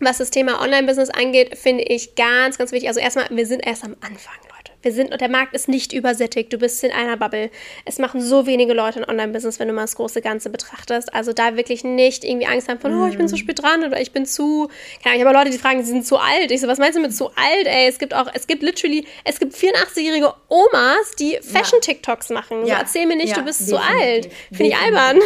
was 0.00 0.18
das 0.18 0.30
Thema 0.30 0.60
Online-Business 0.60 1.10
angeht, 1.10 1.56
finde 1.56 1.84
ich 1.84 2.14
ganz, 2.14 2.58
ganz 2.58 2.72
wichtig. 2.72 2.88
Also 2.88 3.00
erstmal, 3.00 3.26
wir 3.30 3.46
sind 3.46 3.64
erst 3.66 3.84
am 3.84 3.96
Anfang, 4.00 4.34
wir 4.82 4.92
sind, 4.92 5.12
und 5.12 5.20
der 5.20 5.28
Markt 5.28 5.54
ist 5.54 5.68
nicht 5.68 5.92
übersättigt. 5.92 6.52
Du 6.52 6.58
bist 6.58 6.82
in 6.84 6.92
einer 6.92 7.16
Bubble. 7.16 7.50
Es 7.84 7.98
machen 7.98 8.20
so 8.20 8.46
wenige 8.46 8.72
Leute 8.72 9.00
ein 9.00 9.08
Online-Business, 9.08 9.58
wenn 9.60 9.68
du 9.68 9.74
mal 9.74 9.82
das 9.82 9.96
große 9.96 10.20
Ganze 10.20 10.50
betrachtest. 10.50 11.14
Also 11.14 11.32
da 11.32 11.56
wirklich 11.56 11.84
nicht 11.84 12.24
irgendwie 12.24 12.46
Angst 12.46 12.68
haben 12.68 12.80
von, 12.80 13.00
oh, 13.00 13.06
ich 13.06 13.16
bin 13.16 13.28
zu 13.28 13.36
mhm. 13.36 13.40
spät 13.40 13.62
dran 13.62 13.84
oder 13.84 14.00
ich 14.00 14.12
bin 14.12 14.26
zu, 14.26 14.68
keine 15.02 15.14
Ahnung, 15.14 15.20
ich 15.20 15.26
habe 15.26 15.38
Leute, 15.38 15.50
die 15.50 15.58
fragen, 15.58 15.82
sie 15.82 15.90
sind 15.90 16.06
zu 16.06 16.18
alt. 16.18 16.50
Ich 16.50 16.60
so, 16.60 16.66
was 16.66 16.78
meinst 16.78 16.96
du 16.96 17.02
mit 17.02 17.14
zu 17.14 17.28
alt, 17.28 17.66
ey? 17.66 17.88
Es 17.88 17.98
gibt 17.98 18.14
auch, 18.14 18.26
es 18.34 18.46
gibt 18.46 18.62
literally, 18.62 19.06
es 19.24 19.38
gibt 19.38 19.54
84-jährige 19.54 20.34
Omas, 20.48 21.12
die 21.18 21.38
Fashion-TikToks 21.40 22.30
machen. 22.30 22.66
Ja. 22.66 22.74
So, 22.74 22.80
erzähl 22.80 23.06
mir 23.06 23.16
nicht, 23.16 23.30
ja, 23.30 23.36
du 23.36 23.44
bist 23.44 23.60
definitiv. 23.60 23.88
zu 23.88 23.98
alt. 23.98 24.28
Finde 24.48 24.64
ich 24.66 24.76
albern. 24.76 25.20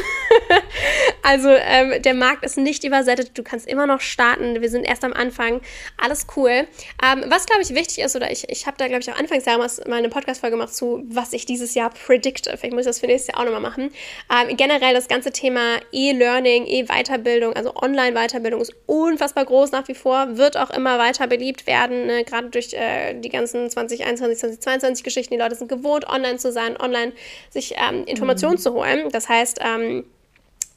also 1.22 1.48
ähm, 1.48 2.02
der 2.02 2.14
Markt 2.14 2.44
ist 2.44 2.58
nicht 2.58 2.84
übersättigt. 2.84 3.36
Du 3.36 3.42
kannst 3.42 3.66
immer 3.66 3.86
noch 3.86 4.00
starten. 4.00 4.60
Wir 4.60 4.68
sind 4.68 4.84
erst 4.84 5.04
am 5.04 5.12
Anfang. 5.12 5.60
Alles 5.96 6.26
cool. 6.36 6.66
Ähm, 7.02 7.24
was, 7.28 7.46
glaube 7.46 7.62
ich, 7.62 7.74
wichtig 7.74 8.00
ist, 8.00 8.16
oder 8.16 8.30
ich, 8.30 8.48
ich 8.48 8.66
habe 8.66 8.76
da, 8.76 8.86
glaube 8.88 9.00
ich, 9.00 9.10
auch 9.10 9.18
anfangs 9.18 9.45
damals 9.46 9.84
mal 9.86 9.96
eine 9.96 10.08
Podcast-Folge 10.08 10.56
gemacht 10.56 10.74
zu, 10.74 11.04
was 11.08 11.32
ich 11.32 11.46
dieses 11.46 11.74
Jahr 11.74 11.90
predikte. 11.90 12.56
Vielleicht 12.56 12.72
muss 12.72 12.82
ich 12.82 12.86
das 12.86 13.00
für 13.00 13.06
nächstes 13.06 13.34
Jahr 13.34 13.40
auch 13.40 13.44
nochmal 13.44 13.60
machen. 13.60 13.90
Ähm, 14.30 14.56
generell 14.56 14.94
das 14.94 15.08
ganze 15.08 15.30
Thema 15.30 15.78
E-Learning, 15.92 16.66
E-Weiterbildung, 16.66 17.52
also 17.54 17.74
Online-Weiterbildung 17.74 18.60
ist 18.60 18.74
unfassbar 18.86 19.44
groß 19.44 19.72
nach 19.72 19.88
wie 19.88 19.94
vor, 19.94 20.36
wird 20.36 20.56
auch 20.56 20.70
immer 20.70 20.98
weiter 20.98 21.26
beliebt 21.26 21.66
werden, 21.66 22.06
ne? 22.06 22.24
gerade 22.24 22.50
durch 22.50 22.72
äh, 22.74 23.14
die 23.14 23.28
ganzen 23.28 23.70
2021, 23.70 24.38
2022 24.38 25.04
Geschichten. 25.04 25.34
Die 25.34 25.40
Leute 25.40 25.54
sind 25.54 25.68
gewohnt, 25.68 26.08
online 26.08 26.38
zu 26.38 26.52
sein, 26.52 26.76
online 26.80 27.12
sich 27.50 27.74
ähm, 27.76 28.04
Informationen 28.06 28.54
mhm. 28.54 28.60
zu 28.60 28.74
holen. 28.74 29.08
Das 29.10 29.28
heißt, 29.28 29.60
ähm, 29.62 30.04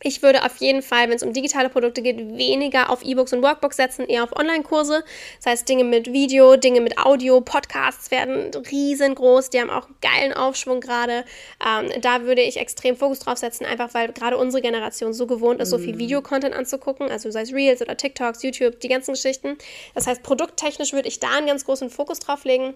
ich 0.02 0.22
würde 0.22 0.46
auf 0.46 0.58
jeden 0.58 0.82
Fall, 0.82 1.10
wenn 1.10 1.16
es 1.16 1.24
um 1.24 1.34
digitale 1.34 1.70
Produkte 1.70 2.02
geht, 2.02 2.18
weniger 2.38 2.90
auf 2.90 3.04
E-Books 3.04 3.34
und 3.34 3.44
Workbooks 3.44 3.76
setzen, 3.76 4.06
eher 4.06 4.24
auf 4.24 4.36
Online-Kurse. 4.36 5.04
Das 5.38 5.46
heißt, 5.52 5.70
Dinge 5.70 5.84
mit 5.84 6.14
Video, 6.14 6.56
Dinge 6.56 6.82
mit 6.82 6.98
Audio, 6.98 7.42
Podcasts 7.42 8.10
werden 8.10 8.52
riesengroß. 8.54 9.50
Die 9.50 9.60
haben 9.60 9.70
auch 9.70 9.88
einen 9.88 9.96
geilen 10.02 10.34
Aufschwung 10.34 10.80
gerade. 10.80 11.26
Ähm, 11.66 11.90
da 12.02 12.24
würde 12.24 12.42
ich 12.42 12.58
extrem 12.58 12.96
Fokus 12.96 13.20
drauf 13.20 13.38
setzen, 13.38 13.66
einfach 13.66 13.94
weil 13.94 14.12
gerade 14.14 14.38
unsere 14.38 14.62
Generation 14.62 15.14
so 15.14 15.28
gewohnt 15.28 15.60
ist, 15.60 15.70
so 15.70 15.78
viel 15.78 15.96
mhm. 15.96 16.00
Videocontent 16.00 16.56
anzugucken. 16.56 17.10
Also 17.12 17.30
sei 17.32 17.42
es 17.42 17.54
Reels 17.54 17.82
oder 17.82 17.98
TikToks, 17.98 18.42
YouTube, 18.44 18.80
die 18.80 18.88
ganzen 18.88 19.14
Geschichten. 19.14 19.58
Das 19.96 20.08
heißt, 20.08 20.24
produkttechnisch 20.24 20.94
würde 20.94 21.10
ich 21.10 21.20
da 21.20 21.32
einen 21.32 21.48
ganz 21.48 21.66
großen 21.66 21.90
Fokus 21.90 22.20
drauf 22.20 22.46
legen. 22.46 22.74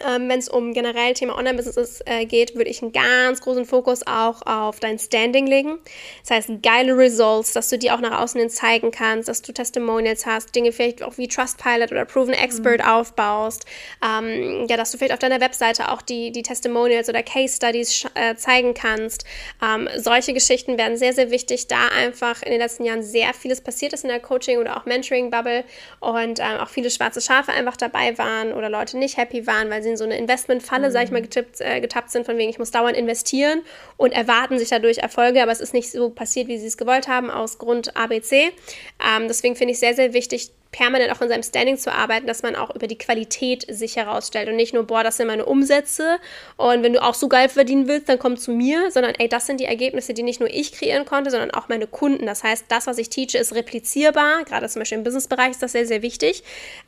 Ähm, 0.00 0.28
Wenn 0.28 0.38
es 0.38 0.48
um 0.48 0.72
generell 0.72 1.14
Thema 1.14 1.36
Online-Business 1.36 2.02
äh, 2.06 2.26
geht, 2.26 2.56
würde 2.56 2.70
ich 2.70 2.82
einen 2.82 2.92
ganz 2.92 3.40
großen 3.40 3.64
Fokus 3.64 4.06
auch 4.06 4.42
auf 4.44 4.80
dein 4.80 4.98
Standing 4.98 5.46
legen. 5.46 5.78
Das 6.22 6.30
heißt, 6.30 6.62
geile 6.62 6.96
Results, 6.96 7.52
dass 7.52 7.68
du 7.68 7.78
die 7.78 7.90
auch 7.90 8.00
nach 8.00 8.20
außen 8.20 8.40
hin 8.40 8.50
zeigen 8.50 8.90
kannst, 8.90 9.28
dass 9.28 9.42
du 9.42 9.52
Testimonials 9.52 10.26
hast, 10.26 10.54
Dinge 10.54 10.72
vielleicht 10.72 11.02
auch 11.02 11.16
wie 11.16 11.28
Trustpilot 11.28 11.92
oder 11.92 12.04
Proven 12.04 12.34
Expert 12.34 12.80
mhm. 12.80 12.86
aufbaust. 12.86 13.66
Ähm, 14.04 14.66
ja, 14.68 14.76
dass 14.76 14.90
du 14.90 14.98
vielleicht 14.98 15.12
auf 15.12 15.18
deiner 15.20 15.40
Webseite 15.40 15.90
auch 15.92 16.02
die, 16.02 16.32
die 16.32 16.42
Testimonials 16.42 17.08
oder 17.08 17.22
Case 17.22 17.56
Studies 17.56 18.04
äh, 18.14 18.34
zeigen 18.34 18.74
kannst. 18.74 19.24
Ähm, 19.62 19.88
solche 19.96 20.32
Geschichten 20.32 20.76
werden 20.76 20.96
sehr, 20.96 21.12
sehr 21.12 21.30
wichtig, 21.30 21.68
da 21.68 21.88
einfach 21.96 22.42
in 22.42 22.50
den 22.50 22.60
letzten 22.60 22.84
Jahren 22.84 23.02
sehr 23.02 23.32
vieles 23.32 23.60
passiert 23.60 23.92
ist 23.92 24.02
in 24.02 24.10
der 24.10 24.20
Coaching- 24.20 24.58
oder 24.58 24.76
auch 24.76 24.86
Mentoring-Bubble 24.86 25.64
und 26.00 26.40
ähm, 26.40 26.58
auch 26.60 26.68
viele 26.68 26.90
schwarze 26.90 27.20
Schafe 27.20 27.52
einfach 27.52 27.76
dabei 27.76 28.18
waren 28.18 28.52
oder 28.52 28.68
Leute 28.68 28.98
nicht 28.98 29.16
happy 29.16 29.46
waren, 29.46 29.70
weil 29.70 29.83
sie 29.84 29.90
in 29.90 29.96
so 29.96 30.04
eine 30.04 30.18
Investmentfalle, 30.18 30.88
mhm. 30.88 30.92
sag 30.92 31.04
ich 31.04 31.10
mal, 31.12 31.22
getippt, 31.22 31.60
äh, 31.60 31.80
getappt 31.80 32.10
sind, 32.10 32.26
von 32.26 32.36
wegen, 32.36 32.50
ich 32.50 32.58
muss 32.58 32.72
dauernd 32.72 32.96
investieren 32.96 33.62
und 33.96 34.12
erwarten 34.12 34.58
sich 34.58 34.70
dadurch 34.70 34.98
Erfolge, 34.98 35.40
aber 35.40 35.52
es 35.52 35.60
ist 35.60 35.72
nicht 35.72 35.92
so 35.92 36.10
passiert, 36.10 36.48
wie 36.48 36.58
sie 36.58 36.66
es 36.66 36.76
gewollt 36.76 37.06
haben, 37.06 37.30
aus 37.30 37.58
Grund 37.58 37.96
ABC. 37.96 38.50
Ähm, 38.98 39.28
deswegen 39.28 39.54
finde 39.54 39.72
ich 39.72 39.78
sehr, 39.78 39.94
sehr 39.94 40.12
wichtig, 40.12 40.50
permanent 40.74 41.12
auch 41.12 41.20
in 41.20 41.28
seinem 41.28 41.44
Standing 41.44 41.78
zu 41.78 41.92
arbeiten, 41.92 42.26
dass 42.26 42.42
man 42.42 42.56
auch 42.56 42.74
über 42.74 42.88
die 42.88 42.98
Qualität 42.98 43.64
sich 43.68 43.94
herausstellt 43.94 44.48
und 44.48 44.56
nicht 44.56 44.74
nur, 44.74 44.82
boah, 44.82 45.04
das 45.04 45.18
sind 45.18 45.28
meine 45.28 45.46
Umsätze 45.46 46.18
und 46.56 46.82
wenn 46.82 46.92
du 46.92 47.02
auch 47.02 47.14
so 47.14 47.28
geil 47.28 47.48
verdienen 47.48 47.86
willst, 47.86 48.08
dann 48.08 48.18
komm 48.18 48.36
zu 48.36 48.50
mir, 48.50 48.90
sondern 48.90 49.14
ey, 49.18 49.28
das 49.28 49.46
sind 49.46 49.60
die 49.60 49.66
Ergebnisse, 49.66 50.14
die 50.14 50.24
nicht 50.24 50.40
nur 50.40 50.50
ich 50.50 50.72
kreieren 50.72 51.04
konnte, 51.04 51.30
sondern 51.30 51.52
auch 51.52 51.68
meine 51.68 51.86
Kunden. 51.86 52.26
Das 52.26 52.42
heißt, 52.42 52.64
das, 52.68 52.88
was 52.88 52.98
ich 52.98 53.08
teache, 53.08 53.38
ist 53.38 53.54
replizierbar, 53.54 54.42
gerade 54.44 54.68
zum 54.68 54.80
Beispiel 54.80 54.98
im 54.98 55.04
Businessbereich 55.04 55.52
ist 55.52 55.62
das 55.62 55.70
sehr, 55.70 55.86
sehr 55.86 56.02
wichtig, 56.02 56.42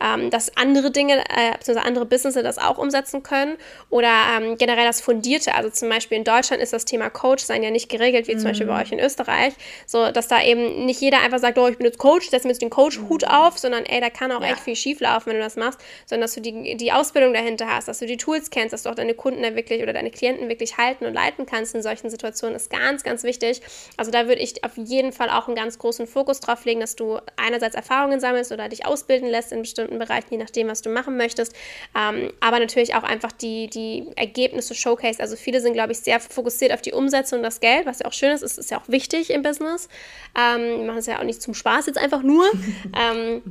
ähm, 0.04 0.30
dass 0.30 0.56
andere 0.56 0.90
Dinge, 0.90 1.20
äh, 1.20 1.52
beziehungsweise 1.56 1.86
andere 1.86 2.06
Businesses 2.06 2.42
das 2.42 2.58
auch 2.58 2.78
umsetzen 2.78 3.22
können 3.22 3.56
oder 3.88 4.10
ähm, 4.36 4.58
generell 4.58 4.84
das 4.84 5.00
Fundierte, 5.00 5.54
also 5.54 5.70
zum 5.70 5.88
Beispiel 5.88 6.18
in 6.18 6.24
Deutschland 6.24 6.60
ist 6.60 6.72
das 6.72 6.84
Thema 6.84 7.08
Coach 7.08 7.44
sein 7.44 7.62
ja 7.62 7.70
nicht 7.70 7.88
geregelt, 7.88 8.26
wie 8.26 8.34
mhm. 8.34 8.38
zum 8.40 8.48
Beispiel 8.48 8.66
bei 8.66 8.74
mhm. 8.74 8.82
euch 8.82 8.92
in 8.92 8.98
Österreich, 8.98 9.54
so, 9.86 10.10
dass 10.10 10.26
da 10.26 10.42
eben 10.42 10.86
nicht 10.86 11.00
jeder 11.00 11.20
einfach 11.20 11.38
sagt, 11.38 11.56
oh, 11.58 11.68
ich 11.68 11.76
bin 11.76 11.86
jetzt 11.86 11.98
Coach, 11.98 12.28
setze 12.28 12.48
mir 12.48 12.52
jetzt 12.52 12.62
den 12.62 12.70
Coach-Hut 12.70 13.26
auf, 13.26 13.58
sondern 13.58 13.75
sondern 13.76 13.92
ey, 13.92 14.00
da 14.00 14.10
kann 14.10 14.32
auch 14.32 14.40
ja. 14.40 14.52
echt 14.52 14.60
viel 14.60 14.76
schief 14.76 15.00
laufen, 15.00 15.26
wenn 15.26 15.36
du 15.36 15.42
das 15.42 15.56
machst, 15.56 15.80
sondern 16.06 16.22
dass 16.22 16.34
du 16.34 16.40
die, 16.40 16.76
die 16.76 16.92
Ausbildung 16.92 17.34
dahinter 17.34 17.68
hast, 17.68 17.88
dass 17.88 17.98
du 17.98 18.06
die 18.06 18.16
Tools 18.16 18.50
kennst, 18.50 18.72
dass 18.72 18.84
du 18.84 18.90
auch 18.90 18.94
deine 18.94 19.14
Kunden 19.14 19.42
da 19.42 19.54
wirklich 19.54 19.82
oder 19.82 19.92
deine 19.92 20.10
Klienten 20.10 20.48
wirklich 20.48 20.78
halten 20.78 21.04
und 21.04 21.14
leiten 21.14 21.46
kannst 21.46 21.74
in 21.74 21.82
solchen 21.82 22.10
Situationen, 22.10 22.56
ist 22.56 22.70
ganz, 22.70 23.02
ganz 23.02 23.22
wichtig. 23.22 23.60
Also 23.96 24.10
da 24.10 24.28
würde 24.28 24.40
ich 24.42 24.64
auf 24.64 24.76
jeden 24.76 25.12
Fall 25.12 25.30
auch 25.30 25.46
einen 25.46 25.56
ganz 25.56 25.78
großen 25.78 26.06
Fokus 26.06 26.40
drauf 26.40 26.64
legen, 26.64 26.80
dass 26.80 26.96
du 26.96 27.18
einerseits 27.36 27.74
Erfahrungen 27.74 28.20
sammelst 28.20 28.52
oder 28.52 28.68
dich 28.68 28.86
ausbilden 28.86 29.28
lässt 29.28 29.52
in 29.52 29.60
bestimmten 29.60 29.98
Bereichen, 29.98 30.28
je 30.30 30.38
nachdem, 30.38 30.68
was 30.68 30.82
du 30.82 30.90
machen 30.90 31.16
möchtest, 31.16 31.54
ähm, 31.96 32.32
aber 32.40 32.58
natürlich 32.58 32.94
auch 32.94 33.02
einfach 33.02 33.32
die, 33.32 33.68
die 33.68 34.06
Ergebnisse 34.16 34.74
showcase. 34.74 35.20
Also 35.20 35.36
viele 35.36 35.60
sind, 35.60 35.74
glaube 35.74 35.92
ich, 35.92 35.98
sehr 35.98 36.20
fokussiert 36.20 36.72
auf 36.72 36.82
die 36.82 36.92
Umsetzung 36.92 37.40
und 37.40 37.42
das 37.42 37.60
Geld, 37.60 37.86
was 37.86 38.00
ja 38.00 38.06
auch 38.06 38.12
schön 38.12 38.32
ist, 38.32 38.42
ist, 38.42 38.58
ist 38.58 38.70
ja 38.70 38.78
auch 38.78 38.88
wichtig 38.88 39.30
im 39.30 39.42
Business. 39.42 39.88
Ähm, 40.36 40.80
wir 40.80 40.86
machen 40.86 40.98
es 40.98 41.06
ja 41.06 41.18
auch 41.18 41.24
nicht 41.24 41.42
zum 41.42 41.54
Spaß 41.54 41.86
jetzt 41.86 41.98
einfach 41.98 42.22
nur. 42.22 42.46
ähm, 42.96 43.42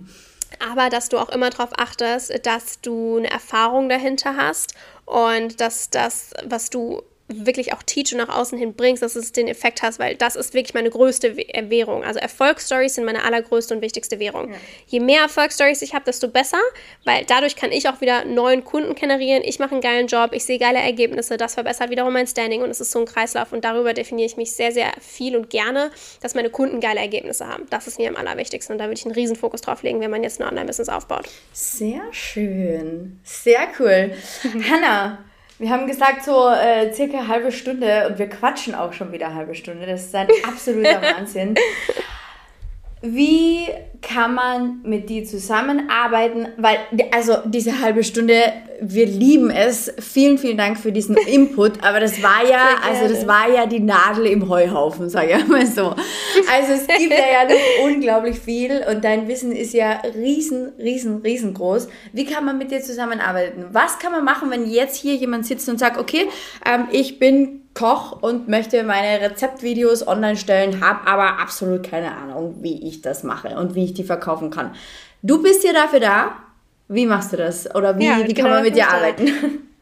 aber 0.60 0.90
dass 0.90 1.10
du 1.10 1.18
auch 1.18 1.30
immer 1.30 1.50
darauf 1.50 1.78
achtest, 1.78 2.46
dass 2.46 2.82
du 2.82 3.18
eine 3.18 3.30
Erfahrung 3.30 3.90
dahinter 3.90 4.36
hast 4.38 4.76
und 5.06 5.60
dass 5.62 5.90
das, 5.90 6.32
was 6.46 6.70
du 6.70 7.02
wirklich 7.28 7.74
auch 7.74 7.82
teach 7.82 8.12
und 8.12 8.20
nach 8.20 8.30
außen 8.30 8.58
hin 8.58 8.76
bringst, 8.76 9.02
dass 9.02 9.16
es 9.16 9.32
den 9.32 9.48
Effekt 9.48 9.82
hast, 9.82 9.98
weil 9.98 10.16
das 10.16 10.36
ist 10.36 10.54
wirklich 10.54 10.76
meine 10.76 10.92
größte 10.92 11.30
äh, 11.30 11.70
Währung. 11.72 12.04
Also 12.04 12.20
Erfolgsstories 12.20 12.96
sind 12.96 13.06
meine 13.06 13.24
allergrößte 13.24 13.74
und 13.74 13.82
wichtigste 13.82 14.20
Währung. 14.20 14.52
Ja. 14.52 14.58
Je 14.86 15.00
mehr 15.00 15.22
Erfolgsstories 15.22 15.82
ich 15.82 15.96
habe, 15.96 16.06
desto 16.06 16.28
besser, 16.28 16.60
weil 17.04 17.26
dadurch 17.26 17.56
kann 17.56 17.72
ich 17.72 17.90
auch 17.90 18.00
wieder 18.00 18.26
neuen 18.26 18.64
Kunden 18.64 18.94
generieren. 18.94 19.42
Ich 19.44 19.58
mache 19.58 19.72
einen 19.72 19.82
geilen 19.82 20.06
Job, 20.06 20.32
ich 20.34 20.46
sehe 20.46 20.60
geile 20.60 20.80
Ergebnisse, 20.80 21.38
das 21.38 21.56
verbessert 21.56 21.90
wiederum 21.90 22.14
mein 22.14 22.28
Standing 22.28 22.62
und 22.62 22.70
es 22.70 22.80
ist 22.80 22.92
so 22.92 23.00
ein 23.00 23.06
Kreislauf 23.06 23.52
und 23.54 23.66
darüber 23.66 23.94
definiere 23.94 24.28
ich 24.28 24.38
mich 24.38 24.52
sehr, 24.52 24.72
sehr 24.72 24.92
viel 25.02 25.36
und 25.36 25.50
gerne, 25.50 25.90
dass 26.22 26.36
meine 26.36 26.52
Kunden 26.52 26.80
geile 26.80 27.00
Ergebnisse 27.00 27.48
haben. 27.48 27.66
Das 27.72 27.88
ist 27.88 27.98
mir 27.98 28.10
am 28.10 28.16
allerwichtigsten 28.18 28.74
und 28.74 28.78
da 28.78 28.86
würde 28.86 29.00
ich 29.00 29.06
einen 29.06 29.16
riesen 29.16 29.36
Fokus 29.36 29.62
drauf 29.62 29.82
legen, 29.82 30.00
wenn 30.00 30.12
man 30.12 30.22
jetzt 30.22 30.40
ein 30.40 30.48
Online-Business 30.48 30.90
aufbaut. 30.90 31.28
Sehr 31.54 32.02
schön. 32.12 33.20
Sehr 33.24 33.68
cool. 33.80 34.12
Hanna, 34.70 35.26
wir 35.58 35.70
haben 35.70 35.88
gesagt, 35.88 36.24
so 36.24 36.50
äh, 36.50 36.92
circa 36.94 37.20
eine 37.20 37.28
halbe 37.28 37.52
Stunde 37.52 38.08
und 38.10 38.20
wir 38.20 38.28
quatschen 38.28 38.76
auch 38.76 38.94
schon 38.94 39.12
wieder 39.12 39.28
eine 39.28 39.36
halbe 39.36 39.56
Stunde. 39.56 39.86
Das 39.86 40.06
ist 40.06 40.16
ein 40.16 40.28
absoluter 40.44 41.02
Wahnsinn. 41.18 41.56
Wie 43.02 43.68
kann 44.02 44.34
man 44.34 44.82
mit 44.84 45.10
dir 45.10 45.24
zusammenarbeiten? 45.26 46.48
Weil, 46.58 46.80
also 47.14 47.38
diese 47.46 47.82
halbe 47.82 48.04
Stunde, 48.04 48.42
wir 48.82 49.06
lieben 49.06 49.50
es. 49.50 49.94
Vielen, 50.00 50.38
vielen 50.38 50.58
Dank 50.58 50.78
für 50.78 50.92
diesen 50.92 51.16
Input. 51.18 51.84
Aber 51.84 52.00
das 52.00 52.22
war 52.22 52.48
ja, 52.48 52.78
also 52.84 53.14
das 53.14 53.28
war 53.28 53.50
ja 53.50 53.66
die 53.66 53.80
Nadel 53.80 54.28
im 54.28 54.50
Heuhaufen, 54.50 55.10
sage 55.10 55.38
ich 55.38 55.48
mal 55.48 55.66
so. 55.66 55.96
Also 56.52 56.74
es 56.74 56.88
gibt 56.88 57.12
ja, 57.12 57.18
ja 57.18 57.50
noch 57.50 57.86
unglaublich 57.86 58.40
viel 58.40 58.84
und 58.90 59.04
dein 59.04 59.28
Wissen 59.28 59.52
ist 59.52 59.74
ja 59.74 60.02
riesen, 60.16 60.74
riesen, 60.80 61.22
riesengroß. 61.22 61.88
Wie 62.14 62.26
kann 62.26 62.46
man 62.46 62.58
mit 62.58 62.72
dir 62.72 62.82
zusammenarbeiten? 62.82 63.66
Was 63.72 64.00
kann 64.00 64.12
man 64.12 64.24
machen, 64.24 64.50
wenn 64.52 64.70
jetzt 64.70 64.98
hier 64.98 65.16
jemand 65.16 65.46
sitzt 65.46 65.68
und 65.70 65.80
sagt, 65.80 65.98
okay, 65.98 66.28
ähm, 66.66 66.88
ich 66.92 67.20
bin 67.20 67.62
Koch 67.74 68.22
und 68.22 68.48
möchte 68.48 68.84
meine 68.84 69.22
Rezeptvideos 69.22 70.08
online 70.08 70.38
stellen, 70.38 70.82
habe 70.84 71.06
aber 71.08 71.40
absolut 71.40 71.84
keine 71.84 72.16
Ahnung, 72.16 72.56
wie 72.62 72.88
ich 72.88 73.02
das 73.02 73.24
mache 73.24 73.58
und 73.58 73.76
wie 73.76 73.84
ich 73.84 73.94
die 73.94 74.06
verkaufen 74.06 74.50
kann. 74.50 74.72
Du 75.22 75.42
bist 75.42 75.64
hier 75.64 75.74
dafür 75.74 76.00
da. 76.00 76.45
Wie 76.88 77.06
machst 77.06 77.34
du 77.34 77.38
das? 77.38 77.74
Oder 77.74 77.98
wie, 77.98 78.06
ja, 78.06 78.18
wie 78.18 78.34
kann 78.34 78.46
genau 78.46 78.50
man 78.50 78.64
mit 78.64 78.76
dir 78.76 78.90
arbeiten? 78.90 79.28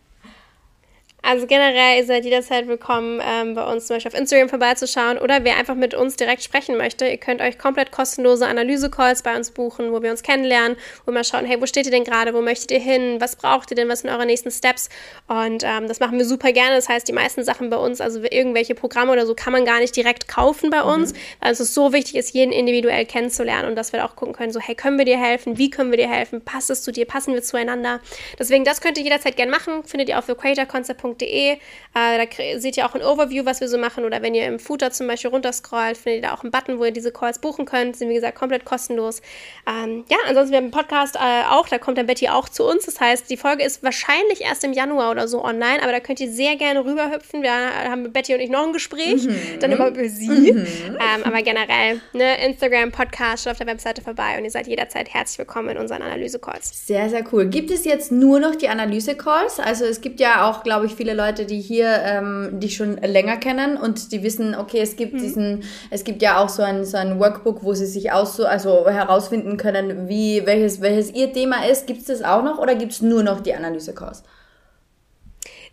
Also 1.26 1.48
generell, 1.48 2.00
ihr 2.00 2.06
seid 2.06 2.26
jederzeit 2.26 2.68
willkommen, 2.68 3.22
ähm, 3.26 3.56
bei 3.56 3.64
uns 3.64 3.88
zum 3.88 3.96
Beispiel 3.96 4.12
auf 4.12 4.20
Instagram 4.20 4.50
vorbeizuschauen 4.50 5.18
oder 5.18 5.46
wer 5.46 5.56
einfach 5.56 5.74
mit 5.74 5.94
uns 5.94 6.18
direkt 6.18 6.44
sprechen 6.44 6.76
möchte. 6.76 7.08
Ihr 7.08 7.16
könnt 7.16 7.40
euch 7.40 7.58
komplett 7.58 7.92
kostenlose 7.92 8.46
Analyse-Calls 8.46 9.24
bei 9.24 9.34
uns 9.34 9.52
buchen, 9.52 9.94
wo 9.94 10.02
wir 10.02 10.12
uns 10.12 10.22
kennenlernen, 10.22 10.76
wo 11.06 11.14
wir 11.14 11.24
schauen, 11.24 11.46
hey, 11.46 11.62
wo 11.62 11.66
steht 11.66 11.86
ihr 11.86 11.94
denn 11.94 12.04
gerade, 12.04 12.34
wo 12.34 12.42
möchtet 12.42 12.72
ihr 12.72 12.80
hin, 12.80 13.22
was 13.22 13.38
braucht 13.38 13.72
ihr 13.72 13.76
denn, 13.76 13.88
was 13.88 14.02
sind 14.02 14.10
eure 14.10 14.26
nächsten 14.26 14.52
Steps? 14.52 14.90
Und 15.30 15.64
ähm, 15.64 15.88
das 15.88 16.02
machen 16.02 16.18
wir 16.18 16.26
super 16.26 16.52
gerne. 16.52 16.76
Das 16.76 16.90
heißt, 16.90 17.08
die 17.08 17.14
meisten 17.14 17.46
Sachen 17.46 17.70
bei 17.70 17.78
uns, 17.78 18.02
also 18.02 18.22
irgendwelche 18.22 18.76
Programme 18.76 19.14
oder 19.14 19.26
so, 19.26 19.34
kann 19.34 19.54
man 19.54 19.64
gar 19.64 19.80
nicht 19.80 19.96
direkt 19.96 20.28
kaufen 20.28 20.72
bei 20.72 20.82
uns, 20.82 21.14
mhm. 21.14 21.18
weil 21.40 21.54
es 21.54 21.62
ist 21.62 21.74
so 21.74 21.94
wichtig 21.94 22.16
ist, 22.16 22.34
jeden 22.34 22.52
individuell 22.52 23.06
kennenzulernen 23.06 23.70
und 23.70 23.78
dass 23.78 23.94
wir 23.94 24.04
auch 24.04 24.18
gucken 24.18 24.34
können, 24.36 24.52
so, 24.52 24.60
hey, 24.60 24.76
können 24.76 24.98
wir 24.98 25.06
dir 25.06 25.18
helfen? 25.18 25.58
Wie 25.58 25.70
können 25.70 25.90
wir 25.90 25.98
dir 25.98 26.10
helfen? 26.10 26.42
Passt 26.42 26.70
es 26.70 26.84
zu 26.84 26.92
dir? 26.92 27.06
Passen 27.06 27.34
wir 27.34 27.42
zueinander? 27.42 28.02
Deswegen, 28.38 28.66
das 28.66 28.82
könnt 28.82 28.98
ihr 28.98 29.06
jederzeit 29.06 29.38
gerne 29.38 29.52
machen. 29.54 29.86
Findet 29.86 30.10
ihr 30.10 30.20
auf 30.20 30.26
thecreatorconcept.com 30.26 31.13
www.foodtalk.de. 31.14 31.58
Äh, 31.96 32.26
da 32.26 32.60
seht 32.60 32.78
ihr 32.78 32.86
auch 32.86 32.96
ein 32.96 33.04
Overview, 33.04 33.46
was 33.46 33.62
wir 33.62 33.68
so 33.68 33.78
machen. 33.78 34.06
Oder 34.06 34.22
wenn 34.22 34.34
ihr 34.34 34.48
im 34.48 34.60
Footer 34.60 34.92
zum 34.92 35.08
Beispiel 35.08 35.30
runterscrollt, 35.30 35.96
findet 35.96 36.24
ihr 36.24 36.30
da 36.30 36.36
auch 36.36 36.44
einen 36.44 36.52
Button, 36.52 36.80
wo 36.80 36.86
ihr 36.86 36.92
diese 36.92 37.12
Calls 37.12 37.40
buchen 37.40 37.66
könnt. 37.66 37.96
Sind 37.96 38.10
wie 38.10 38.16
gesagt 38.16 38.38
komplett 38.38 38.66
kostenlos. 38.66 39.22
Ähm, 39.68 40.04
ja, 40.10 40.18
ansonsten 40.28 40.52
wir 40.52 40.58
haben 40.58 40.66
einen 40.66 40.72
Podcast 40.72 41.16
äh, 41.16 41.44
auch, 41.50 41.68
da 41.68 41.78
kommt 41.78 41.98
dann 41.98 42.08
Betty 42.08 42.30
auch 42.30 42.50
zu 42.50 42.64
uns. 42.66 42.86
Das 42.86 43.00
heißt, 43.00 43.30
die 43.30 43.38
Folge 43.38 43.64
ist 43.64 43.84
wahrscheinlich 43.84 44.42
erst 44.42 44.64
im 44.64 44.74
Januar 44.74 45.12
oder 45.12 45.28
so 45.28 45.44
online, 45.44 45.82
aber 45.82 45.92
da 45.92 46.00
könnt 46.00 46.20
ihr 46.20 46.32
sehr 46.32 46.56
gerne 46.56 46.84
rüberhüpfen. 46.84 47.44
Wir 47.44 47.52
haben 47.52 48.04
mit 48.04 48.14
Betty 48.14 48.34
und 48.34 48.40
ich 48.40 48.50
noch 48.50 48.66
ein 48.66 48.74
Gespräch, 48.74 49.24
mhm. 49.24 49.60
dann 49.60 49.72
immer 49.72 49.90
über 49.90 50.08
sie. 50.10 50.30
Mhm. 50.30 50.68
Ähm, 50.88 51.24
aber 51.24 51.42
generell, 51.42 52.02
ne, 52.14 52.44
Instagram, 52.46 52.92
Podcast, 52.92 53.44
schaut 53.44 53.52
auf 53.52 53.58
der 53.60 53.68
Webseite 53.68 54.02
vorbei 54.02 54.38
und 54.38 54.46
ihr 54.46 54.52
seid 54.52 54.68
jederzeit 54.68 55.14
herzlich 55.14 55.38
willkommen 55.38 55.70
in 55.70 55.78
unseren 55.78 56.02
Analyse-Calls. 56.02 56.88
Sehr, 56.88 57.10
sehr 57.10 57.24
cool. 57.32 57.46
Gibt 57.46 57.70
es 57.70 57.86
jetzt 57.86 58.12
nur 58.12 58.40
noch 58.40 58.56
die 58.56 58.68
Analyse-Calls? 58.68 59.60
Also 59.60 59.86
es 59.86 60.02
gibt 60.02 60.20
ja 60.20 60.50
auch, 60.50 60.64
glaube 60.64 60.86
ich, 60.86 60.96
viele 60.96 61.03
Leute, 61.12 61.46
die 61.46 61.60
hier 61.60 61.88
ähm, 62.06 62.62
dich 62.62 62.78
schon 62.78 62.96
länger 62.96 63.36
kennen 63.36 63.76
und 63.76 64.14
die 64.14 64.24
wissen, 64.24 64.56
okay, 64.56 64.80
es 64.80 64.96
gibt 64.96 65.16
mhm. 65.16 65.18
diesen, 65.18 65.64
es 65.90 66.06
gibt 66.06 66.22
ja 66.22 66.42
auch 66.42 66.48
so 66.48 66.64
ein, 66.64 66.86
so 66.86 66.96
ein 66.96 67.20
Workbook, 67.20 67.64
wo 67.64 67.74
sie 67.74 67.86
sich 67.86 68.14
aus, 68.14 68.40
also 68.40 68.88
herausfinden 68.88 69.58
können, 69.58 70.08
wie, 70.08 70.46
welches, 70.46 70.80
welches 70.80 71.14
ihr 71.14 71.34
Thema 71.34 71.66
ist. 71.66 71.86
Gibt 71.86 72.00
es 72.00 72.06
das 72.06 72.24
auch 72.24 72.44
noch 72.44 72.60
oder 72.60 72.76
gibt 72.76 72.94
es 72.94 73.02
nur 73.02 73.22
noch 73.22 73.42
die 73.42 73.54
Analyse-Kurs? 73.54 74.24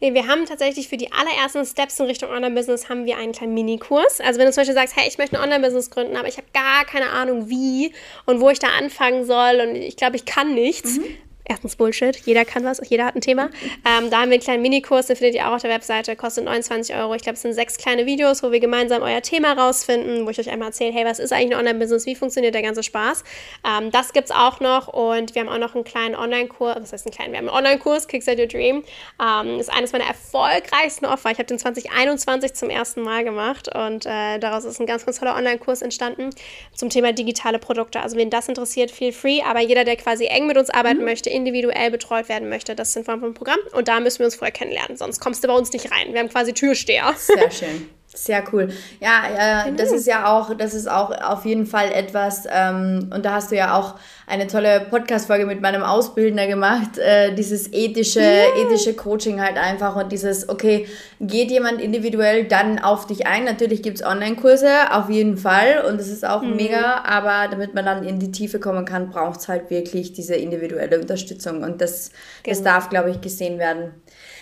Nee, 0.00 0.14
wir 0.14 0.26
haben 0.26 0.46
tatsächlich 0.46 0.88
für 0.88 0.96
die 0.96 1.12
allerersten 1.12 1.64
Steps 1.64 2.00
in 2.00 2.06
Richtung 2.06 2.30
Online-Business 2.30 2.88
haben 2.88 3.04
wir 3.04 3.18
einen 3.18 3.32
kleinen 3.32 3.54
Minikurs. 3.54 4.20
Also 4.20 4.40
wenn 4.40 4.46
du 4.46 4.52
zum 4.52 4.62
Beispiel 4.62 4.74
sagst, 4.74 4.96
hey, 4.96 5.06
ich 5.06 5.18
möchte 5.18 5.36
ein 5.36 5.42
Online-Business 5.44 5.90
gründen, 5.90 6.16
aber 6.16 6.26
ich 6.26 6.38
habe 6.38 6.48
gar 6.52 6.84
keine 6.86 7.10
Ahnung 7.10 7.48
wie 7.48 7.92
und 8.24 8.40
wo 8.40 8.48
ich 8.48 8.58
da 8.58 8.68
anfangen 8.78 9.24
soll 9.26 9.60
und 9.60 9.76
ich 9.76 9.96
glaube, 9.96 10.16
ich 10.16 10.24
kann 10.24 10.54
nichts, 10.54 10.98
mhm 10.98 11.04
erstens 11.50 11.76
Bullshit, 11.76 12.16
jeder 12.24 12.44
kann 12.44 12.64
was, 12.64 12.80
jeder 12.88 13.04
hat 13.04 13.16
ein 13.16 13.20
Thema. 13.20 13.50
Ähm, 13.82 14.10
da 14.10 14.20
haben 14.20 14.28
wir 14.28 14.34
einen 14.34 14.42
kleinen 14.42 14.62
Minikurs, 14.62 15.06
den 15.06 15.16
findet 15.16 15.36
ihr 15.36 15.48
auch 15.48 15.54
auf 15.54 15.62
der 15.62 15.70
Webseite, 15.70 16.14
kostet 16.14 16.44
29 16.44 16.94
Euro. 16.96 17.14
Ich 17.14 17.22
glaube, 17.22 17.34
es 17.34 17.42
sind 17.42 17.54
sechs 17.54 17.78
kleine 17.78 18.04
Videos, 18.04 18.42
wo 18.42 18.52
wir 18.52 18.60
gemeinsam 18.60 19.02
euer 19.02 19.22
Thema 19.22 19.54
rausfinden, 19.54 20.26
wo 20.26 20.30
ich 20.30 20.38
euch 20.38 20.50
einmal 20.50 20.68
erzähle, 20.68 20.92
hey, 20.92 21.04
was 21.06 21.18
ist 21.18 21.32
eigentlich 21.32 21.54
ein 21.54 21.60
Online-Business, 21.60 22.04
wie 22.04 22.14
funktioniert 22.14 22.54
der 22.54 22.62
ganze 22.62 22.82
Spaß. 22.82 23.24
Ähm, 23.66 23.90
das 23.90 24.12
gibt 24.12 24.26
es 24.26 24.36
auch 24.36 24.60
noch 24.60 24.88
und 24.88 25.34
wir 25.34 25.42
haben 25.42 25.48
auch 25.48 25.58
noch 25.58 25.74
einen 25.74 25.84
kleinen 25.84 26.14
Online-Kurs, 26.14 26.76
was 26.80 26.92
heißt 26.92 27.06
einen 27.06 27.14
kleinen, 27.14 27.32
wir 27.32 27.38
haben 27.38 27.48
einen 27.48 27.56
Online-Kurs, 27.56 28.06
Kickstart 28.06 28.38
Your 28.38 28.46
Dream. 28.46 28.84
Ähm, 29.20 29.58
ist 29.58 29.72
eines 29.72 29.92
meiner 29.92 30.06
erfolgreichsten 30.06 31.06
Offer. 31.06 31.30
Ich 31.30 31.38
habe 31.38 31.46
den 31.46 31.58
2021 31.58 32.54
zum 32.54 32.68
ersten 32.68 33.00
Mal 33.02 33.24
gemacht 33.24 33.74
und 33.74 34.04
äh, 34.04 34.38
daraus 34.38 34.64
ist 34.64 34.78
ein 34.78 34.86
ganz, 34.86 35.06
ganz 35.06 35.18
toller 35.18 35.36
Online-Kurs 35.36 35.80
entstanden 35.82 36.30
zum 36.74 36.90
Thema 36.90 37.12
digitale 37.12 37.58
Produkte. 37.58 38.00
Also 38.00 38.16
wen 38.16 38.30
das 38.30 38.48
interessiert, 38.48 38.90
feel 38.90 39.12
free, 39.12 39.40
aber 39.42 39.60
jeder, 39.60 39.84
der 39.84 39.96
quasi 39.96 40.26
eng 40.26 40.46
mit 40.46 40.58
uns 40.58 40.70
arbeiten 40.70 40.98
mhm. 40.98 41.06
möchte, 41.06 41.30
individuell 41.40 41.90
betreut 41.90 42.28
werden 42.28 42.48
möchte. 42.48 42.74
Das 42.74 42.90
ist 42.90 42.96
in 42.96 43.04
Form 43.04 43.20
von 43.20 43.34
Programm 43.34 43.58
und 43.72 43.88
da 43.88 44.00
müssen 44.00 44.20
wir 44.20 44.26
uns 44.26 44.36
vorher 44.36 44.52
kennenlernen, 44.52 44.96
sonst 44.96 45.20
kommst 45.20 45.42
du 45.42 45.48
bei 45.48 45.54
uns 45.54 45.72
nicht 45.72 45.90
rein. 45.90 46.12
Wir 46.12 46.20
haben 46.20 46.28
quasi 46.28 46.52
Türsteher. 46.52 47.14
Sehr 47.16 47.50
schön. 47.50 47.88
Sehr 48.12 48.42
cool. 48.52 48.70
Ja, 48.98 49.22
äh, 49.22 49.64
genau. 49.66 49.76
das 49.76 49.92
ist 49.92 50.04
ja 50.04 50.26
auch, 50.26 50.52
das 50.56 50.74
ist 50.74 50.90
auch 50.90 51.12
auf 51.12 51.44
jeden 51.44 51.64
Fall 51.64 51.92
etwas, 51.92 52.42
ähm, 52.50 53.08
und 53.14 53.24
da 53.24 53.34
hast 53.34 53.52
du 53.52 53.56
ja 53.56 53.78
auch 53.78 53.94
eine 54.26 54.48
tolle 54.48 54.80
Podcast-Folge 54.90 55.46
mit 55.46 55.60
meinem 55.60 55.84
Ausbildner 55.84 56.48
gemacht, 56.48 56.98
äh, 56.98 57.32
dieses 57.36 57.72
ethische, 57.72 58.18
yeah. 58.18 58.64
ethische 58.64 58.94
Coaching 58.94 59.40
halt 59.40 59.56
einfach 59.56 59.94
und 59.94 60.10
dieses, 60.10 60.48
okay, 60.48 60.88
geht 61.20 61.52
jemand 61.52 61.80
individuell 61.80 62.46
dann 62.46 62.80
auf 62.80 63.06
dich 63.06 63.28
ein? 63.28 63.44
Natürlich 63.44 63.80
gibt's 63.80 64.02
Online-Kurse, 64.02 64.90
auf 64.90 65.08
jeden 65.08 65.36
Fall, 65.36 65.84
und 65.88 66.00
das 66.00 66.08
ist 66.08 66.26
auch 66.26 66.42
mhm. 66.42 66.56
mega, 66.56 67.04
aber 67.04 67.48
damit 67.48 67.74
man 67.74 67.84
dann 67.84 68.02
in 68.02 68.18
die 68.18 68.32
Tiefe 68.32 68.58
kommen 68.58 68.84
kann, 68.86 69.10
braucht's 69.10 69.46
halt 69.46 69.70
wirklich 69.70 70.12
diese 70.14 70.34
individuelle 70.34 70.98
Unterstützung 70.98 71.62
und 71.62 71.80
das, 71.80 72.10
genau. 72.42 72.56
das 72.56 72.64
darf, 72.64 72.88
glaube 72.88 73.10
ich, 73.10 73.20
gesehen 73.20 73.60
werden. 73.60 73.94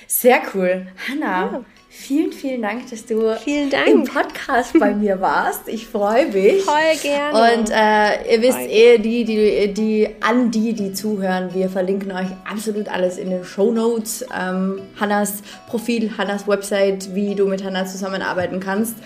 Sehr 0.07 0.40
cool. 0.54 0.87
Hanna, 1.07 1.53
ja. 1.53 1.64
Vielen, 1.91 2.32
vielen 2.32 2.61
Dank, 2.62 2.91
dass 2.91 3.07
du 3.07 3.22
Dank. 3.22 3.89
im 3.89 4.05
Podcast 4.05 4.78
bei 4.78 4.95
mir 4.95 5.20
warst. 5.20 5.68
Ich 5.68 5.86
freue 5.86 6.26
mich. 6.26 6.62
Voll 6.62 6.97
gerne. 7.03 7.61
Und 7.61 7.70
äh, 7.70 8.34
ihr 8.34 8.43
wisst 8.43 8.59
eh, 8.59 8.99
die, 8.99 9.24
die, 9.24 9.72
die, 9.72 10.09
an 10.20 10.51
die, 10.51 10.74
die 10.74 10.93
zuhören, 10.93 11.55
wir 11.55 11.70
verlinken 11.70 12.12
euch 12.12 12.28
absolut 12.49 12.89
alles 12.89 13.16
in 13.16 13.30
den 13.30 13.43
Show 13.43 13.72
Notes. 13.72 14.24
Ähm, 14.39 14.82
Hannas 15.01 15.43
Profil, 15.66 16.12
Hannas 16.16 16.47
Website, 16.47 17.14
wie 17.14 17.34
du 17.34 17.47
mit 17.47 17.64
Hanna 17.64 17.86
zusammenarbeiten 17.86 18.61
kannst. 18.61 18.97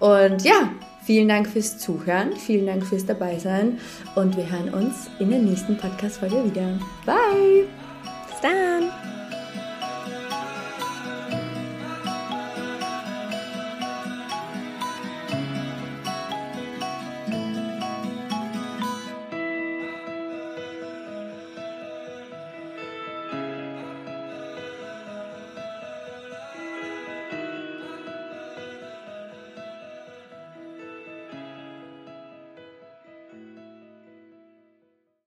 Und 0.00 0.42
ja, 0.42 0.68
vielen 1.06 1.28
Dank 1.28 1.46
fürs 1.48 1.78
Zuhören, 1.78 2.36
vielen 2.36 2.66
Dank 2.66 2.84
fürs 2.84 3.06
Dabeisein 3.06 3.78
und 4.16 4.36
wir 4.36 4.50
hören 4.50 4.74
uns 4.74 5.08
in 5.20 5.30
der 5.30 5.38
nächsten 5.38 5.76
Podcast-Folge 5.76 6.44
wieder. 6.44 6.78
Bye! 7.06 7.68
Bis 8.28 8.40
dann! 8.40 9.11